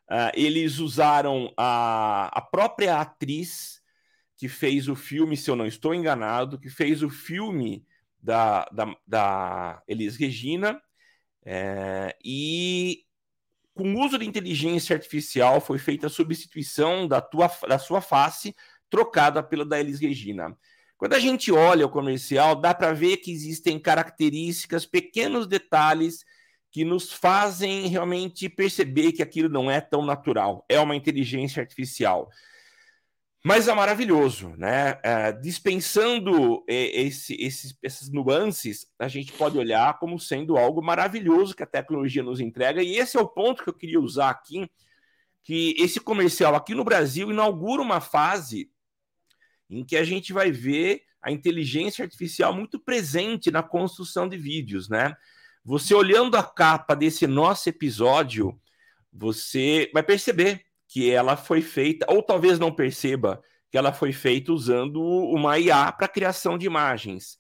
Uh, 0.09 0.29
eles 0.35 0.77
usaram 0.79 1.51
a, 1.57 2.29
a 2.37 2.41
própria 2.41 2.99
atriz 2.99 3.81
que 4.35 4.47
fez 4.47 4.87
o 4.87 4.95
filme, 4.95 5.37
se 5.37 5.49
eu 5.49 5.55
não 5.55 5.65
estou 5.65 5.95
enganado, 5.95 6.59
que 6.59 6.69
fez 6.69 7.01
o 7.01 7.09
filme 7.09 7.85
da, 8.21 8.65
da, 8.65 8.95
da 9.07 9.83
Elis 9.87 10.15
Regina, 10.17 10.81
é, 11.45 12.15
e 12.23 13.03
com 13.73 13.93
o 13.93 14.05
uso 14.05 14.17
de 14.17 14.25
inteligência 14.25 14.95
artificial 14.95 15.61
foi 15.61 15.77
feita 15.77 16.07
a 16.07 16.09
substituição 16.09 17.07
da, 17.07 17.21
tua, 17.21 17.51
da 17.67 17.77
sua 17.77 18.01
face 18.01 18.55
trocada 18.89 19.43
pela 19.43 19.65
da 19.65 19.79
Elis 19.79 19.99
Regina. 19.99 20.57
Quando 20.97 21.13
a 21.13 21.19
gente 21.19 21.51
olha 21.51 21.85
o 21.85 21.89
comercial, 21.89 22.55
dá 22.55 22.73
para 22.73 22.93
ver 22.93 23.17
que 23.17 23.31
existem 23.31 23.77
características, 23.77 24.85
pequenos 24.85 25.45
detalhes 25.45 26.25
que 26.75 26.83
nos 26.83 27.09
fazem 27.09 27.87
realmente 27.87 28.49
perceber 28.49 29.13
que 29.13 29.23
aquilo 29.23 29.47
não 29.47 29.71
é 29.71 29.79
tão 29.79 30.05
natural, 30.05 30.65
é 30.67 30.77
uma 30.77 30.93
inteligência 30.93 31.61
artificial. 31.61 32.29
Mas 33.41 33.69
é 33.69 33.73
maravilhoso, 33.73 34.49
né? 34.57 34.99
É, 35.01 35.31
dispensando 35.31 36.65
esse, 36.67 37.33
esses, 37.35 37.73
essas 37.81 38.09
nuances, 38.09 38.91
a 38.99 39.07
gente 39.07 39.31
pode 39.31 39.57
olhar 39.57 39.97
como 39.99 40.19
sendo 40.19 40.57
algo 40.57 40.83
maravilhoso 40.83 41.55
que 41.55 41.63
a 41.63 41.65
tecnologia 41.65 42.21
nos 42.21 42.41
entrega, 42.41 42.83
e 42.83 42.97
esse 42.97 43.15
é 43.15 43.21
o 43.21 43.29
ponto 43.29 43.63
que 43.63 43.69
eu 43.69 43.73
queria 43.73 44.01
usar 44.01 44.29
aqui, 44.29 44.69
que 45.45 45.75
esse 45.79 46.01
comercial 46.01 46.55
aqui 46.55 46.75
no 46.75 46.83
Brasil 46.83 47.31
inaugura 47.31 47.81
uma 47.81 48.01
fase 48.01 48.69
em 49.69 49.81
que 49.81 49.95
a 49.95 50.03
gente 50.03 50.33
vai 50.33 50.51
ver 50.51 51.03
a 51.21 51.31
inteligência 51.31 52.03
artificial 52.03 52.53
muito 52.53 52.77
presente 52.77 53.49
na 53.49 53.63
construção 53.63 54.27
de 54.27 54.35
vídeos, 54.35 54.89
né? 54.89 55.15
Você 55.67 55.95
olhando 55.95 56.37
a 56.37 56.43
capa 56.43 56.95
desse 56.95 57.25
nosso 57.25 57.67
episódio, 57.67 58.55
você 59.11 59.89
vai 59.91 60.03
perceber 60.03 60.61
que 60.87 61.09
ela 61.09 61.35
foi 61.35 61.59
feita, 61.59 62.05
ou 62.07 62.21
talvez 62.21 62.59
não 62.59 62.71
perceba, 62.71 63.41
que 63.71 63.77
ela 63.77 63.91
foi 63.91 64.13
feita 64.13 64.53
usando 64.53 65.01
uma 65.01 65.57
IA 65.57 65.91
para 65.91 66.07
criação 66.07 66.55
de 66.55 66.67
imagens. 66.67 67.39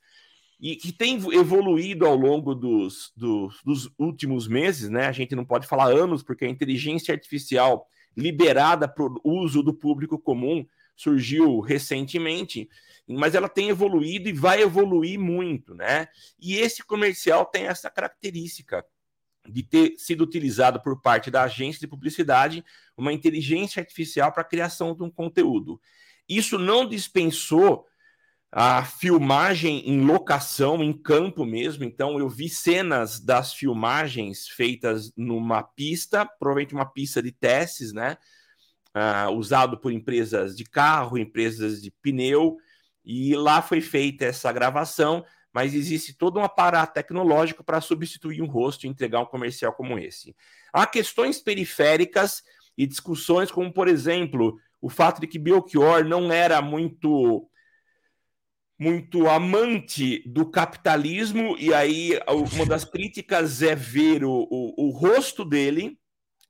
E 0.59 0.75
que 0.75 0.91
tem 0.91 1.17
evoluído 1.33 2.07
ao 2.07 2.15
longo 2.15 2.55
dos, 2.55 3.13
dos, 3.15 3.61
dos 3.63 3.91
últimos 3.99 4.47
meses, 4.47 4.89
né? 4.89 5.05
A 5.05 5.11
gente 5.11 5.35
não 5.35 5.45
pode 5.45 5.67
falar 5.67 5.91
anos, 5.91 6.23
porque 6.23 6.45
a 6.45 6.49
inteligência 6.49 7.13
artificial 7.13 7.85
liberada 8.17 8.87
para 8.87 9.03
o 9.03 9.19
uso 9.23 9.61
do 9.61 9.73
público 9.73 10.17
comum 10.17 10.65
surgiu 10.95 11.59
recentemente, 11.59 12.67
mas 13.07 13.35
ela 13.35 13.49
tem 13.49 13.69
evoluído 13.69 14.29
e 14.29 14.33
vai 14.33 14.61
evoluir 14.61 15.19
muito, 15.19 15.75
né? 15.75 16.07
E 16.39 16.55
esse 16.55 16.83
comercial 16.83 17.45
tem 17.45 17.67
essa 17.67 17.89
característica 17.89 18.85
de 19.47 19.61
ter 19.61 19.95
sido 19.97 20.23
utilizado 20.23 20.81
por 20.81 20.99
parte 21.01 21.29
da 21.29 21.43
agência 21.43 21.79
de 21.79 21.87
publicidade 21.87 22.65
uma 22.97 23.13
inteligência 23.13 23.79
artificial 23.79 24.31
para 24.31 24.41
a 24.41 24.45
criação 24.45 24.95
de 24.95 25.03
um 25.03 25.11
conteúdo. 25.11 25.79
Isso 26.27 26.57
não 26.57 26.87
dispensou 26.87 27.85
a 28.51 28.83
filmagem 28.83 29.87
em 29.87 30.01
locação, 30.03 30.81
em 30.83 30.93
campo 30.93 31.45
mesmo. 31.45 31.83
Então, 31.83 32.17
eu 32.17 32.29
vi 32.29 32.49
cenas 32.49 33.19
das 33.19 33.53
filmagens 33.53 34.47
feitas 34.47 35.11
numa 35.15 35.61
pista, 35.61 36.25
provavelmente 36.25 36.73
uma 36.73 36.85
pista 36.85 37.21
de 37.21 37.31
testes, 37.31 37.91
né? 37.91 38.17
uh, 38.95 39.29
usado 39.31 39.77
por 39.77 39.91
empresas 39.91 40.55
de 40.55 40.63
carro, 40.63 41.17
empresas 41.17 41.81
de 41.81 41.91
pneu, 42.01 42.57
e 43.05 43.35
lá 43.35 43.61
foi 43.61 43.81
feita 43.81 44.25
essa 44.25 44.51
gravação, 44.51 45.23
mas 45.53 45.73
existe 45.73 46.13
todo 46.13 46.39
um 46.39 46.43
aparato 46.43 46.93
tecnológico 46.95 47.63
para 47.63 47.79
substituir 47.79 48.41
um 48.41 48.47
rosto 48.47 48.85
e 48.85 48.89
entregar 48.89 49.21
um 49.21 49.25
comercial 49.25 49.71
como 49.71 49.97
esse. 49.97 50.35
Há 50.73 50.85
questões 50.85 51.39
periféricas 51.39 52.43
e 52.77 52.85
discussões, 52.85 53.51
como, 53.51 53.71
por 53.71 53.87
exemplo, 53.87 54.59
o 54.81 54.89
fato 54.89 55.21
de 55.21 55.27
que 55.27 55.39
Belchior 55.39 56.03
não 56.03 56.31
era 56.31 56.61
muito 56.61 57.49
muito 58.77 59.29
amante 59.29 60.21
do 60.27 60.45
capitalismo, 60.51 61.55
e 61.57 61.73
aí 61.73 62.19
uma 62.53 62.65
das 62.65 62.83
críticas 62.83 63.61
é 63.61 63.73
ver 63.73 64.25
o, 64.25 64.45
o, 64.51 64.87
o 64.87 64.89
rosto 64.89 65.45
dele 65.45 65.97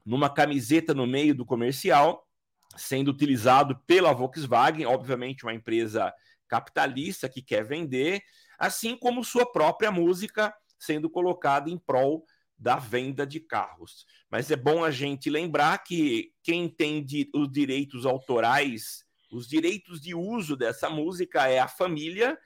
numa 0.03 0.28
camiseta 0.28 0.91
no 0.91 1.06
meio 1.06 1.36
do 1.36 1.45
comercial, 1.45 2.28
sendo 2.76 3.10
utilizado 3.10 3.80
pela 3.86 4.12
Volkswagen, 4.12 4.88
obviamente 4.88 5.43
uma 5.43 5.53
empresa 5.53 6.12
capitalista 6.48 7.30
que 7.30 7.41
quer 7.41 7.64
vender, 7.64 8.22
assim 8.58 8.98
como 8.98 9.24
sua 9.24 9.46
própria 9.52 9.91
música 9.91 10.54
sendo 10.78 11.10
colocada 11.10 11.70
em 11.70 11.78
prol 11.78 12.26
da 12.58 12.78
venda 12.78 13.26
de 13.26 13.39
carros. 13.39 14.06
Mas 14.30 14.50
é 14.50 14.56
bom 14.56 14.84
a 14.84 14.91
gente 14.91 15.30
lembrar 15.30 15.78
que 15.84 16.32
quem 16.41 16.70
tem 16.70 17.06
os 17.34 17.52
direitos 17.52 18.06
autorais, 18.06 19.04
os 19.32 19.48
direitos 19.48 20.00
de 20.00 20.16
uso 20.16 20.56
dessa 20.56 20.89
música 20.89 21.48
é 21.48 21.60
a 21.60 21.68
família, 21.68 22.38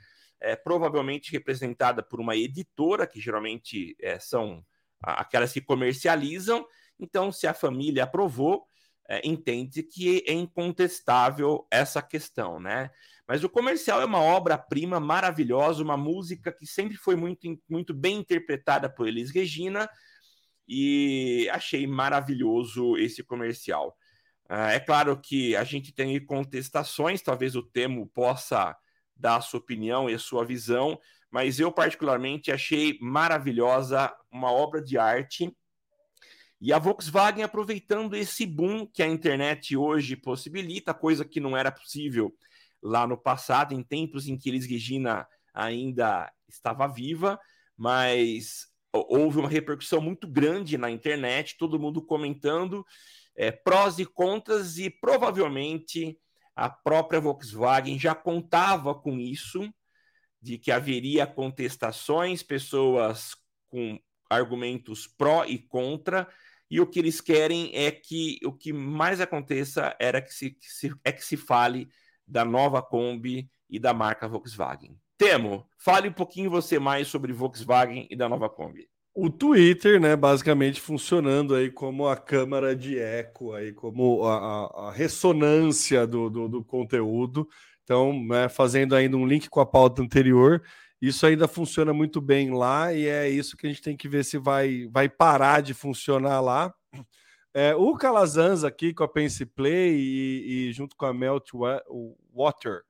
é, 0.42 0.56
provavelmente 0.56 1.32
representada 1.32 2.02
por 2.02 2.20
uma 2.20 2.36
editora, 2.36 3.06
que 3.06 3.20
geralmente 3.20 3.96
é, 4.02 4.18
são 4.20 4.66
aquelas 5.02 5.54
que 5.54 5.62
comercializam. 5.62 6.66
Então, 7.00 7.32
se 7.32 7.46
a 7.46 7.54
família 7.54 8.04
aprovou, 8.04 8.66
é, 9.08 9.22
entende 9.28 9.84
que 9.84 10.24
é 10.28 10.34
incontestável 10.34 11.68
essa 11.72 12.02
questão, 12.02 12.60
né? 12.60 12.90
Mas 13.30 13.44
o 13.44 13.50
comercial 13.50 14.02
é 14.02 14.06
uma 14.06 14.24
obra-prima 14.24 15.00
maravilhosa, 15.00 15.84
uma 15.84 15.96
música 15.96 16.52
que 16.52 16.66
sempre 16.66 16.98
foi 16.98 17.16
muito, 17.16 17.48
muito 17.70 17.94
bem 17.94 18.18
interpretada 18.18 18.90
por 18.90 19.08
Elis 19.08 19.30
Regina, 19.30 19.88
e 20.68 21.48
achei 21.52 21.86
maravilhoso 21.86 22.98
esse 22.98 23.24
comercial. 23.24 23.96
Ah, 24.50 24.72
é 24.72 24.80
claro 24.80 25.16
que 25.16 25.56
a 25.56 25.64
gente 25.64 25.94
tem 25.94 26.26
contestações, 26.26 27.22
talvez 27.22 27.56
o 27.56 27.62
Temo 27.62 28.08
possa 28.08 28.76
dar 29.16 29.36
a 29.36 29.42
sua 29.42 29.60
opinião 29.60 30.10
e 30.10 30.16
a 30.16 30.20
sua 30.20 30.44
visão, 30.44 31.00
mas 31.30 31.60
eu 31.60 31.72
particularmente 31.72 32.52
achei 32.52 32.98
maravilhosa 33.00 34.12
uma 34.32 34.52
obra 34.52 34.82
de 34.82 34.98
arte. 34.98 35.56
E 36.60 36.74
a 36.74 36.80
Volkswagen 36.80 37.44
aproveitando 37.44 38.16
esse 38.16 38.48
boom 38.48 38.88
que 38.88 39.04
a 39.04 39.08
internet 39.08 39.78
hoje 39.78 40.16
possibilita, 40.16 40.96
coisa 40.96 41.24
que 41.24 41.40
não 41.40 41.56
era 41.56 41.72
possível 41.72 42.36
lá 42.82 43.06
no 43.06 43.18
passado, 43.18 43.74
em 43.74 43.84
tempos 43.84 44.28
em 44.28 44.38
que 44.38 44.50
Elis 44.50 44.66
Regina 44.66 45.28
ainda 45.54 46.32
estava 46.48 46.88
viva, 46.88 47.40
mas 47.78 48.68
houve 48.92 49.40
uma 49.40 49.50
repercussão 49.50 50.02
muito 50.02 50.28
grande 50.28 50.78
na 50.78 50.90
internet, 50.90 51.58
todo 51.58 51.80
mundo 51.80 52.02
comentando 52.02 52.86
é, 53.36 53.52
prós 53.52 54.00
e 54.00 54.06
contras, 54.06 54.78
e 54.78 54.90
provavelmente 54.90 56.20
a 56.56 56.70
própria 56.70 57.22
Volkswagen 57.22 57.98
já 57.98 58.14
contava 58.14 58.94
com 58.94 59.18
isso, 59.18 59.74
de 60.42 60.58
que 60.58 60.72
haveria 60.72 61.28
contestações, 61.28 62.44
pessoas 62.44 63.36
com 63.68 64.00
argumentos 64.30 65.08
pró 65.08 65.46
e 65.46 65.58
contra, 65.58 66.28
e 66.70 66.80
o 66.80 66.88
que 66.88 67.00
eles 67.00 67.20
querem 67.20 67.72
é 67.74 67.90
que 67.92 68.40
o 68.44 68.52
que 68.52 68.72
mais 68.72 69.20
aconteça 69.20 69.96
era 70.00 70.22
que 70.22 70.34
se, 70.34 70.52
que 70.52 70.70
se 70.70 70.94
é 71.04 71.12
que 71.12 71.26
se 71.26 71.36
fale 71.36 71.90
da 72.30 72.46
nova 72.46 72.82
Kombi 72.82 73.50
e 73.70 73.80
da 73.80 73.94
marca 73.94 74.28
Volkswagen. 74.28 74.96
Temo, 75.18 75.66
fale 75.78 76.08
um 76.08 76.14
pouquinho 76.14 76.50
você 76.50 76.80
mais 76.80 77.08
sobre 77.08 77.34
Volkswagen 77.34 78.08
e 78.10 78.16
da 78.16 78.30
nova 78.30 78.50
Kombi. 78.50 78.88
O 79.14 79.30
Twitter, 79.30 80.00
né, 80.00 80.16
basicamente 80.16 80.80
funcionando 80.80 81.56
aí 81.56 81.70
como 81.70 82.08
a 82.08 82.16
câmara 82.16 82.76
de 82.76 82.98
eco, 82.98 83.54
aí 83.54 83.74
como 83.74 84.24
a, 84.24 84.88
a 84.88 84.92
ressonância 84.92 86.08
do, 86.08 86.30
do, 86.30 86.48
do, 86.48 86.64
conteúdo. 86.64 87.48
Então, 87.84 88.14
né, 88.26 88.48
fazendo 88.48 88.96
ainda 88.96 89.18
um 89.18 89.28
link 89.28 89.50
com 89.50 89.60
a 89.60 89.66
pauta 89.66 90.02
anterior, 90.02 90.64
isso 91.02 91.26
ainda 91.26 91.48
funciona 91.48 91.92
muito 91.92 92.22
bem 92.22 92.52
lá 92.52 92.94
e 92.94 93.08
é 93.08 93.28
isso 93.28 93.58
que 93.58 93.66
a 93.66 93.70
gente 93.70 93.82
tem 93.82 93.98
que 93.98 94.08
ver 94.08 94.24
se 94.24 94.38
vai, 94.38 94.88
vai 94.92 95.10
parar 95.10 95.62
de 95.62 95.74
funcionar 95.74 96.40
lá. 96.40 96.74
É, 97.54 97.76
o 97.76 97.96
Calazans 97.96 98.64
aqui 98.64 98.94
com 98.94 99.04
a 99.04 99.08
Pense 99.08 99.46
Play 99.46 99.96
e, 99.96 100.68
e 100.70 100.72
junto 100.72 100.96
com 100.96 101.06
a 101.06 101.14
Melt 101.14 101.50
Water, 102.34 102.84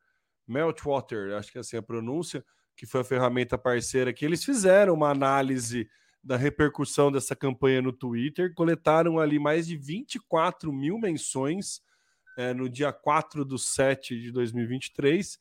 Meltwater, 0.48 1.36
acho 1.38 1.52
que 1.52 1.58
é 1.58 1.62
assim 1.62 1.78
a 1.78 1.82
pronúncia, 1.82 2.44
que 2.76 2.86
foi 2.86 3.02
a 3.02 3.06
ferramenta 3.06 3.58
parceira 3.58 4.12
que 4.12 4.26
eles 4.26 4.44
fizeram 4.44 4.94
uma 4.94 5.10
análise 5.10 5.88
da 6.24 6.36
repercussão 6.36 7.12
dessa 7.12 7.36
campanha 7.36 7.82
no 7.82 7.94
Twitter, 7.94 8.54
coletaram 8.54 9.20
ali 9.20 9.40
mais 9.40 9.66
de 9.68 9.78
24 9.78 10.74
mil 10.74 10.98
menções 10.98 11.82
é, 12.38 12.54
no 12.54 12.70
dia 12.70 12.92
4 12.92 13.46
do 13.46 13.58
7 13.58 14.20
de 14.20 14.32
2023, 14.32 15.40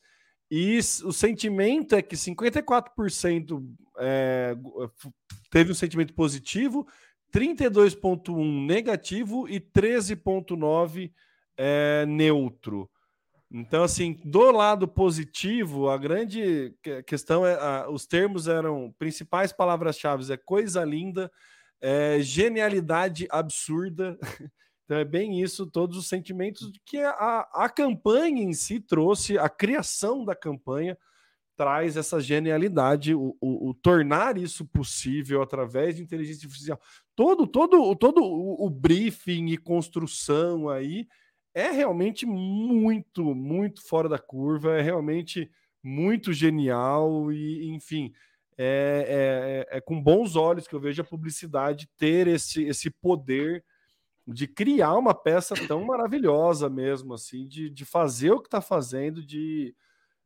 e 0.51 0.79
o 0.79 1.13
sentimento 1.13 1.95
é 1.95 2.01
que 2.01 2.17
54% 2.17 3.63
é, 3.99 4.57
teve 5.51 5.73
um 5.73 5.75
sentimento 5.75 6.15
positivo, 6.15 6.87
32,1% 7.33 8.67
negativo 8.67 9.49
e 9.49 9.61
13,9% 9.61 11.13
é, 11.57 12.07
neutro. 12.07 12.89
Então, 13.51 13.83
assim, 13.83 14.21
do 14.25 14.51
lado 14.51 14.87
positivo, 14.87 15.89
a 15.89 15.97
grande 15.97 16.75
questão 17.07 17.47
é 17.47 17.55
a, 17.55 17.89
os 17.89 18.07
termos 18.07 18.47
eram 18.47 18.95
principais 18.99 19.53
palavras-chave 19.53 20.31
é 20.31 20.37
coisa 20.37 20.85
linda, 20.85 21.31
é, 21.81 22.21
genialidade 22.21 23.27
absurda. 23.31 24.19
Então 24.85 24.97
é 24.97 25.05
bem 25.05 25.43
isso, 25.43 25.67
todos 25.67 25.99
os 25.99 26.09
sentimentos 26.09 26.73
que 26.87 26.97
a, 26.97 27.47
a 27.53 27.69
campanha 27.69 28.43
em 28.43 28.55
si 28.55 28.81
trouxe, 28.81 29.37
a 29.37 29.47
criação 29.47 30.25
da 30.25 30.35
campanha 30.35 30.97
traz 31.55 31.95
essa 31.99 32.19
genialidade, 32.19 33.15
o, 33.15 33.37
o, 33.39 33.69
o 33.69 33.75
tornar 33.75 34.39
isso 34.39 34.65
possível 34.65 35.43
através 35.43 35.97
de 35.97 36.03
inteligência 36.03 36.47
artificial. 36.47 36.81
Todo, 37.19 37.49
todo, 37.49 37.97
todo 37.97 38.23
o, 38.23 38.65
o 38.65 38.71
briefing 38.71 39.47
e 39.47 39.57
construção 39.57 40.69
aí 40.69 41.09
é 41.53 41.69
realmente 41.69 42.25
muito, 42.25 43.35
muito 43.35 43.85
fora 43.85 44.09
da 44.09 44.21
curva, 44.21 44.77
é 44.79 44.81
realmente 44.81 45.51
muito 45.83 46.33
genial 46.33 47.33
e, 47.33 47.75
enfim, 47.75 48.13
é, 48.57 49.67
é, 49.69 49.79
é, 49.79 49.81
com 49.81 50.01
bons 50.01 50.37
olhos 50.37 50.69
que 50.69 50.77
eu 50.77 50.79
vejo 50.79 51.03
a 51.03 51.05
publicidade 51.05 51.91
ter 51.97 52.29
esse, 52.29 52.63
esse 52.63 52.89
poder 52.89 53.65
de 54.25 54.47
criar 54.47 54.95
uma 54.95 55.13
peça 55.13 55.57
tão 55.67 55.85
maravilhosa 55.85 56.71
mesmo, 56.71 57.15
assim, 57.15 57.49
de, 57.49 57.69
de 57.69 57.85
fazer 57.85 58.31
o 58.31 58.41
que 58.41 58.47
está 58.47 58.61
fazendo, 58.61 59.27
de 59.27 59.75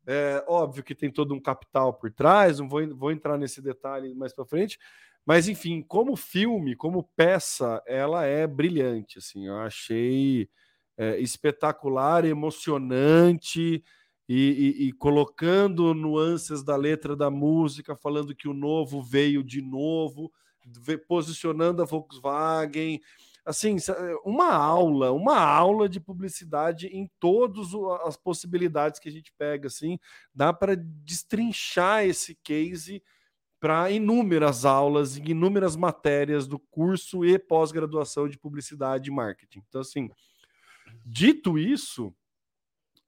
é, 0.06 0.44
óbvio 0.46 0.84
que 0.84 0.94
tem 0.94 1.10
todo 1.10 1.32
um 1.32 1.40
capital 1.40 1.94
por 1.94 2.12
trás, 2.12 2.58
não 2.58 2.68
vou, 2.68 2.86
vou 2.94 3.10
entrar 3.10 3.38
nesse 3.38 3.62
detalhe 3.62 4.14
mais 4.14 4.34
para 4.34 4.44
frente, 4.44 4.78
mas 5.24 5.48
enfim, 5.48 5.82
como 5.82 6.16
filme, 6.16 6.74
como 6.74 7.08
peça, 7.16 7.82
ela 7.86 8.24
é 8.24 8.46
brilhante, 8.46 9.18
assim, 9.18 9.46
eu 9.46 9.56
achei 9.58 10.48
é, 10.96 11.18
espetacular, 11.18 12.24
emocionante 12.24 13.82
e, 14.28 14.34
e, 14.78 14.88
e, 14.88 14.92
colocando 14.92 15.94
nuances 15.94 16.62
da 16.62 16.76
letra 16.76 17.16
da 17.16 17.30
música, 17.30 17.96
falando 17.96 18.34
que 18.34 18.48
o 18.48 18.54
novo 18.54 19.02
veio 19.02 19.42
de 19.42 19.60
novo, 19.60 20.32
posicionando 21.08 21.82
a 21.82 21.84
Volkswagen. 21.84 23.00
Assim, 23.44 23.76
uma 24.24 24.52
aula, 24.54 25.10
uma 25.10 25.38
aula 25.38 25.88
de 25.88 25.98
publicidade 25.98 26.86
em 26.86 27.10
todas 27.18 27.68
as 28.04 28.16
possibilidades 28.16 29.00
que 29.00 29.08
a 29.08 29.12
gente 29.12 29.32
pega, 29.36 29.66
assim, 29.66 29.98
dá 30.32 30.52
para 30.52 30.76
destrinchar 30.76 32.04
esse 32.04 32.36
case 32.36 33.02
para 33.62 33.90
inúmeras 33.90 34.66
aulas 34.66 35.16
e 35.16 35.22
inúmeras 35.22 35.76
matérias 35.76 36.46
do 36.46 36.58
curso 36.58 37.24
e 37.24 37.38
pós-graduação 37.38 38.28
de 38.28 38.36
publicidade 38.36 39.08
e 39.08 39.14
marketing. 39.14 39.62
Então, 39.68 39.80
assim, 39.80 40.10
Dito 41.04 41.58
isso, 41.58 42.14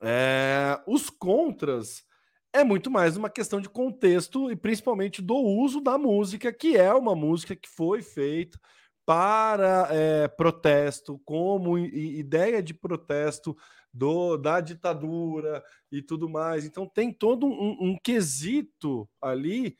é, 0.00 0.80
os 0.86 1.10
contras 1.10 2.04
é 2.52 2.62
muito 2.62 2.90
mais 2.90 3.16
uma 3.16 3.30
questão 3.30 3.60
de 3.60 3.68
contexto 3.68 4.50
e 4.50 4.56
principalmente 4.56 5.20
do 5.20 5.36
uso 5.36 5.80
da 5.80 5.98
música, 5.98 6.52
que 6.52 6.76
é 6.76 6.92
uma 6.92 7.14
música 7.14 7.54
que 7.54 7.68
foi 7.68 8.02
feita 8.02 8.58
para 9.06 9.88
é, 9.90 10.28
protesto, 10.28 11.20
como 11.24 11.78
ideia 11.78 12.62
de 12.62 12.72
protesto 12.72 13.56
do, 13.92 14.36
da 14.36 14.60
ditadura 14.60 15.62
e 15.90 16.00
tudo 16.00 16.28
mais. 16.28 16.64
Então 16.64 16.86
tem 16.86 17.12
todo 17.12 17.46
um, 17.46 17.76
um 17.80 17.98
quesito 18.02 19.08
ali 19.20 19.76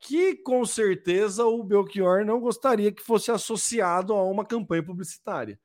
que 0.00 0.36
com 0.36 0.64
certeza 0.64 1.44
o 1.44 1.62
Belchior 1.62 2.24
não 2.24 2.40
gostaria 2.40 2.92
que 2.92 3.02
fosse 3.02 3.30
associado 3.30 4.12
a 4.12 4.22
uma 4.24 4.44
campanha 4.44 4.82
publicitária. 4.82 5.58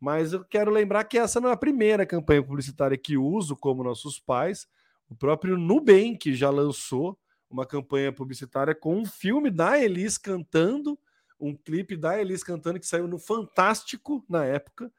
Mas 0.00 0.32
eu 0.32 0.44
quero 0.44 0.70
lembrar 0.70 1.04
que 1.04 1.18
essa 1.18 1.40
não 1.40 1.48
é 1.48 1.52
a 1.52 1.56
primeira 1.56 2.06
campanha 2.06 2.42
publicitária 2.42 2.96
que 2.96 3.16
uso 3.16 3.56
como 3.56 3.82
nossos 3.82 4.18
pais. 4.18 4.66
O 5.08 5.14
próprio 5.14 5.56
Nubank 5.56 6.34
já 6.34 6.50
lançou 6.50 7.18
uma 7.50 7.66
campanha 7.66 8.12
publicitária 8.12 8.74
com 8.74 8.96
um 8.96 9.06
filme 9.06 9.50
da 9.50 9.82
Elis 9.82 10.18
cantando, 10.18 10.98
um 11.40 11.56
clipe 11.56 11.96
da 11.96 12.20
Elis 12.20 12.44
cantando 12.44 12.78
que 12.78 12.86
saiu 12.86 13.08
no 13.08 13.18
Fantástico 13.18 14.24
na 14.28 14.44
época. 14.44 14.92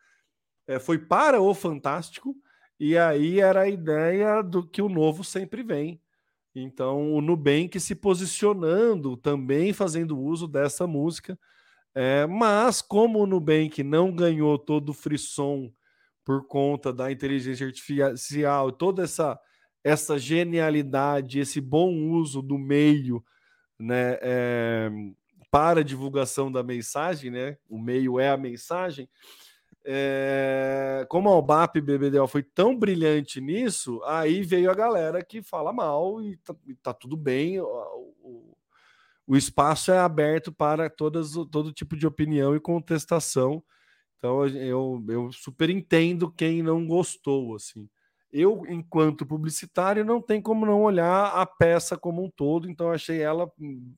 É, 0.68 0.80
foi 0.80 0.98
para 0.98 1.42
o 1.42 1.54
Fantástico, 1.54 2.36
e 2.80 2.98
aí 2.98 3.40
era 3.40 3.62
a 3.62 3.70
ideia 3.70 4.42
do 4.42 4.68
que 4.68 4.82
o 4.82 4.90
novo 4.90 5.24
sempre 5.24 5.64
vem. 5.64 6.02
Então, 6.62 7.14
o 7.14 7.22
Nubank 7.22 7.80
se 7.80 7.96
posicionando 7.96 9.18
também 9.18 9.74
fazendo 9.74 10.20
uso 10.20 10.48
dessa 10.48 10.86
música 10.88 11.38
é, 11.96 12.26
mas, 12.28 12.82
como 12.82 13.20
o 13.20 13.26
Nubank 13.26 13.84
não 13.84 14.14
ganhou 14.14 14.58
todo 14.58 14.90
o 14.90 14.94
frisson 14.94 15.72
por 16.24 16.46
conta 16.48 16.94
da 16.94 17.12
inteligência 17.12 17.66
artificial, 17.66 18.72
toda 18.72 19.04
essa, 19.04 19.40
essa 19.84 20.18
genialidade, 20.18 21.40
esse 21.40 21.60
bom 21.60 21.92
uso 22.12 22.42
do 22.42 22.58
meio 22.58 23.24
né, 23.80 24.18
é, 24.22 24.90
para 25.50 25.84
divulgação 25.84 26.52
da 26.52 26.62
mensagem, 26.62 27.32
né, 27.32 27.58
o 27.68 27.80
meio 27.80 28.20
é 28.20 28.30
a 28.30 28.38
mensagem. 28.38 29.10
É, 29.92 31.04
como 31.10 31.30
a 31.30 31.36
OBAP 31.36 31.82
BBDO 31.82 32.28
foi 32.28 32.44
tão 32.44 32.78
brilhante 32.78 33.42
nisso, 33.42 34.00
aí 34.04 34.44
veio 34.44 34.70
a 34.70 34.76
galera 34.76 35.26
que 35.26 35.42
fala 35.42 35.74
mal 35.74 36.22
e 36.22 36.38
tá, 36.38 36.56
e 36.68 36.76
tá 36.76 36.94
tudo 36.94 37.18
bem. 37.18 37.60
O, 37.60 38.56
o, 39.26 39.36
espaço 39.36 39.92
é 39.92 39.98
aberto 39.98 40.52
para 40.52 40.92
todas, 40.92 41.32
todo 41.52 41.74
tipo 41.74 41.98
de 41.98 42.06
opinião 42.06 42.56
e 42.56 42.60
contestação. 42.60 43.64
Então 44.20 44.46
eu, 44.46 45.04
eu 45.10 45.32
super 45.32 45.72
entendo 45.72 46.32
quem 46.32 46.62
não 46.62 46.86
gostou, 46.86 47.56
assim. 47.56 47.90
Eu, 48.32 48.64
enquanto 48.70 49.26
publicitário, 49.26 50.06
não 50.06 50.22
tem 50.22 50.40
como 50.40 50.68
não 50.68 50.84
olhar 50.84 51.34
a 51.34 51.48
peça 51.48 51.98
como 51.98 52.24
um 52.24 52.30
todo, 52.30 52.70
então 52.70 52.92
achei 52.92 53.22
ela 53.22 53.52
hum, 53.60 53.96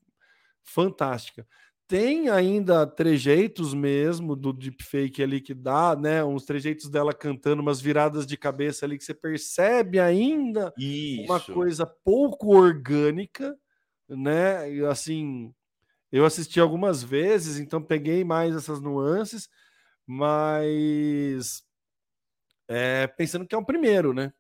fantástica. 0.64 1.46
Tem 1.92 2.30
ainda 2.30 2.88
trejeitos 2.88 3.74
mesmo 3.74 4.34
do 4.34 4.54
deepfake 4.54 5.22
ali 5.22 5.42
que 5.42 5.54
dá, 5.54 5.94
né? 5.94 6.24
Uns 6.24 6.46
trejeitos 6.46 6.90
dela 6.90 7.14
cantando, 7.14 7.62
umas 7.62 7.82
viradas 7.82 8.26
de 8.26 8.38
cabeça 8.38 8.86
ali 8.86 8.98
que 8.98 9.04
você 9.04 9.14
percebe 9.14 10.00
ainda 10.00 10.74
Isso. 10.78 11.26
uma 11.26 11.38
coisa 11.42 11.86
pouco 11.86 12.56
orgânica, 12.56 13.60
né? 14.08 14.74
E 14.74 14.86
assim, 14.86 15.54
eu 16.10 16.24
assisti 16.24 16.62
algumas 16.62 17.04
vezes, 17.04 17.60
então 17.60 17.84
peguei 17.84 18.24
mais 18.24 18.56
essas 18.56 18.80
nuances, 18.80 19.50
mas 20.08 21.62
é, 22.70 23.06
pensando 23.06 23.46
que 23.46 23.54
é 23.54 23.58
o 23.58 23.66
primeiro, 23.66 24.14
né? 24.14 24.32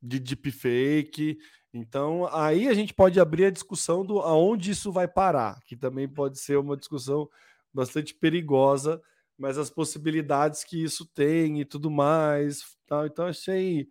De 0.00 0.20
deepfake. 0.20 1.38
Então, 1.74 2.28
aí 2.32 2.68
a 2.68 2.72
gente 2.72 2.94
pode 2.94 3.18
abrir 3.18 3.46
a 3.46 3.50
discussão 3.50 4.06
do 4.06 4.20
aonde 4.20 4.70
isso 4.70 4.92
vai 4.92 5.08
parar, 5.08 5.60
que 5.64 5.76
também 5.76 6.08
pode 6.08 6.38
ser 6.38 6.56
uma 6.56 6.76
discussão 6.76 7.28
bastante 7.72 8.14
perigosa, 8.14 9.02
mas 9.36 9.58
as 9.58 9.70
possibilidades 9.70 10.62
que 10.62 10.80
isso 10.80 11.04
tem 11.04 11.60
e 11.60 11.64
tudo 11.64 11.90
mais. 11.90 12.62
Tá? 12.86 13.04
Então, 13.06 13.26
achei, 13.26 13.88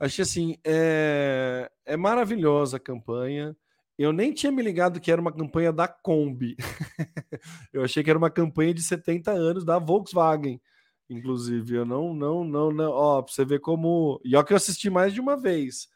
achei 0.00 0.22
assim, 0.22 0.56
é, 0.64 1.70
é 1.84 1.98
maravilhosa 1.98 2.78
a 2.78 2.80
campanha. 2.80 3.54
Eu 3.98 4.10
nem 4.10 4.32
tinha 4.32 4.50
me 4.50 4.62
ligado 4.62 4.98
que 4.98 5.12
era 5.12 5.20
uma 5.20 5.32
campanha 5.32 5.70
da 5.70 5.86
Kombi. 5.86 6.56
eu 7.74 7.84
achei 7.84 8.02
que 8.02 8.08
era 8.08 8.18
uma 8.18 8.30
campanha 8.30 8.72
de 8.72 8.82
70 8.82 9.32
anos 9.32 9.66
da 9.66 9.78
Volkswagen. 9.78 10.58
Inclusive, 11.10 11.74
eu 11.74 11.84
não, 11.84 12.14
não, 12.14 12.42
não, 12.42 12.70
não. 12.72 12.90
Ó, 12.90 13.20
pra 13.20 13.32
você 13.32 13.44
ver 13.44 13.60
como. 13.60 14.18
E 14.24 14.34
ó, 14.34 14.42
que 14.42 14.54
eu 14.54 14.56
assisti 14.56 14.88
mais 14.88 15.12
de 15.12 15.20
uma 15.20 15.36
vez. 15.36 15.88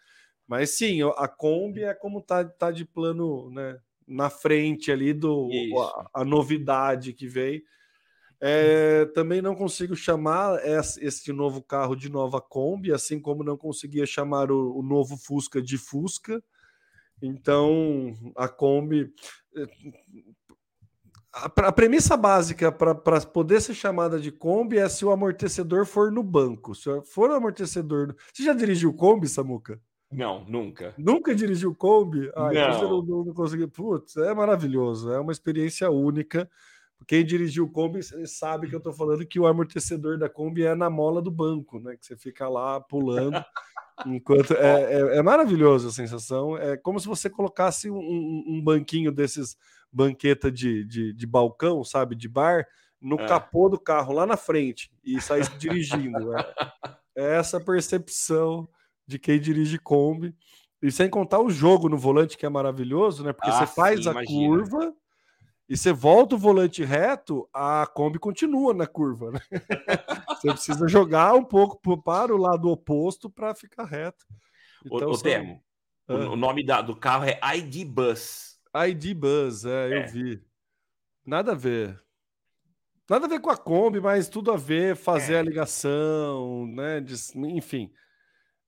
Mas 0.53 0.77
sim, 0.77 0.99
a 1.17 1.27
Kombi 1.27 1.83
é 1.83 1.95
como 1.95 2.21
tá, 2.21 2.45
tá 2.45 2.71
de 2.71 2.85
plano, 2.85 3.49
né? 3.49 3.79
Na 4.07 4.29
frente 4.29 4.93
ali 4.93 5.15
do 5.15 5.49
a, 5.79 6.21
a, 6.21 6.25
novidade 6.27 7.15
que 7.15 7.27
veio. 7.27 7.63
É, 8.39 9.07
também 9.15 9.41
não 9.41 9.55
consigo 9.55 9.97
chamar 9.97 10.61
esse 10.67 11.33
novo 11.33 11.63
carro 11.63 11.97
de 11.97 12.11
nova 12.11 12.39
Kombi, 12.39 12.93
assim 12.93 13.19
como 13.19 13.43
não 13.43 13.57
conseguia 13.57 14.05
chamar 14.05 14.53
o, 14.53 14.77
o 14.77 14.83
novo 14.83 15.17
Fusca 15.17 15.63
de 15.63 15.79
Fusca. 15.79 16.45
Então, 17.23 18.13
a 18.37 18.47
Kombi. 18.47 19.11
A, 21.33 21.47
a 21.47 21.73
premissa 21.73 22.15
básica 22.15 22.71
para 22.71 22.95
poder 23.23 23.63
ser 23.63 23.73
chamada 23.73 24.21
de 24.21 24.31
Kombi 24.31 24.77
é 24.77 24.87
se 24.87 25.03
o 25.03 25.13
amortecedor 25.13 25.87
for 25.87 26.13
no 26.13 26.23
banco. 26.23 26.75
Se 26.75 26.91
for 27.07 27.31
o 27.31 27.35
amortecedor. 27.35 28.15
Você 28.31 28.43
já 28.43 28.53
dirigiu 28.53 28.93
Kombi, 28.93 29.27
Samuca? 29.27 29.81
Não, 30.13 30.45
nunca. 30.45 30.95
Nunca 30.99 31.35
dirigiu 31.35 31.75
Kombi? 31.75 32.31
Ah, 32.37 32.45
não. 32.45 32.51
Então 32.53 32.73
você 32.79 33.11
não, 33.11 33.25
não 33.25 33.35
conseguiu. 33.35 33.69
Putz, 33.69 34.17
é 34.17 34.35
maravilhoso. 34.35 35.11
É 35.11 35.19
uma 35.19 35.33
experiência 35.33 35.91
única. 35.91 36.49
Quem 37.07 37.25
dirigiu 37.25 37.69
Kombi 37.69 38.01
sabe 38.27 38.69
que 38.69 38.75
eu 38.75 38.79
estou 38.79 38.93
falando 38.93 39.27
que 39.27 39.41
o 39.41 39.47
amortecedor 39.47 40.19
da 40.19 40.29
Kombi 40.29 40.65
é 40.65 40.75
na 40.75 40.91
mola 40.91 41.21
do 41.21 41.31
banco, 41.31 41.81
né? 41.81 41.97
Que 41.97 42.07
você 42.07 42.17
fica 42.17 42.49
lá 42.49 42.81
pulando. 42.81 43.43
Enquanto 44.07 44.55
é, 44.55 44.95
é, 44.95 45.19
é, 45.19 45.23
maravilhoso 45.23 45.89
a 45.89 45.93
sensação. 45.93 46.57
É 46.57 46.77
como 46.77 47.01
se 47.01 47.07
você 47.07 47.29
colocasse 47.29 47.91
um, 47.91 48.45
um 48.47 48.61
banquinho 48.63 49.13
desses 49.13 49.57
banqueta 49.93 50.51
de, 50.51 50.85
de, 50.85 51.13
de, 51.13 51.27
balcão, 51.27 51.85
sabe, 51.85 52.15
de 52.15 52.27
bar, 52.29 52.67
no 53.01 53.21
é. 53.21 53.27
capô 53.27 53.69
do 53.69 53.79
carro 53.79 54.15
lá 54.15 54.25
na 54.25 54.37
frente 54.37 54.91
e 55.05 55.21
saísse 55.21 55.57
dirigindo. 55.59 56.35
É, 56.37 56.55
é 57.17 57.37
essa 57.37 57.61
percepção 57.61 58.69
de 59.07 59.19
quem 59.19 59.41
dirige 59.41 59.79
Kombi. 59.79 60.35
E 60.83 60.91
sem 60.91 61.09
contar 61.09 61.41
o 61.41 61.51
jogo 61.51 61.89
no 61.89 61.97
volante, 61.97 62.37
que 62.37 62.45
é 62.45 62.49
maravilhoso, 62.49 63.23
né? 63.23 63.33
Porque 63.33 63.51
ah, 63.51 63.59
você 63.59 63.67
faz 63.67 64.03
sim, 64.03 64.09
a 64.09 64.13
imagina. 64.13 64.49
curva 64.49 64.95
e 65.73 65.77
você 65.77 65.93
volta 65.93 66.35
o 66.35 66.39
volante 66.39 66.85
reto, 66.85 67.49
a 67.51 67.87
Kombi 67.87 68.19
continua 68.19 68.75
na 68.75 68.87
curva, 68.87 69.31
né? 69.31 69.41
você 70.29 70.49
precisa 70.53 70.87
jogar 70.87 71.35
um 71.35 71.45
pouco 71.45 71.81
para 72.03 72.35
o 72.35 72.37
lado 72.37 72.69
oposto 72.69 73.31
para 73.31 73.55
ficar 73.55 73.85
reto. 73.85 74.27
Então, 74.85 75.09
o, 75.09 75.13
o 75.13 75.19
Temo, 75.19 75.63
o 76.09 76.37
nome 76.37 76.63
da, 76.63 76.83
do 76.83 76.95
carro 76.95 77.25
é 77.25 77.39
ID 77.57 77.87
Bus. 77.87 78.59
ID 78.87 79.15
Bus, 79.15 79.65
é, 79.65 79.89
é, 79.89 80.05
eu 80.05 80.09
vi. 80.09 80.45
Nada 81.25 81.53
a 81.53 81.55
ver. 81.55 81.99
Nada 83.09 83.25
a 83.27 83.29
ver 83.29 83.41
com 83.41 83.51
a 83.51 83.57
Kombi, 83.57 84.01
mas 84.01 84.29
tudo 84.29 84.53
a 84.53 84.57
ver, 84.57 84.95
fazer 84.97 85.35
é. 85.35 85.39
a 85.39 85.43
ligação, 85.43 86.67
né? 86.67 87.01
De, 87.01 87.15
enfim. 87.49 87.91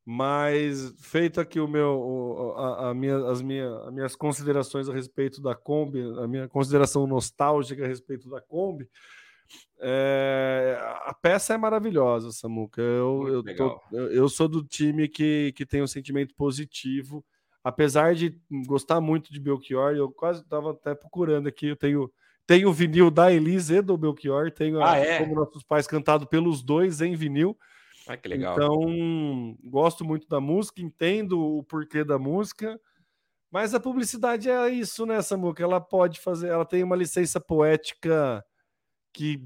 Mas 0.07 0.95
feito 0.99 1.41
aqui 1.41 1.59
o 1.59 1.67
meu, 1.67 2.55
a, 2.57 2.91
a 2.91 2.95
minha, 2.95 3.17
as, 3.27 3.41
minha, 3.41 3.75
as 3.87 3.93
minhas 3.93 4.17
considerações 4.17 4.89
a 4.89 4.93
respeito 4.93 5.41
da 5.41 5.55
Kombi, 5.55 6.01
a 6.19 6.29
minha 6.29 6.47
consideração 6.47 7.07
nostálgica 7.07 7.85
a 7.85 7.89
respeito 7.89 8.29
da 8.29 8.41
Kombi, 8.41 8.87
é, 9.81 10.79
a 11.05 11.15
peça 11.15 11.55
é 11.55 11.57
maravilhosa, 11.57 12.33
Samuca. 12.33 12.81
Eu, 12.81 13.29
eu, 13.29 13.57
tô, 13.57 13.81
eu, 13.93 14.29
sou 14.29 14.49
do 14.49 14.63
time 14.63 15.09
que, 15.09 15.53
que 15.55 15.67
tem 15.67 15.83
um 15.83 15.87
sentimento 15.87 16.35
positivo, 16.35 17.25
apesar 17.63 18.15
de 18.15 18.39
gostar 18.67 19.01
muito 19.01 19.33
de 19.33 19.41
Belchior. 19.41 19.95
Eu 19.95 20.11
quase 20.11 20.41
estava 20.41 20.71
até 20.71 20.95
procurando 20.95 21.49
aqui. 21.49 21.69
Eu 21.69 21.77
tenho, 21.77 22.11
tenho 22.47 22.69
o 22.69 22.73
vinil 22.73 23.11
da 23.11 23.33
Elise 23.33 23.77
e 23.77 23.83
do 23.83 23.97
Belchior, 23.97 24.51
tenho 24.51 24.81
ah, 24.81 24.93
a, 24.93 24.99
é? 24.99 25.19
como 25.19 25.35
nossos 25.35 25.63
pais 25.63 25.87
cantado 25.87 26.27
pelos 26.27 26.63
dois 26.63 27.01
em 27.01 27.15
vinil. 27.15 27.57
Ah, 28.07 28.17
que 28.17 28.29
legal. 28.29 28.55
Então, 28.55 29.57
gosto 29.65 30.05
muito 30.05 30.29
da 30.29 30.41
música, 30.41 30.83
entendo 30.83 31.41
o 31.41 31.63
porquê 31.63 32.05
da 32.05 32.19
música, 32.19 32.79
mas 33.51 33.75
a 33.75 33.81
publicidade 33.81 34.51
é 34.51 34.69
isso, 34.69 35.07
né, 35.07 35.21
Samuca? 35.23 35.63
Ela 35.63 35.81
pode 35.81 36.21
fazer, 36.21 36.49
ela 36.49 36.65
tem 36.65 36.83
uma 36.83 36.97
licença 36.97 37.41
poética 37.41 38.45
que 39.13 39.41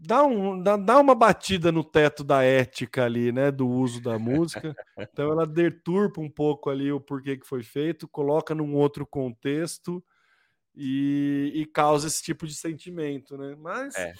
dá, 0.00 0.24
um, 0.24 0.62
dá, 0.62 0.76
dá 0.76 1.00
uma 1.00 1.14
batida 1.14 1.72
no 1.72 1.82
teto 1.82 2.22
da 2.22 2.42
ética 2.42 3.04
ali, 3.04 3.32
né, 3.32 3.50
do 3.50 3.66
uso 3.66 4.00
da 4.00 4.18
música. 4.18 4.76
Então, 4.96 5.30
ela 5.32 5.46
deturpa 5.46 6.20
um 6.20 6.30
pouco 6.30 6.70
ali 6.70 6.92
o 6.92 7.00
porquê 7.00 7.36
que 7.36 7.46
foi 7.46 7.62
feito, 7.62 8.06
coloca 8.06 8.54
num 8.54 8.74
outro 8.74 9.06
contexto. 9.06 10.04
E, 10.80 11.50
e, 11.56 11.66
causa 11.66 12.06
esse 12.06 12.22
tipo 12.22 12.46
de 12.46 12.54
sentimento, 12.54 13.36
né? 13.36 13.56
Mas 13.58 13.96
é 13.96 14.14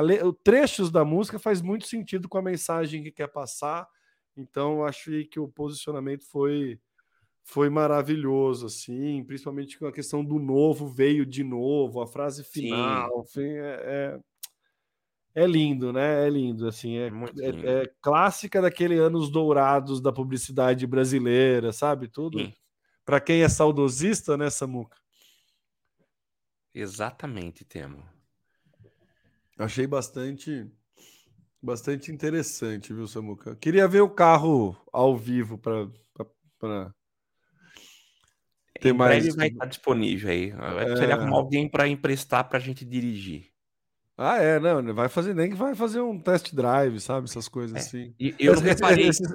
le... 0.00 0.18
trechos 0.42 0.90
da 0.90 1.04
música 1.04 1.38
faz 1.38 1.62
muito 1.62 1.86
sentido 1.86 2.28
com 2.28 2.38
a 2.38 2.42
mensagem 2.42 3.02
que 3.02 3.10
quer 3.10 3.28
passar. 3.28 3.88
Então, 4.36 4.84
acho 4.84 5.10
que 5.30 5.40
o 5.40 5.48
posicionamento 5.48 6.24
foi 6.30 6.78
foi 7.48 7.70
maravilhoso, 7.70 8.66
assim, 8.66 9.22
principalmente 9.22 9.78
com 9.78 9.86
a 9.86 9.92
questão 9.92 10.24
do 10.24 10.36
novo 10.36 10.88
veio 10.88 11.24
de 11.24 11.44
novo, 11.44 12.00
a 12.00 12.06
frase 12.06 12.42
final, 12.42 13.24
enfim, 13.24 13.52
é, 13.52 14.18
é, 15.34 15.42
é, 15.42 15.46
lindo, 15.46 15.92
né? 15.92 16.26
É 16.26 16.28
lindo, 16.28 16.66
assim, 16.66 16.96
é, 16.96 17.06
é, 17.06 17.82
é, 17.82 17.92
clássica 18.00 18.60
daquele 18.60 18.98
anos 18.98 19.30
dourados 19.30 20.00
da 20.00 20.12
publicidade 20.12 20.84
brasileira, 20.88 21.72
sabe? 21.72 22.08
Tudo. 22.08 22.52
Para 23.04 23.20
quem 23.20 23.42
é 23.42 23.48
saudosista, 23.48 24.36
né, 24.36 24.50
Samuca? 24.50 24.96
Exatamente, 26.74 27.64
Temo. 27.64 28.15
Achei 29.58 29.86
bastante 29.86 30.70
bastante 31.62 32.12
interessante, 32.12 32.92
viu, 32.92 33.08
Samuca? 33.08 33.56
Queria 33.56 33.88
ver 33.88 34.02
o 34.02 34.10
carro 34.10 34.76
ao 34.92 35.16
vivo 35.16 35.58
para 35.58 35.88
ter 38.80 38.90
em 38.90 38.92
mais. 38.92 39.22
Breve 39.22 39.36
vai 39.36 39.48
estar 39.48 39.66
disponível 39.66 40.30
aí. 40.30 40.50
Vai 40.52 41.10
é... 41.10 41.12
arrumar 41.12 41.36
alguém 41.36 41.68
para 41.68 41.88
emprestar 41.88 42.48
para 42.48 42.58
a 42.58 42.60
gente 42.60 42.84
dirigir. 42.84 43.46
Ah, 44.18 44.38
é, 44.38 44.58
não, 44.58 44.94
vai 44.94 45.10
fazer 45.10 45.34
nem 45.34 45.50
que 45.50 45.56
vai 45.56 45.74
fazer 45.74 46.00
um 46.00 46.18
test 46.18 46.54
drive, 46.54 46.98
sabe? 47.00 47.28
Essas 47.28 47.48
coisas 47.48 47.76
é. 47.76 47.80
assim. 47.80 48.14
E 48.18 48.34
eu 48.38 48.54
esses, 48.54 48.64
reparei... 48.64 49.08
esses, 49.08 49.28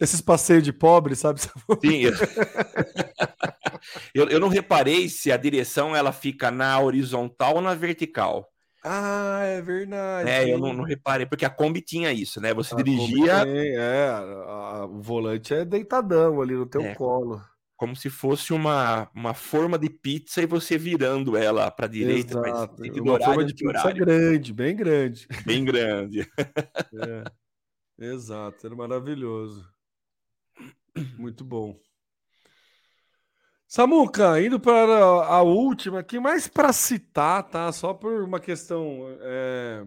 esses, 0.00 0.20
passeios 0.20 0.64
de 0.64 0.72
pobre, 0.72 1.14
sabe? 1.14 1.40
Sim. 1.40 2.00
Eu... 2.00 2.12
eu, 4.12 4.28
eu 4.30 4.40
não 4.40 4.48
reparei 4.48 5.08
se 5.08 5.30
a 5.30 5.36
direção 5.36 5.94
ela 5.94 6.12
fica 6.12 6.50
na 6.50 6.80
horizontal 6.80 7.56
ou 7.56 7.60
na 7.60 7.74
vertical. 7.74 8.52
Ah, 8.86 9.40
é 9.44 9.62
verdade. 9.62 10.28
É, 10.28 10.52
eu 10.52 10.58
não, 10.58 10.74
não, 10.74 10.84
reparei, 10.84 11.24
porque 11.24 11.46
a 11.46 11.50
Kombi 11.50 11.80
tinha 11.80 12.12
isso, 12.12 12.38
né? 12.38 12.52
Você 12.52 12.74
a 12.74 12.76
dirigia. 12.76 13.42
Tem, 13.46 13.74
é, 13.74 14.08
a, 14.08 14.18
a, 14.18 14.84
o 14.84 15.00
volante 15.00 15.54
é 15.54 15.64
deitadão 15.64 16.42
ali 16.42 16.54
no 16.54 16.66
teu 16.66 16.82
é, 16.82 16.94
colo. 16.94 17.42
Como 17.76 17.96
se 17.96 18.10
fosse 18.10 18.52
uma, 18.52 19.10
uma 19.14 19.32
forma 19.32 19.78
de 19.78 19.88
pizza 19.88 20.42
e 20.42 20.46
você 20.46 20.76
virando 20.76 21.34
ela 21.34 21.70
para 21.70 21.86
direita. 21.86 22.38
Exato. 22.38 22.76
Mas, 22.78 22.96
uma 22.98 23.18
forma 23.18 23.44
de 23.44 23.54
pizza 23.54 23.68
horário. 23.68 24.04
grande, 24.04 24.52
bem 24.52 24.76
grande. 24.76 25.26
Bem 25.46 25.64
grande. 25.64 26.20
é. 27.98 28.04
Exato, 28.06 28.66
era 28.66 28.76
maravilhoso. 28.76 29.66
Muito 31.16 31.42
bom. 31.42 31.74
Samuca, 33.66 34.40
indo 34.40 34.60
para 34.60 35.04
a 35.26 35.42
última 35.42 36.00
aqui, 36.00 36.20
mais 36.20 36.46
para 36.46 36.72
citar, 36.72 37.42
tá? 37.42 37.72
Só 37.72 37.92
por 37.92 38.22
uma 38.22 38.38
questão 38.38 39.06
é, 39.20 39.84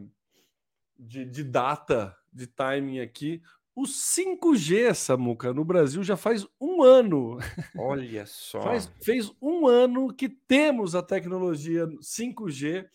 de, 0.97 1.25
de, 1.25 1.43
data, 1.43 2.15
de 2.33 2.47
timing 2.47 2.99
aqui. 2.99 3.41
O 3.75 3.83
5G, 3.83 4.93
Samuca, 4.95 5.53
no 5.53 5.63
Brasil 5.63 6.03
já 6.03 6.17
faz 6.17 6.45
um 6.59 6.81
ano. 6.81 7.37
Olha 7.77 8.25
só. 8.25 8.61
Faz, 8.61 8.91
fez 9.01 9.31
um 9.41 9.67
ano 9.67 10.11
que 10.11 10.27
temos 10.27 10.95
a 10.95 11.03
tecnologia 11.03 11.87
5G. 12.01 12.87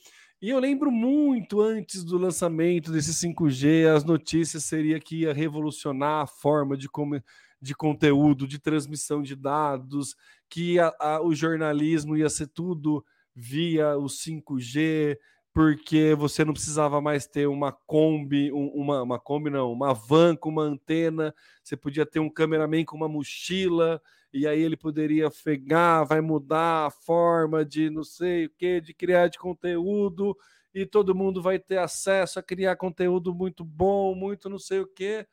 E 0.42 0.50
eu 0.50 0.58
lembro 0.58 0.90
muito 0.90 1.60
antes 1.60 2.02
do 2.02 2.18
lançamento 2.18 2.90
desse 2.90 3.12
5G, 3.14 3.86
as 3.86 4.02
notícias 4.02 4.64
seria 4.64 4.98
que 4.98 5.20
ia 5.20 5.32
revolucionar 5.32 6.22
a 6.22 6.26
forma 6.26 6.76
de, 6.76 6.88
como, 6.88 7.22
de 7.60 7.76
conteúdo, 7.76 8.48
de 8.48 8.58
transmissão 8.58 9.22
de 9.22 9.36
dados, 9.36 10.16
que 10.52 10.78
a, 10.78 10.94
a, 11.00 11.22
o 11.22 11.34
jornalismo 11.34 12.14
ia 12.14 12.28
ser 12.28 12.46
tudo 12.46 13.02
via 13.34 13.96
o 13.96 14.04
5G, 14.04 15.18
porque 15.50 16.14
você 16.14 16.44
não 16.44 16.52
precisava 16.52 17.00
mais 17.00 17.26
ter 17.26 17.48
uma 17.48 17.72
Kombi, 17.72 18.52
uma, 18.52 19.02
uma 19.02 19.18
Kombi 19.18 19.48
não, 19.48 19.72
uma 19.72 19.94
van 19.94 20.36
com 20.36 20.50
uma 20.50 20.64
antena, 20.64 21.34
você 21.64 21.74
podia 21.74 22.04
ter 22.04 22.20
um 22.20 22.28
cameraman 22.28 22.84
com 22.84 22.98
uma 22.98 23.08
mochila, 23.08 23.98
e 24.30 24.46
aí 24.46 24.60
ele 24.60 24.76
poderia 24.76 25.30
pegar, 25.42 26.04
vai 26.04 26.20
mudar 26.20 26.88
a 26.88 26.90
forma 26.90 27.64
de 27.64 27.88
não 27.88 28.04
sei 28.04 28.44
o 28.44 28.50
que, 28.50 28.78
de 28.82 28.92
criar 28.92 29.28
de 29.28 29.38
conteúdo, 29.38 30.36
e 30.74 30.84
todo 30.84 31.14
mundo 31.14 31.40
vai 31.40 31.58
ter 31.58 31.78
acesso 31.78 32.38
a 32.38 32.42
criar 32.42 32.76
conteúdo 32.76 33.34
muito 33.34 33.64
bom, 33.64 34.14
muito 34.14 34.50
não 34.50 34.58
sei 34.58 34.80
o 34.80 34.86
que. 34.86 35.26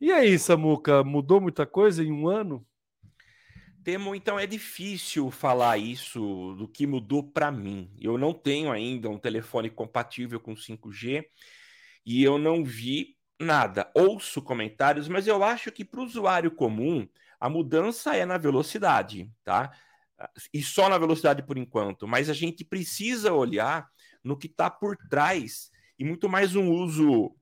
E 0.00 0.10
aí, 0.10 0.36
Samuca, 0.40 1.04
mudou 1.04 1.40
muita 1.40 1.64
coisa 1.64 2.02
em 2.02 2.10
um 2.10 2.26
ano? 2.26 2.66
Temo, 3.84 4.14
então 4.14 4.38
é 4.38 4.46
difícil 4.46 5.30
falar 5.30 5.76
isso 5.76 6.54
do 6.56 6.68
que 6.68 6.86
mudou 6.86 7.22
para 7.22 7.50
mim. 7.50 7.90
Eu 8.00 8.16
não 8.16 8.32
tenho 8.32 8.70
ainda 8.70 9.08
um 9.08 9.18
telefone 9.18 9.68
compatível 9.68 10.38
com 10.38 10.54
5G 10.54 11.24
e 12.06 12.22
eu 12.22 12.38
não 12.38 12.64
vi 12.64 13.16
nada. 13.40 13.90
Ouço 13.94 14.40
comentários, 14.40 15.08
mas 15.08 15.26
eu 15.26 15.42
acho 15.42 15.72
que 15.72 15.84
para 15.84 16.00
o 16.00 16.04
usuário 16.04 16.50
comum 16.50 17.08
a 17.40 17.48
mudança 17.48 18.14
é 18.14 18.24
na 18.24 18.38
velocidade, 18.38 19.28
tá? 19.42 19.72
E 20.54 20.62
só 20.62 20.88
na 20.88 20.96
velocidade 20.96 21.42
por 21.42 21.58
enquanto. 21.58 22.06
Mas 22.06 22.30
a 22.30 22.34
gente 22.34 22.64
precisa 22.64 23.32
olhar 23.32 23.88
no 24.22 24.38
que 24.38 24.46
está 24.46 24.70
por 24.70 24.96
trás 25.08 25.70
e 25.98 26.04
muito 26.04 26.28
mais 26.28 26.54
um 26.54 26.70
uso 26.70 27.34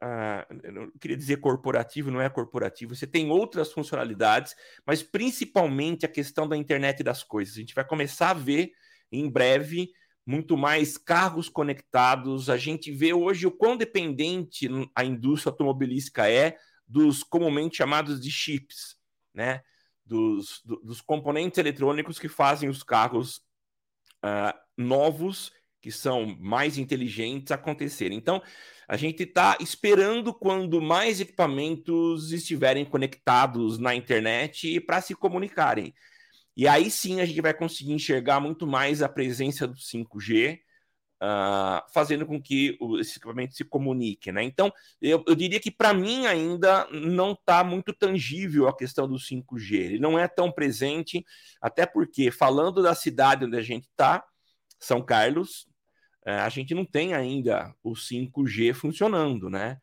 Uh, 0.00 0.54
eu 0.62 0.92
queria 1.00 1.16
dizer 1.16 1.38
corporativo, 1.38 2.10
não 2.10 2.20
é 2.20 2.30
corporativo, 2.30 2.94
você 2.94 3.06
tem 3.06 3.30
outras 3.30 3.72
funcionalidades, 3.72 4.54
mas 4.86 5.02
principalmente 5.02 6.06
a 6.06 6.08
questão 6.08 6.48
da 6.48 6.56
internet 6.56 7.02
das 7.02 7.24
coisas. 7.24 7.56
A 7.56 7.60
gente 7.60 7.74
vai 7.74 7.84
começar 7.84 8.30
a 8.30 8.34
ver 8.34 8.70
em 9.10 9.28
breve 9.28 9.90
muito 10.24 10.58
mais 10.58 10.98
carros 10.98 11.48
conectados. 11.48 12.50
A 12.50 12.56
gente 12.58 12.92
vê 12.92 13.14
hoje 13.14 13.46
o 13.46 13.50
quão 13.50 13.78
dependente 13.78 14.68
a 14.94 15.02
indústria 15.02 15.50
automobilística 15.50 16.30
é 16.30 16.56
dos 16.86 17.22
comumente 17.22 17.78
chamados 17.78 18.20
de 18.20 18.30
chips, 18.30 18.96
né? 19.32 19.62
Dos, 20.04 20.62
do, 20.64 20.76
dos 20.76 21.00
componentes 21.00 21.58
eletrônicos 21.58 22.18
que 22.18 22.28
fazem 22.28 22.68
os 22.68 22.82
carros 22.82 23.38
uh, 24.24 24.56
novos, 24.76 25.50
que 25.80 25.90
são 25.90 26.36
mais 26.38 26.76
inteligentes, 26.76 27.50
acontecerem. 27.50 28.16
Então, 28.16 28.42
a 28.88 28.96
gente 28.96 29.22
está 29.22 29.58
esperando 29.60 30.32
quando 30.32 30.80
mais 30.80 31.20
equipamentos 31.20 32.32
estiverem 32.32 32.86
conectados 32.86 33.78
na 33.78 33.94
internet 33.94 34.80
para 34.80 35.02
se 35.02 35.14
comunicarem. 35.14 35.94
E 36.56 36.66
aí 36.66 36.90
sim 36.90 37.20
a 37.20 37.26
gente 37.26 37.42
vai 37.42 37.52
conseguir 37.52 37.92
enxergar 37.92 38.40
muito 38.40 38.66
mais 38.66 39.02
a 39.02 39.08
presença 39.08 39.66
do 39.66 39.76
5G, 39.76 40.54
uh, 40.56 40.58
ah, 41.20 41.86
fazendo 41.92 42.24
com 42.24 42.40
que 42.40 42.78
esse 42.98 43.18
equipamento 43.18 43.54
se 43.54 43.62
comunique. 43.62 44.32
Né? 44.32 44.42
Então, 44.42 44.72
eu, 45.02 45.22
eu 45.28 45.34
diria 45.34 45.60
que 45.60 45.70
para 45.70 45.92
mim 45.92 46.26
ainda 46.26 46.88
não 46.90 47.32
está 47.32 47.62
muito 47.62 47.92
tangível 47.92 48.68
a 48.68 48.76
questão 48.76 49.06
do 49.06 49.16
5G. 49.16 49.74
Ele 49.74 49.98
não 49.98 50.18
é 50.18 50.26
tão 50.26 50.50
presente, 50.50 51.24
até 51.60 51.84
porque, 51.84 52.30
falando 52.30 52.82
da 52.82 52.94
cidade 52.94 53.44
onde 53.44 53.56
a 53.56 53.62
gente 53.62 53.84
está, 53.84 54.24
São 54.80 55.02
Carlos, 55.02 55.67
a 56.30 56.48
gente 56.48 56.74
não 56.74 56.84
tem 56.84 57.14
ainda 57.14 57.74
o 57.82 57.92
5G 57.92 58.74
funcionando, 58.74 59.48
né? 59.48 59.78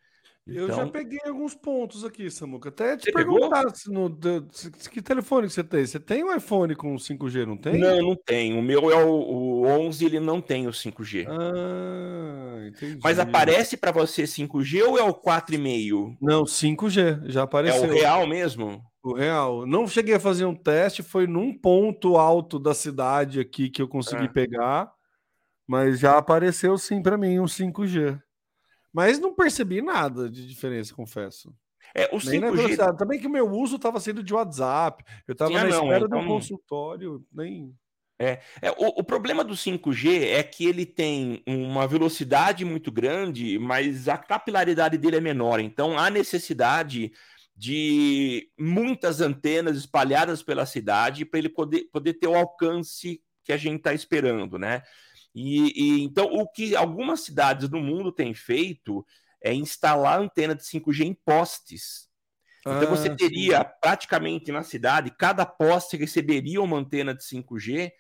Então... 0.48 0.62
Eu 0.62 0.68
já 0.68 0.74
então 0.76 0.90
peguei 0.90 1.20
alguns 1.26 1.56
pontos 1.56 2.06
aqui, 2.06 2.30
Samuca. 2.30 2.70
Até 2.70 2.96
te 2.96 3.12
perguntar 3.12 3.68
se 3.76 3.92
no, 3.92 4.16
se, 4.52 4.70
que 4.92 5.02
telefone 5.02 5.48
que 5.48 5.54
você 5.54 5.64
tem. 5.64 5.84
Você 5.84 6.00
tem 6.00 6.24
um 6.24 6.36
iPhone 6.36 6.76
com 6.76 6.96
5G, 6.96 7.48
não 7.48 7.58
tem? 7.58 7.80
Não, 7.80 8.00
não 8.00 8.16
tem. 8.16 8.56
O 8.56 8.62
meu 8.62 8.92
é 8.92 9.04
o, 9.04 9.10
o 9.10 9.66
11, 9.66 10.06
ele 10.06 10.20
não 10.20 10.40
tem 10.40 10.68
o 10.68 10.72
5G. 10.72 11.26
Ah, 11.28 12.68
entendi. 12.68 13.00
Mas 13.04 13.18
aparece 13.18 13.76
para 13.76 13.92
você 13.92 14.24
5G 14.24 14.84
ou 14.84 15.00
é 15.00 15.04
o 15.04 15.16
4,5? 15.16 16.16
Não, 16.22 16.44
5G, 16.44 17.24
já 17.26 17.42
apareceu. 17.42 17.86
É 17.86 17.88
o 17.88 17.92
real 17.92 18.28
mesmo? 18.28 18.84
O 19.04 19.14
real. 19.14 19.66
Não 19.66 19.88
cheguei 19.88 20.14
a 20.14 20.20
fazer 20.20 20.46
um 20.46 20.56
teste, 20.56 21.02
foi 21.02 21.26
num 21.26 21.58
ponto 21.58 22.18
alto 22.18 22.60
da 22.60 22.76
cidade 22.76 23.40
aqui 23.40 23.68
que 23.68 23.82
eu 23.82 23.88
consegui 23.88 24.26
ah. 24.26 24.32
pegar. 24.32 24.95
Mas 25.68 26.00
já 26.00 26.18
apareceu 26.18 26.78
sim 26.78 27.02
para 27.02 27.18
mim 27.18 27.40
um 27.40 27.46
5G. 27.46 28.22
Mas 28.94 29.20
não 29.20 29.34
percebi 29.34 29.82
nada 29.82 30.30
de 30.30 30.48
diferença, 30.48 30.94
confesso. 30.94 31.54
É, 31.94 32.06
o 32.14 32.18
5G... 32.18 32.98
Também 32.98 33.20
que 33.20 33.28
o 33.28 33.30
meu 33.30 33.50
uso 33.50 33.76
estava 33.76 34.00
sendo 34.00 34.24
de 34.24 34.34
WhatsApp. 34.34 35.04
Eu 35.28 35.34
estava 35.34 35.52
na 35.52 35.64
não, 35.66 35.84
espera 35.84 36.06
então... 36.06 36.22
do 36.22 36.28
consultório, 36.28 37.26
nem. 37.32 37.74
É, 38.18 38.40
é 38.62 38.72
o, 38.72 39.00
o, 39.00 39.04
problema 39.04 39.44
do 39.44 39.54
5G 39.54 40.28
é 40.28 40.42
que 40.42 40.66
ele 40.66 40.86
tem 40.86 41.44
uma 41.46 41.86
velocidade 41.86 42.64
muito 42.64 42.90
grande, 42.90 43.60
mas 43.60 44.08
a 44.08 44.18
capilaridade 44.18 44.98
dele 44.98 45.18
é 45.18 45.22
menor. 45.22 45.60
Então 45.60 46.00
há 46.00 46.10
necessidade 46.10 47.12
de 47.56 48.50
muitas 48.58 49.20
antenas 49.22 49.78
espalhadas 49.78 50.42
pela 50.42 50.66
cidade 50.66 51.26
para 51.26 51.40
ele 51.40 51.50
poder, 51.50 51.90
poder 51.92 52.14
ter 52.14 52.28
o 52.28 52.36
alcance 52.36 53.22
que 53.44 53.54
a 53.54 53.58
gente 53.58 53.78
está 53.78 53.94
esperando, 53.94 54.58
né? 54.58 54.82
E, 55.36 55.74
e, 55.76 56.04
então, 56.04 56.28
o 56.28 56.48
que 56.48 56.78
algumas 56.78 57.20
cidades 57.20 57.68
do 57.68 57.78
mundo 57.78 58.10
têm 58.10 58.34
feito 58.34 59.06
é 59.44 59.54
instalar 59.54 60.20
antena 60.20 60.56
de 60.56 60.64
5G 60.64 61.02
em 61.02 61.14
postes. 61.14 62.08
Então, 62.62 62.82
ah, 62.82 62.86
você 62.86 63.14
teria 63.14 63.60
sim. 63.60 63.66
praticamente 63.82 64.52
na 64.52 64.64
cidade, 64.64 65.12
cada 65.12 65.46
poste 65.46 65.98
receberia 65.98 66.62
uma 66.62 66.78
antena 66.78 67.14
de 67.14 67.24
5G 67.24 67.92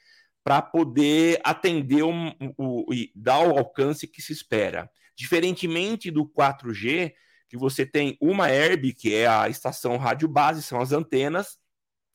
para 0.44 0.62
poder 0.62 1.40
atender 1.44 2.04
um, 2.04 2.32
o, 2.58 2.92
e 2.94 3.12
dar 3.14 3.40
o 3.40 3.58
alcance 3.58 4.08
que 4.08 4.22
se 4.22 4.32
espera. 4.32 4.90
Diferentemente 5.16 6.10
do 6.10 6.26
4G, 6.26 7.14
que 7.50 7.58
você 7.58 7.86
tem 7.86 8.18
uma 8.22 8.50
herb, 8.50 8.94
que 8.94 9.14
é 9.14 9.28
a 9.28 9.50
estação 9.50 9.98
rádio 9.98 10.28
base, 10.28 10.64
são 10.64 10.80
as 10.80 10.92
antenas, 10.92 11.60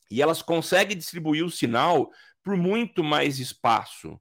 e 0.09 0.21
elas 0.21 0.41
conseguem 0.41 0.97
distribuir 0.97 1.45
o 1.45 1.51
sinal 1.51 2.11
por 2.43 2.57
muito 2.57 3.03
mais 3.03 3.39
espaço. 3.39 4.19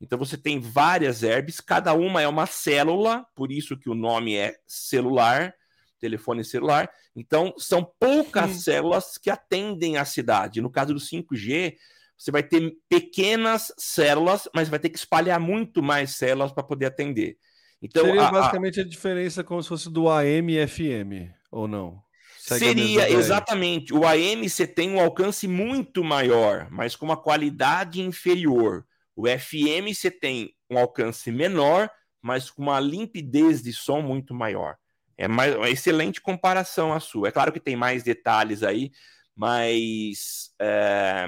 Então 0.00 0.18
você 0.18 0.36
tem 0.36 0.60
várias 0.60 1.22
herbes, 1.22 1.60
cada 1.60 1.92
uma 1.92 2.22
é 2.22 2.28
uma 2.28 2.46
célula, 2.46 3.26
por 3.34 3.50
isso 3.50 3.76
que 3.76 3.90
o 3.90 3.94
nome 3.94 4.36
é 4.36 4.56
celular, 4.66 5.52
telefone 5.98 6.44
celular. 6.44 6.88
Então 7.16 7.52
são 7.58 7.84
poucas 7.98 8.50
Sim. 8.52 8.60
células 8.60 9.18
que 9.18 9.28
atendem 9.28 9.96
a 9.96 10.04
cidade. 10.04 10.60
No 10.60 10.70
caso 10.70 10.94
do 10.94 11.00
5G, 11.00 11.74
você 12.16 12.30
vai 12.30 12.42
ter 12.42 12.76
pequenas 12.88 13.72
células, 13.76 14.48
mas 14.54 14.68
vai 14.68 14.78
ter 14.78 14.88
que 14.88 14.98
espalhar 14.98 15.38
muito 15.40 15.82
mais 15.82 16.16
células 16.16 16.52
para 16.52 16.62
poder 16.62 16.86
atender. 16.86 17.36
Então, 17.80 18.04
Seria 18.04 18.26
a, 18.26 18.30
basicamente 18.30 18.80
a... 18.80 18.82
a 18.82 18.86
diferença 18.86 19.44
como 19.44 19.62
se 19.62 19.68
fosse 19.68 19.90
do 19.90 20.08
AM 20.08 20.52
e 20.52 20.66
FM, 20.66 21.32
ou 21.50 21.68
não? 21.68 22.02
Segue 22.38 22.64
Seria, 22.64 23.10
exatamente. 23.10 23.92
O 23.92 24.06
AM 24.06 24.48
você 24.48 24.66
tem 24.66 24.90
um 24.90 25.00
alcance 25.00 25.46
muito 25.46 26.02
maior, 26.02 26.68
mas 26.70 26.96
com 26.96 27.04
uma 27.04 27.16
qualidade 27.16 28.00
inferior. 28.00 28.84
O 29.18 29.26
FM 29.26 29.92
você 29.92 30.12
tem 30.12 30.54
um 30.70 30.78
alcance 30.78 31.32
menor, 31.32 31.90
mas 32.22 32.52
com 32.52 32.62
uma 32.62 32.78
limpidez 32.78 33.60
de 33.60 33.72
som 33.72 34.00
muito 34.00 34.32
maior. 34.32 34.76
É 35.16 35.26
mais, 35.26 35.56
uma 35.56 35.68
excelente 35.68 36.20
comparação 36.20 36.92
a 36.92 37.00
sua. 37.00 37.26
É 37.26 37.32
claro 37.32 37.50
que 37.50 37.58
tem 37.58 37.74
mais 37.74 38.04
detalhes 38.04 38.62
aí, 38.62 38.92
mas 39.34 40.52
é, 40.60 41.26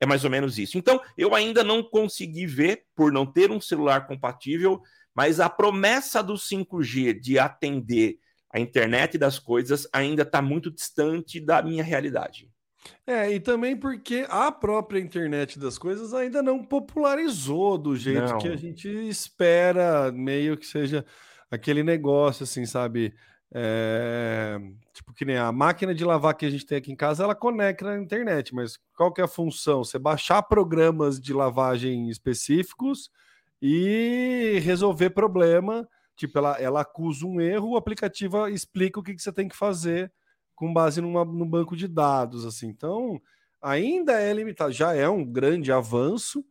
é 0.00 0.06
mais 0.06 0.24
ou 0.24 0.30
menos 0.30 0.56
isso. 0.56 0.78
Então, 0.78 0.98
eu 1.18 1.34
ainda 1.34 1.62
não 1.62 1.82
consegui 1.82 2.46
ver, 2.46 2.86
por 2.96 3.12
não 3.12 3.26
ter 3.30 3.50
um 3.50 3.60
celular 3.60 4.06
compatível, 4.06 4.80
mas 5.14 5.38
a 5.38 5.50
promessa 5.50 6.22
do 6.22 6.32
5G 6.32 7.20
de 7.20 7.38
atender 7.38 8.18
a 8.50 8.58
internet 8.58 9.18
das 9.18 9.38
coisas 9.38 9.86
ainda 9.92 10.22
está 10.22 10.40
muito 10.40 10.70
distante 10.70 11.38
da 11.38 11.60
minha 11.60 11.84
realidade. 11.84 12.48
É, 13.06 13.30
e 13.32 13.40
também 13.40 13.76
porque 13.76 14.26
a 14.28 14.50
própria 14.52 15.00
internet 15.00 15.58
das 15.58 15.78
coisas 15.78 16.12
ainda 16.14 16.42
não 16.42 16.62
popularizou 16.62 17.78
do 17.78 17.96
jeito 17.96 18.32
não. 18.32 18.38
que 18.38 18.48
a 18.48 18.56
gente 18.56 18.88
espera, 19.08 20.12
meio 20.12 20.56
que 20.56 20.66
seja 20.66 21.04
aquele 21.50 21.82
negócio, 21.82 22.44
assim, 22.44 22.66
sabe? 22.66 23.14
É, 23.52 24.58
tipo, 24.92 25.14
que 25.14 25.24
nem 25.24 25.38
a 25.38 25.50
máquina 25.50 25.94
de 25.94 26.04
lavar 26.04 26.34
que 26.34 26.44
a 26.44 26.50
gente 26.50 26.66
tem 26.66 26.78
aqui 26.78 26.92
em 26.92 26.96
casa, 26.96 27.24
ela 27.24 27.34
conecta 27.34 27.86
na 27.86 28.02
internet, 28.02 28.54
mas 28.54 28.78
qual 28.94 29.12
que 29.12 29.20
é 29.20 29.24
a 29.24 29.28
função? 29.28 29.82
Você 29.82 29.98
baixar 29.98 30.42
programas 30.42 31.18
de 31.18 31.32
lavagem 31.32 32.10
específicos 32.10 33.10
e 33.60 34.60
resolver 34.62 35.10
problema 35.10 35.88
tipo, 36.18 36.36
ela, 36.36 36.60
ela 36.60 36.80
acusa 36.80 37.24
um 37.24 37.40
erro, 37.40 37.70
o 37.70 37.76
aplicativo 37.76 38.48
explica 38.48 38.98
o 38.98 39.02
que, 39.02 39.14
que 39.14 39.22
você 39.22 39.32
tem 39.32 39.48
que 39.48 39.56
fazer 39.56 40.12
com 40.58 40.72
base 40.72 41.00
numa, 41.00 41.24
num 41.24 41.48
banco 41.48 41.76
de 41.76 41.86
dados, 41.86 42.44
assim. 42.44 42.66
Então, 42.66 43.22
ainda 43.62 44.20
é 44.20 44.32
limitado, 44.32 44.72
já 44.72 44.92
é 44.92 45.08
um 45.08 45.24
grande 45.24 45.70
avanço, 45.70 46.44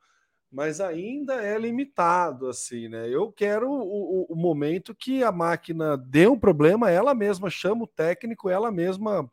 mas 0.49 0.79
ainda 0.79 1.35
é 1.43 1.59
limitado, 1.59 2.47
assim, 2.47 2.87
né? 2.87 3.09
Eu 3.09 3.29
quero 3.33 3.69
o, 3.69 4.21
o, 4.21 4.27
o, 4.29 4.35
momento 4.35 4.95
que 4.95 5.21
a 5.25 5.31
máquina 5.31 5.97
dê 5.97 6.25
um 6.25 6.39
problema, 6.39 6.89
ela 6.89 7.13
mesma 7.13 7.49
chama 7.49 7.83
o 7.83 7.87
técnico, 7.87 8.49
ela 8.49 8.71
mesma 8.71 9.29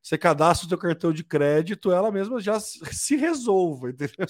você 0.00 0.16
cadastra 0.16 0.66
o 0.66 0.68
seu 0.68 0.78
cartão 0.78 1.12
de 1.12 1.24
crédito, 1.24 1.90
ela 1.90 2.12
mesma 2.12 2.40
já 2.40 2.58
se 2.60 3.16
resolva, 3.16 3.90
entendeu? 3.90 4.26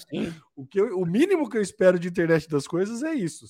O, 0.55 0.65
que 0.65 0.81
eu, 0.81 0.99
o 0.99 1.05
mínimo 1.05 1.47
que 1.47 1.57
eu 1.57 1.61
espero 1.61 1.97
de 1.97 2.09
internet 2.09 2.49
das 2.49 2.67
coisas 2.67 3.03
é 3.03 3.13
isso. 3.13 3.45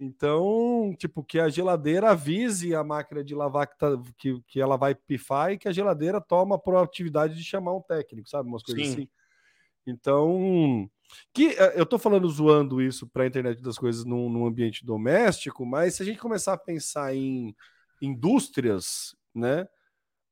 Então, 0.00 0.94
tipo, 0.96 1.22
que 1.22 1.38
a 1.38 1.50
geladeira 1.50 2.12
avise 2.12 2.74
a 2.74 2.82
máquina 2.82 3.22
de 3.22 3.34
lavar 3.34 3.66
que, 3.66 3.76
tá, 3.76 4.00
que, 4.16 4.40
que 4.48 4.58
ela 4.58 4.78
vai 4.78 4.94
pifar 4.94 5.52
e 5.52 5.58
que 5.58 5.68
a 5.68 5.72
geladeira 5.72 6.18
toma 6.22 6.56
a 6.56 6.58
proatividade 6.58 7.36
de 7.36 7.44
chamar 7.44 7.74
um 7.74 7.82
técnico, 7.82 8.26
sabe? 8.26 8.48
Umas 8.48 8.62
coisas 8.62 8.86
Sim. 8.86 8.92
assim. 8.94 9.08
Então, 9.86 10.88
que 11.34 11.48
eh, 11.48 11.74
eu 11.76 11.82
estou 11.82 11.98
falando 11.98 12.26
zoando 12.30 12.80
isso 12.80 13.06
para 13.06 13.24
a 13.24 13.26
internet 13.26 13.60
das 13.60 13.76
coisas 13.76 14.06
num, 14.06 14.30
num, 14.30 14.46
ambiente 14.46 14.86
doméstico, 14.86 15.66
mas 15.66 15.96
se 15.96 16.02
a 16.02 16.06
gente 16.06 16.18
começar 16.18 16.54
a 16.54 16.58
pensar 16.58 17.14
em 17.14 17.54
indústrias, 18.00 19.14
né? 19.34 19.68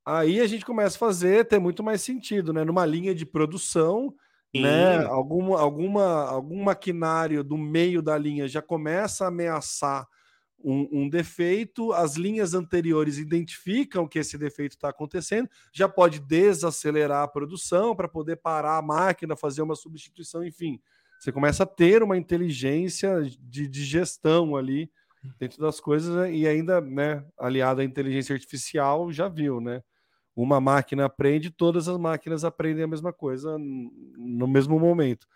Aí 0.03 0.41
a 0.41 0.47
gente 0.47 0.65
começa 0.65 0.97
a 0.97 0.99
fazer 0.99 1.47
ter 1.47 1.59
muito 1.59 1.83
mais 1.83 2.01
sentido, 2.01 2.55
né? 2.55 2.65
Numa 2.65 2.87
linha 2.87 3.15
de 3.15 3.27
produção, 3.27 4.15
Né? 4.55 5.05
Alguma, 5.05 5.61
alguma, 5.61 6.29
algum 6.29 6.63
maquinário 6.63 7.45
do 7.45 7.57
meio 7.57 8.01
da 8.01 8.17
linha 8.17 8.49
já 8.49 8.63
começa 8.63 9.25
a 9.25 9.29
ameaçar 9.29 10.07
um, 10.65 10.89
um, 10.91 11.09
defeito, 11.09 11.93
as 11.93 12.17
linhas 12.17 12.55
anteriores 12.55 13.19
identificam 13.19 14.09
que 14.09 14.19
esse 14.19 14.37
defeito 14.37 14.73
está 14.73 14.89
acontecendo, 14.89 15.49
já 15.73 15.89
pode 15.89 16.19
desacelerar 16.19 17.23
a 17.23 17.29
produção 17.29 17.95
para 17.95 18.09
poder 18.09 18.37
parar 18.37 18.77
a 18.77 18.83
máquina, 18.83 19.37
fazer 19.37 19.63
uma 19.63 19.77
substituição, 19.77 20.45
enfim. 20.45 20.81
Você 21.21 21.31
começa 21.31 21.63
a 21.63 21.67
ter 21.67 22.03
uma 22.03 22.17
inteligência 22.17 23.23
de, 23.23 23.69
de 23.69 23.85
gestão 23.85 24.57
ali 24.57 24.91
dentro 25.39 25.61
das 25.61 25.81
coisas 25.81 26.15
né, 26.15 26.33
e 26.33 26.47
ainda, 26.47 26.81
né, 26.81 27.25
aliada 27.39 27.83
à 27.83 27.85
inteligência 27.85 28.35
artificial, 28.35 29.13
já 29.13 29.29
viu, 29.29 29.61
né? 29.61 29.83
Uma 30.41 30.61
máquina 30.61 31.05
aprende, 31.07 31.51
todas 31.51 31.89
as 31.89 31.99
máquinas 31.99 32.45
aprendem 32.45 32.85
a 32.85 32.87
mesma 32.87 33.13
coisa 33.13 33.59
no 33.59 34.47
mesmo 34.47 34.79
momento. 34.79 35.27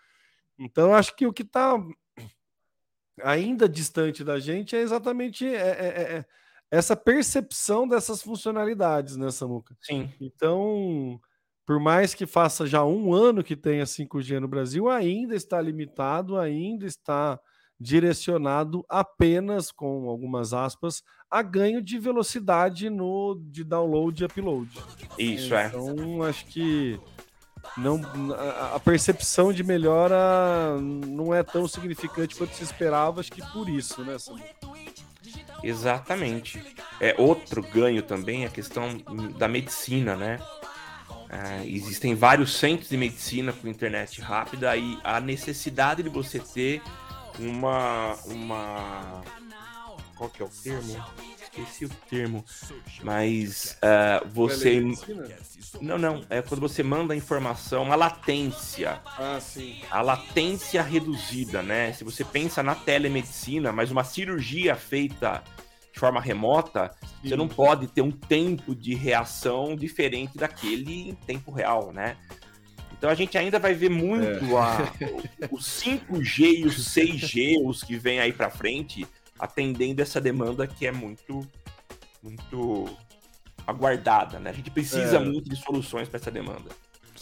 Então, 0.57 0.95
acho 0.95 1.13
que 1.13 1.27
o 1.27 1.33
que 1.33 1.41
está 1.41 1.75
ainda 3.21 3.67
distante 3.67 4.23
da 4.23 4.39
gente 4.39 4.77
é 4.77 4.79
exatamente 4.79 5.45
é, 5.45 5.57
é, 5.57 6.17
é, 6.17 6.25
essa 6.71 6.95
percepção 6.95 7.85
dessas 7.85 8.21
funcionalidades, 8.21 9.17
né, 9.17 9.29
Samuca? 9.29 9.75
Sim. 9.81 10.09
Então, 10.21 11.19
por 11.65 11.81
mais 11.81 12.13
que 12.13 12.25
faça 12.25 12.65
já 12.65 12.85
um 12.85 13.13
ano 13.13 13.43
que 13.43 13.57
tenha 13.57 13.85
5G 13.85 14.39
no 14.39 14.47
Brasil, 14.47 14.87
ainda 14.89 15.35
está 15.35 15.59
limitado, 15.59 16.37
ainda 16.37 16.85
está 16.85 17.37
direcionado 17.83 18.85
apenas, 18.87 19.71
com 19.71 20.09
algumas 20.09 20.53
aspas, 20.53 21.03
a 21.29 21.41
ganho 21.41 21.81
de 21.81 21.99
velocidade 21.99 22.89
no 22.89 23.37
de 23.51 23.63
download 23.63 24.23
e 24.23 24.25
upload. 24.25 24.69
Isso 25.19 25.53
é. 25.53 25.67
Então, 25.67 26.23
acho 26.23 26.45
que 26.45 26.97
não 27.77 28.01
a 28.73 28.79
percepção 28.79 29.51
de 29.51 29.63
melhora 29.63 30.79
não 30.79 31.33
é 31.33 31.43
tão 31.43 31.67
significante 31.67 32.35
quanto 32.35 32.55
se 32.55 32.63
esperava, 32.63 33.19
acho 33.19 33.31
que 33.31 33.41
por 33.51 33.67
isso, 33.67 34.01
né? 34.03 34.15
Exatamente. 35.61 36.61
É 36.99 37.15
outro 37.17 37.61
ganho 37.61 38.01
também 38.01 38.45
a 38.45 38.49
questão 38.49 38.97
da 39.37 39.47
medicina, 39.47 40.15
né? 40.15 40.39
É, 41.29 41.65
existem 41.65 42.13
vários 42.13 42.53
centros 42.53 42.89
de 42.89 42.97
medicina 42.97 43.51
com 43.51 43.67
internet 43.67 44.21
rápida 44.21 44.77
e 44.77 44.99
a 45.03 45.19
necessidade 45.19 46.03
de 46.03 46.09
você 46.09 46.39
ter 46.39 46.79
uma 47.39 48.15
uma 48.25 49.21
qual 50.15 50.29
que 50.29 50.41
é 50.41 50.45
o 50.45 50.49
termo? 50.49 51.03
esqueci 51.53 51.85
o 51.85 51.89
termo, 52.09 52.43
mas 53.03 53.77
uh, 53.83 54.27
você. 54.27 54.81
Não, 55.79 55.97
não. 55.97 56.23
É 56.29 56.41
quando 56.41 56.61
você 56.61 56.81
manda 56.81 57.13
a 57.13 57.17
informação, 57.17 57.91
a 57.91 57.95
latência. 57.95 58.99
Ah, 59.05 59.39
sim. 59.39 59.81
A 59.89 60.01
latência 60.01 60.81
reduzida, 60.81 61.61
né? 61.61 61.93
Se 61.93 62.03
você 62.03 62.23
pensa 62.23 62.63
na 62.63 62.75
telemedicina, 62.75 63.71
mas 63.71 63.91
uma 63.91 64.03
cirurgia 64.03 64.75
feita 64.75 65.43
de 65.91 65.99
forma 65.99 66.19
remota, 66.19 66.91
sim. 67.21 67.29
você 67.29 67.35
não 67.35 67.47
pode 67.47 67.87
ter 67.87 68.01
um 68.01 68.11
tempo 68.11 68.73
de 68.73 68.95
reação 68.95 69.75
diferente 69.75 70.37
daquele 70.37 71.09
em 71.09 71.13
tempo 71.13 71.51
real, 71.51 71.91
né? 71.91 72.17
Então 73.03 73.11
a 73.11 73.15
gente 73.15 73.37
ainda 73.37 73.59
vai 73.59 73.73
ver 73.73 73.89
muito 73.89 74.57
é. 74.57 74.61
a, 74.61 75.47
o 75.51 75.57
5G 75.57 76.59
e 76.59 76.65
o 76.65 76.69
6G, 76.69 77.61
os 77.61 77.83
que 77.83 77.97
vêm 77.97 78.21
aí 78.21 78.31
para 78.31 78.49
frente, 78.49 79.05
atendendo 79.37 80.01
essa 80.01 80.21
demanda 80.21 80.65
que 80.65 80.87
é 80.87 80.91
muito, 80.93 81.45
muito 82.23 82.97
aguardada, 83.67 84.39
né? 84.39 84.51
A 84.51 84.53
gente 84.53 84.71
precisa 84.71 85.17
é. 85.17 85.19
muito 85.19 85.49
de 85.49 85.57
soluções 85.57 86.07
para 86.07 86.17
essa 86.17 86.31
demanda. 86.31 86.69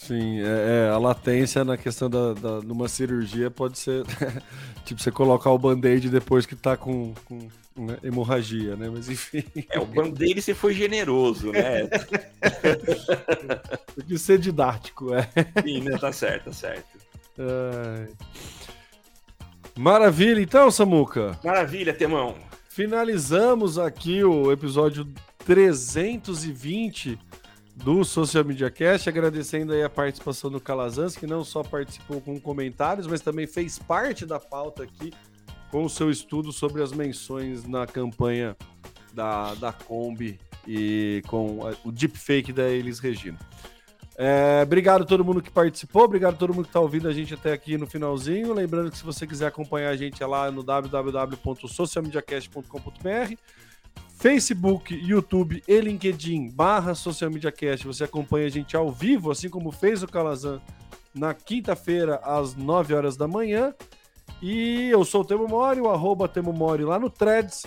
Sim, 0.01 0.41
é, 0.41 0.87
é, 0.87 0.89
a 0.89 0.97
latência 0.97 1.63
na 1.63 1.77
questão 1.77 2.09
da, 2.09 2.33
da 2.33 2.59
numa 2.61 2.87
cirurgia 2.87 3.51
pode 3.51 3.77
ser 3.77 4.03
tipo 4.83 4.99
você 4.99 5.11
colocar 5.11 5.51
o 5.51 5.59
band-aid 5.59 6.09
depois 6.09 6.47
que 6.47 6.55
tá 6.55 6.75
com, 6.75 7.13
com 7.23 7.37
né, 7.77 7.97
hemorragia, 8.01 8.75
né? 8.75 8.89
Mas 8.91 9.07
enfim. 9.07 9.43
É, 9.69 9.79
o 9.79 9.85
band-aid 9.85 10.41
se 10.41 10.55
foi 10.55 10.73
generoso, 10.73 11.51
né? 11.51 11.85
Tem 13.95 14.05
que 14.07 14.17
ser 14.17 14.39
didático, 14.39 15.13
é. 15.13 15.29
Sim, 15.63 15.81
né? 15.81 15.95
Tá 15.99 16.11
certo, 16.11 16.45
tá 16.45 16.53
certo. 16.53 16.97
Maravilha, 19.77 20.41
então, 20.41 20.71
Samuca. 20.71 21.37
Maravilha, 21.43 21.93
Temão. 21.93 22.33
Finalizamos 22.69 23.77
aqui 23.77 24.23
o 24.23 24.51
episódio 24.51 25.07
320 25.45 27.19
do 27.83 28.03
Social 28.03 28.45
Media 28.45 28.69
Cast, 28.69 29.09
agradecendo 29.09 29.73
aí 29.73 29.83
a 29.83 29.89
participação 29.89 30.51
do 30.51 30.59
Calazans, 30.59 31.15
que 31.15 31.25
não 31.25 31.43
só 31.43 31.63
participou 31.63 32.21
com 32.21 32.39
comentários, 32.39 33.07
mas 33.07 33.21
também 33.21 33.47
fez 33.47 33.79
parte 33.79 34.23
da 34.25 34.39
pauta 34.39 34.83
aqui 34.83 35.11
com 35.71 35.85
o 35.85 35.89
seu 35.89 36.11
estudo 36.11 36.51
sobre 36.51 36.83
as 36.83 36.91
menções 36.91 37.65
na 37.65 37.87
campanha 37.87 38.55
da, 39.13 39.55
da 39.55 39.73
Kombi 39.73 40.39
e 40.67 41.23
com 41.27 41.59
o 41.83 41.91
deepfake 41.91 42.53
da 42.53 42.69
Elis 42.69 42.99
Regina. 42.99 43.39
É, 44.17 44.59
obrigado 44.61 45.01
a 45.01 45.05
todo 45.05 45.25
mundo 45.25 45.41
que 45.41 45.49
participou, 45.49 46.03
obrigado 46.03 46.35
a 46.35 46.37
todo 46.37 46.53
mundo 46.53 46.65
que 46.65 46.69
está 46.69 46.79
ouvindo 46.79 47.07
a 47.07 47.13
gente 47.13 47.33
até 47.33 47.51
aqui 47.53 47.75
no 47.77 47.87
finalzinho. 47.87 48.53
Lembrando 48.53 48.91
que 48.91 48.97
se 48.97 49.03
você 49.03 49.25
quiser 49.25 49.47
acompanhar 49.47 49.89
a 49.89 49.95
gente 49.95 50.21
é 50.21 50.27
lá 50.27 50.51
no 50.51 50.61
www.socialmediacast.com.br, 50.61 53.33
Facebook, 54.21 54.93
YouTube 54.93 55.63
e 55.67 55.81
LinkedIn 55.81 56.51
barra 56.51 56.93
Social 56.93 57.31
Media 57.31 57.51
Cast. 57.51 57.87
Você 57.87 58.03
acompanha 58.03 58.45
a 58.45 58.49
gente 58.49 58.77
ao 58.77 58.91
vivo, 58.91 59.31
assim 59.31 59.49
como 59.49 59.71
fez 59.71 60.03
o 60.03 60.07
Calazan 60.07 60.61
na 61.11 61.33
quinta-feira 61.33 62.21
às 62.23 62.55
9 62.55 62.93
horas 62.93 63.17
da 63.17 63.27
manhã. 63.27 63.73
E 64.39 64.89
eu 64.91 65.03
sou 65.03 65.21
o 65.21 65.25
Temo 65.25 65.47
Mori, 65.47 65.81
o 65.81 65.89
arroba 65.89 66.27
Temo 66.27 66.53
Mori 66.53 66.83
lá 66.83 66.99
no 66.99 67.09
Threads 67.09 67.63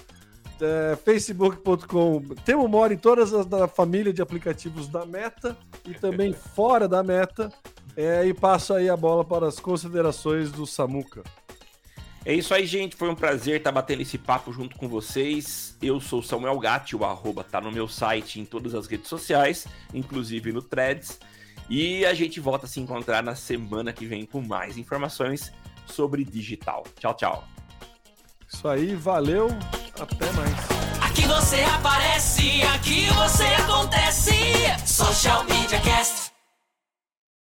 é, 0.60 0.96
facebook.com. 1.04 2.22
Temo 2.44 2.68
Mora 2.68 2.94
em 2.94 2.98
todas 2.98 3.34
as 3.34 3.46
da 3.46 3.66
família 3.66 4.12
de 4.12 4.22
aplicativos 4.22 4.86
da 4.86 5.04
Meta 5.04 5.56
e 5.84 5.92
também 5.92 6.32
fora 6.54 6.86
da 6.86 7.02
Meta. 7.02 7.52
É, 7.96 8.24
e 8.24 8.32
passo 8.32 8.74
aí 8.74 8.88
a 8.88 8.96
bola 8.96 9.24
para 9.24 9.48
as 9.48 9.58
considerações 9.58 10.52
do 10.52 10.66
Samuca. 10.66 11.24
É 12.24 12.32
isso 12.32 12.54
aí, 12.54 12.66
gente. 12.66 12.96
Foi 12.96 13.08
um 13.10 13.14
prazer 13.14 13.58
estar 13.58 13.70
batendo 13.70 14.00
esse 14.00 14.16
papo 14.16 14.52
junto 14.52 14.76
com 14.76 14.88
vocês. 14.88 15.76
Eu 15.82 16.00
sou 16.00 16.22
Samuel 16.22 16.58
Gatti, 16.58 16.96
o 16.96 17.04
arroba 17.04 17.44
tá 17.44 17.60
no 17.60 17.70
meu 17.70 17.86
site 17.86 18.40
em 18.40 18.44
todas 18.44 18.74
as 18.74 18.86
redes 18.86 19.08
sociais, 19.08 19.66
inclusive 19.92 20.52
no 20.52 20.62
Threads. 20.62 21.18
E 21.68 22.04
a 22.06 22.14
gente 22.14 22.40
volta 22.40 22.66
a 22.66 22.68
se 22.68 22.80
encontrar 22.80 23.22
na 23.22 23.34
semana 23.34 23.92
que 23.92 24.06
vem 24.06 24.24
com 24.24 24.40
mais 24.40 24.78
informações 24.78 25.52
sobre 25.86 26.24
digital. 26.24 26.84
Tchau, 26.98 27.14
tchau. 27.14 27.44
Isso 28.48 28.68
aí, 28.68 28.94
valeu, 28.94 29.48
até 29.98 30.30
mais. 30.32 30.54
Aqui 31.02 31.26
você 31.26 31.60
aparece, 31.62 32.62
aqui 32.62 33.06
você 33.08 33.44
acontece. 33.44 34.32
Social 34.86 35.44
Media 35.44 35.80
Cast. 35.80 36.23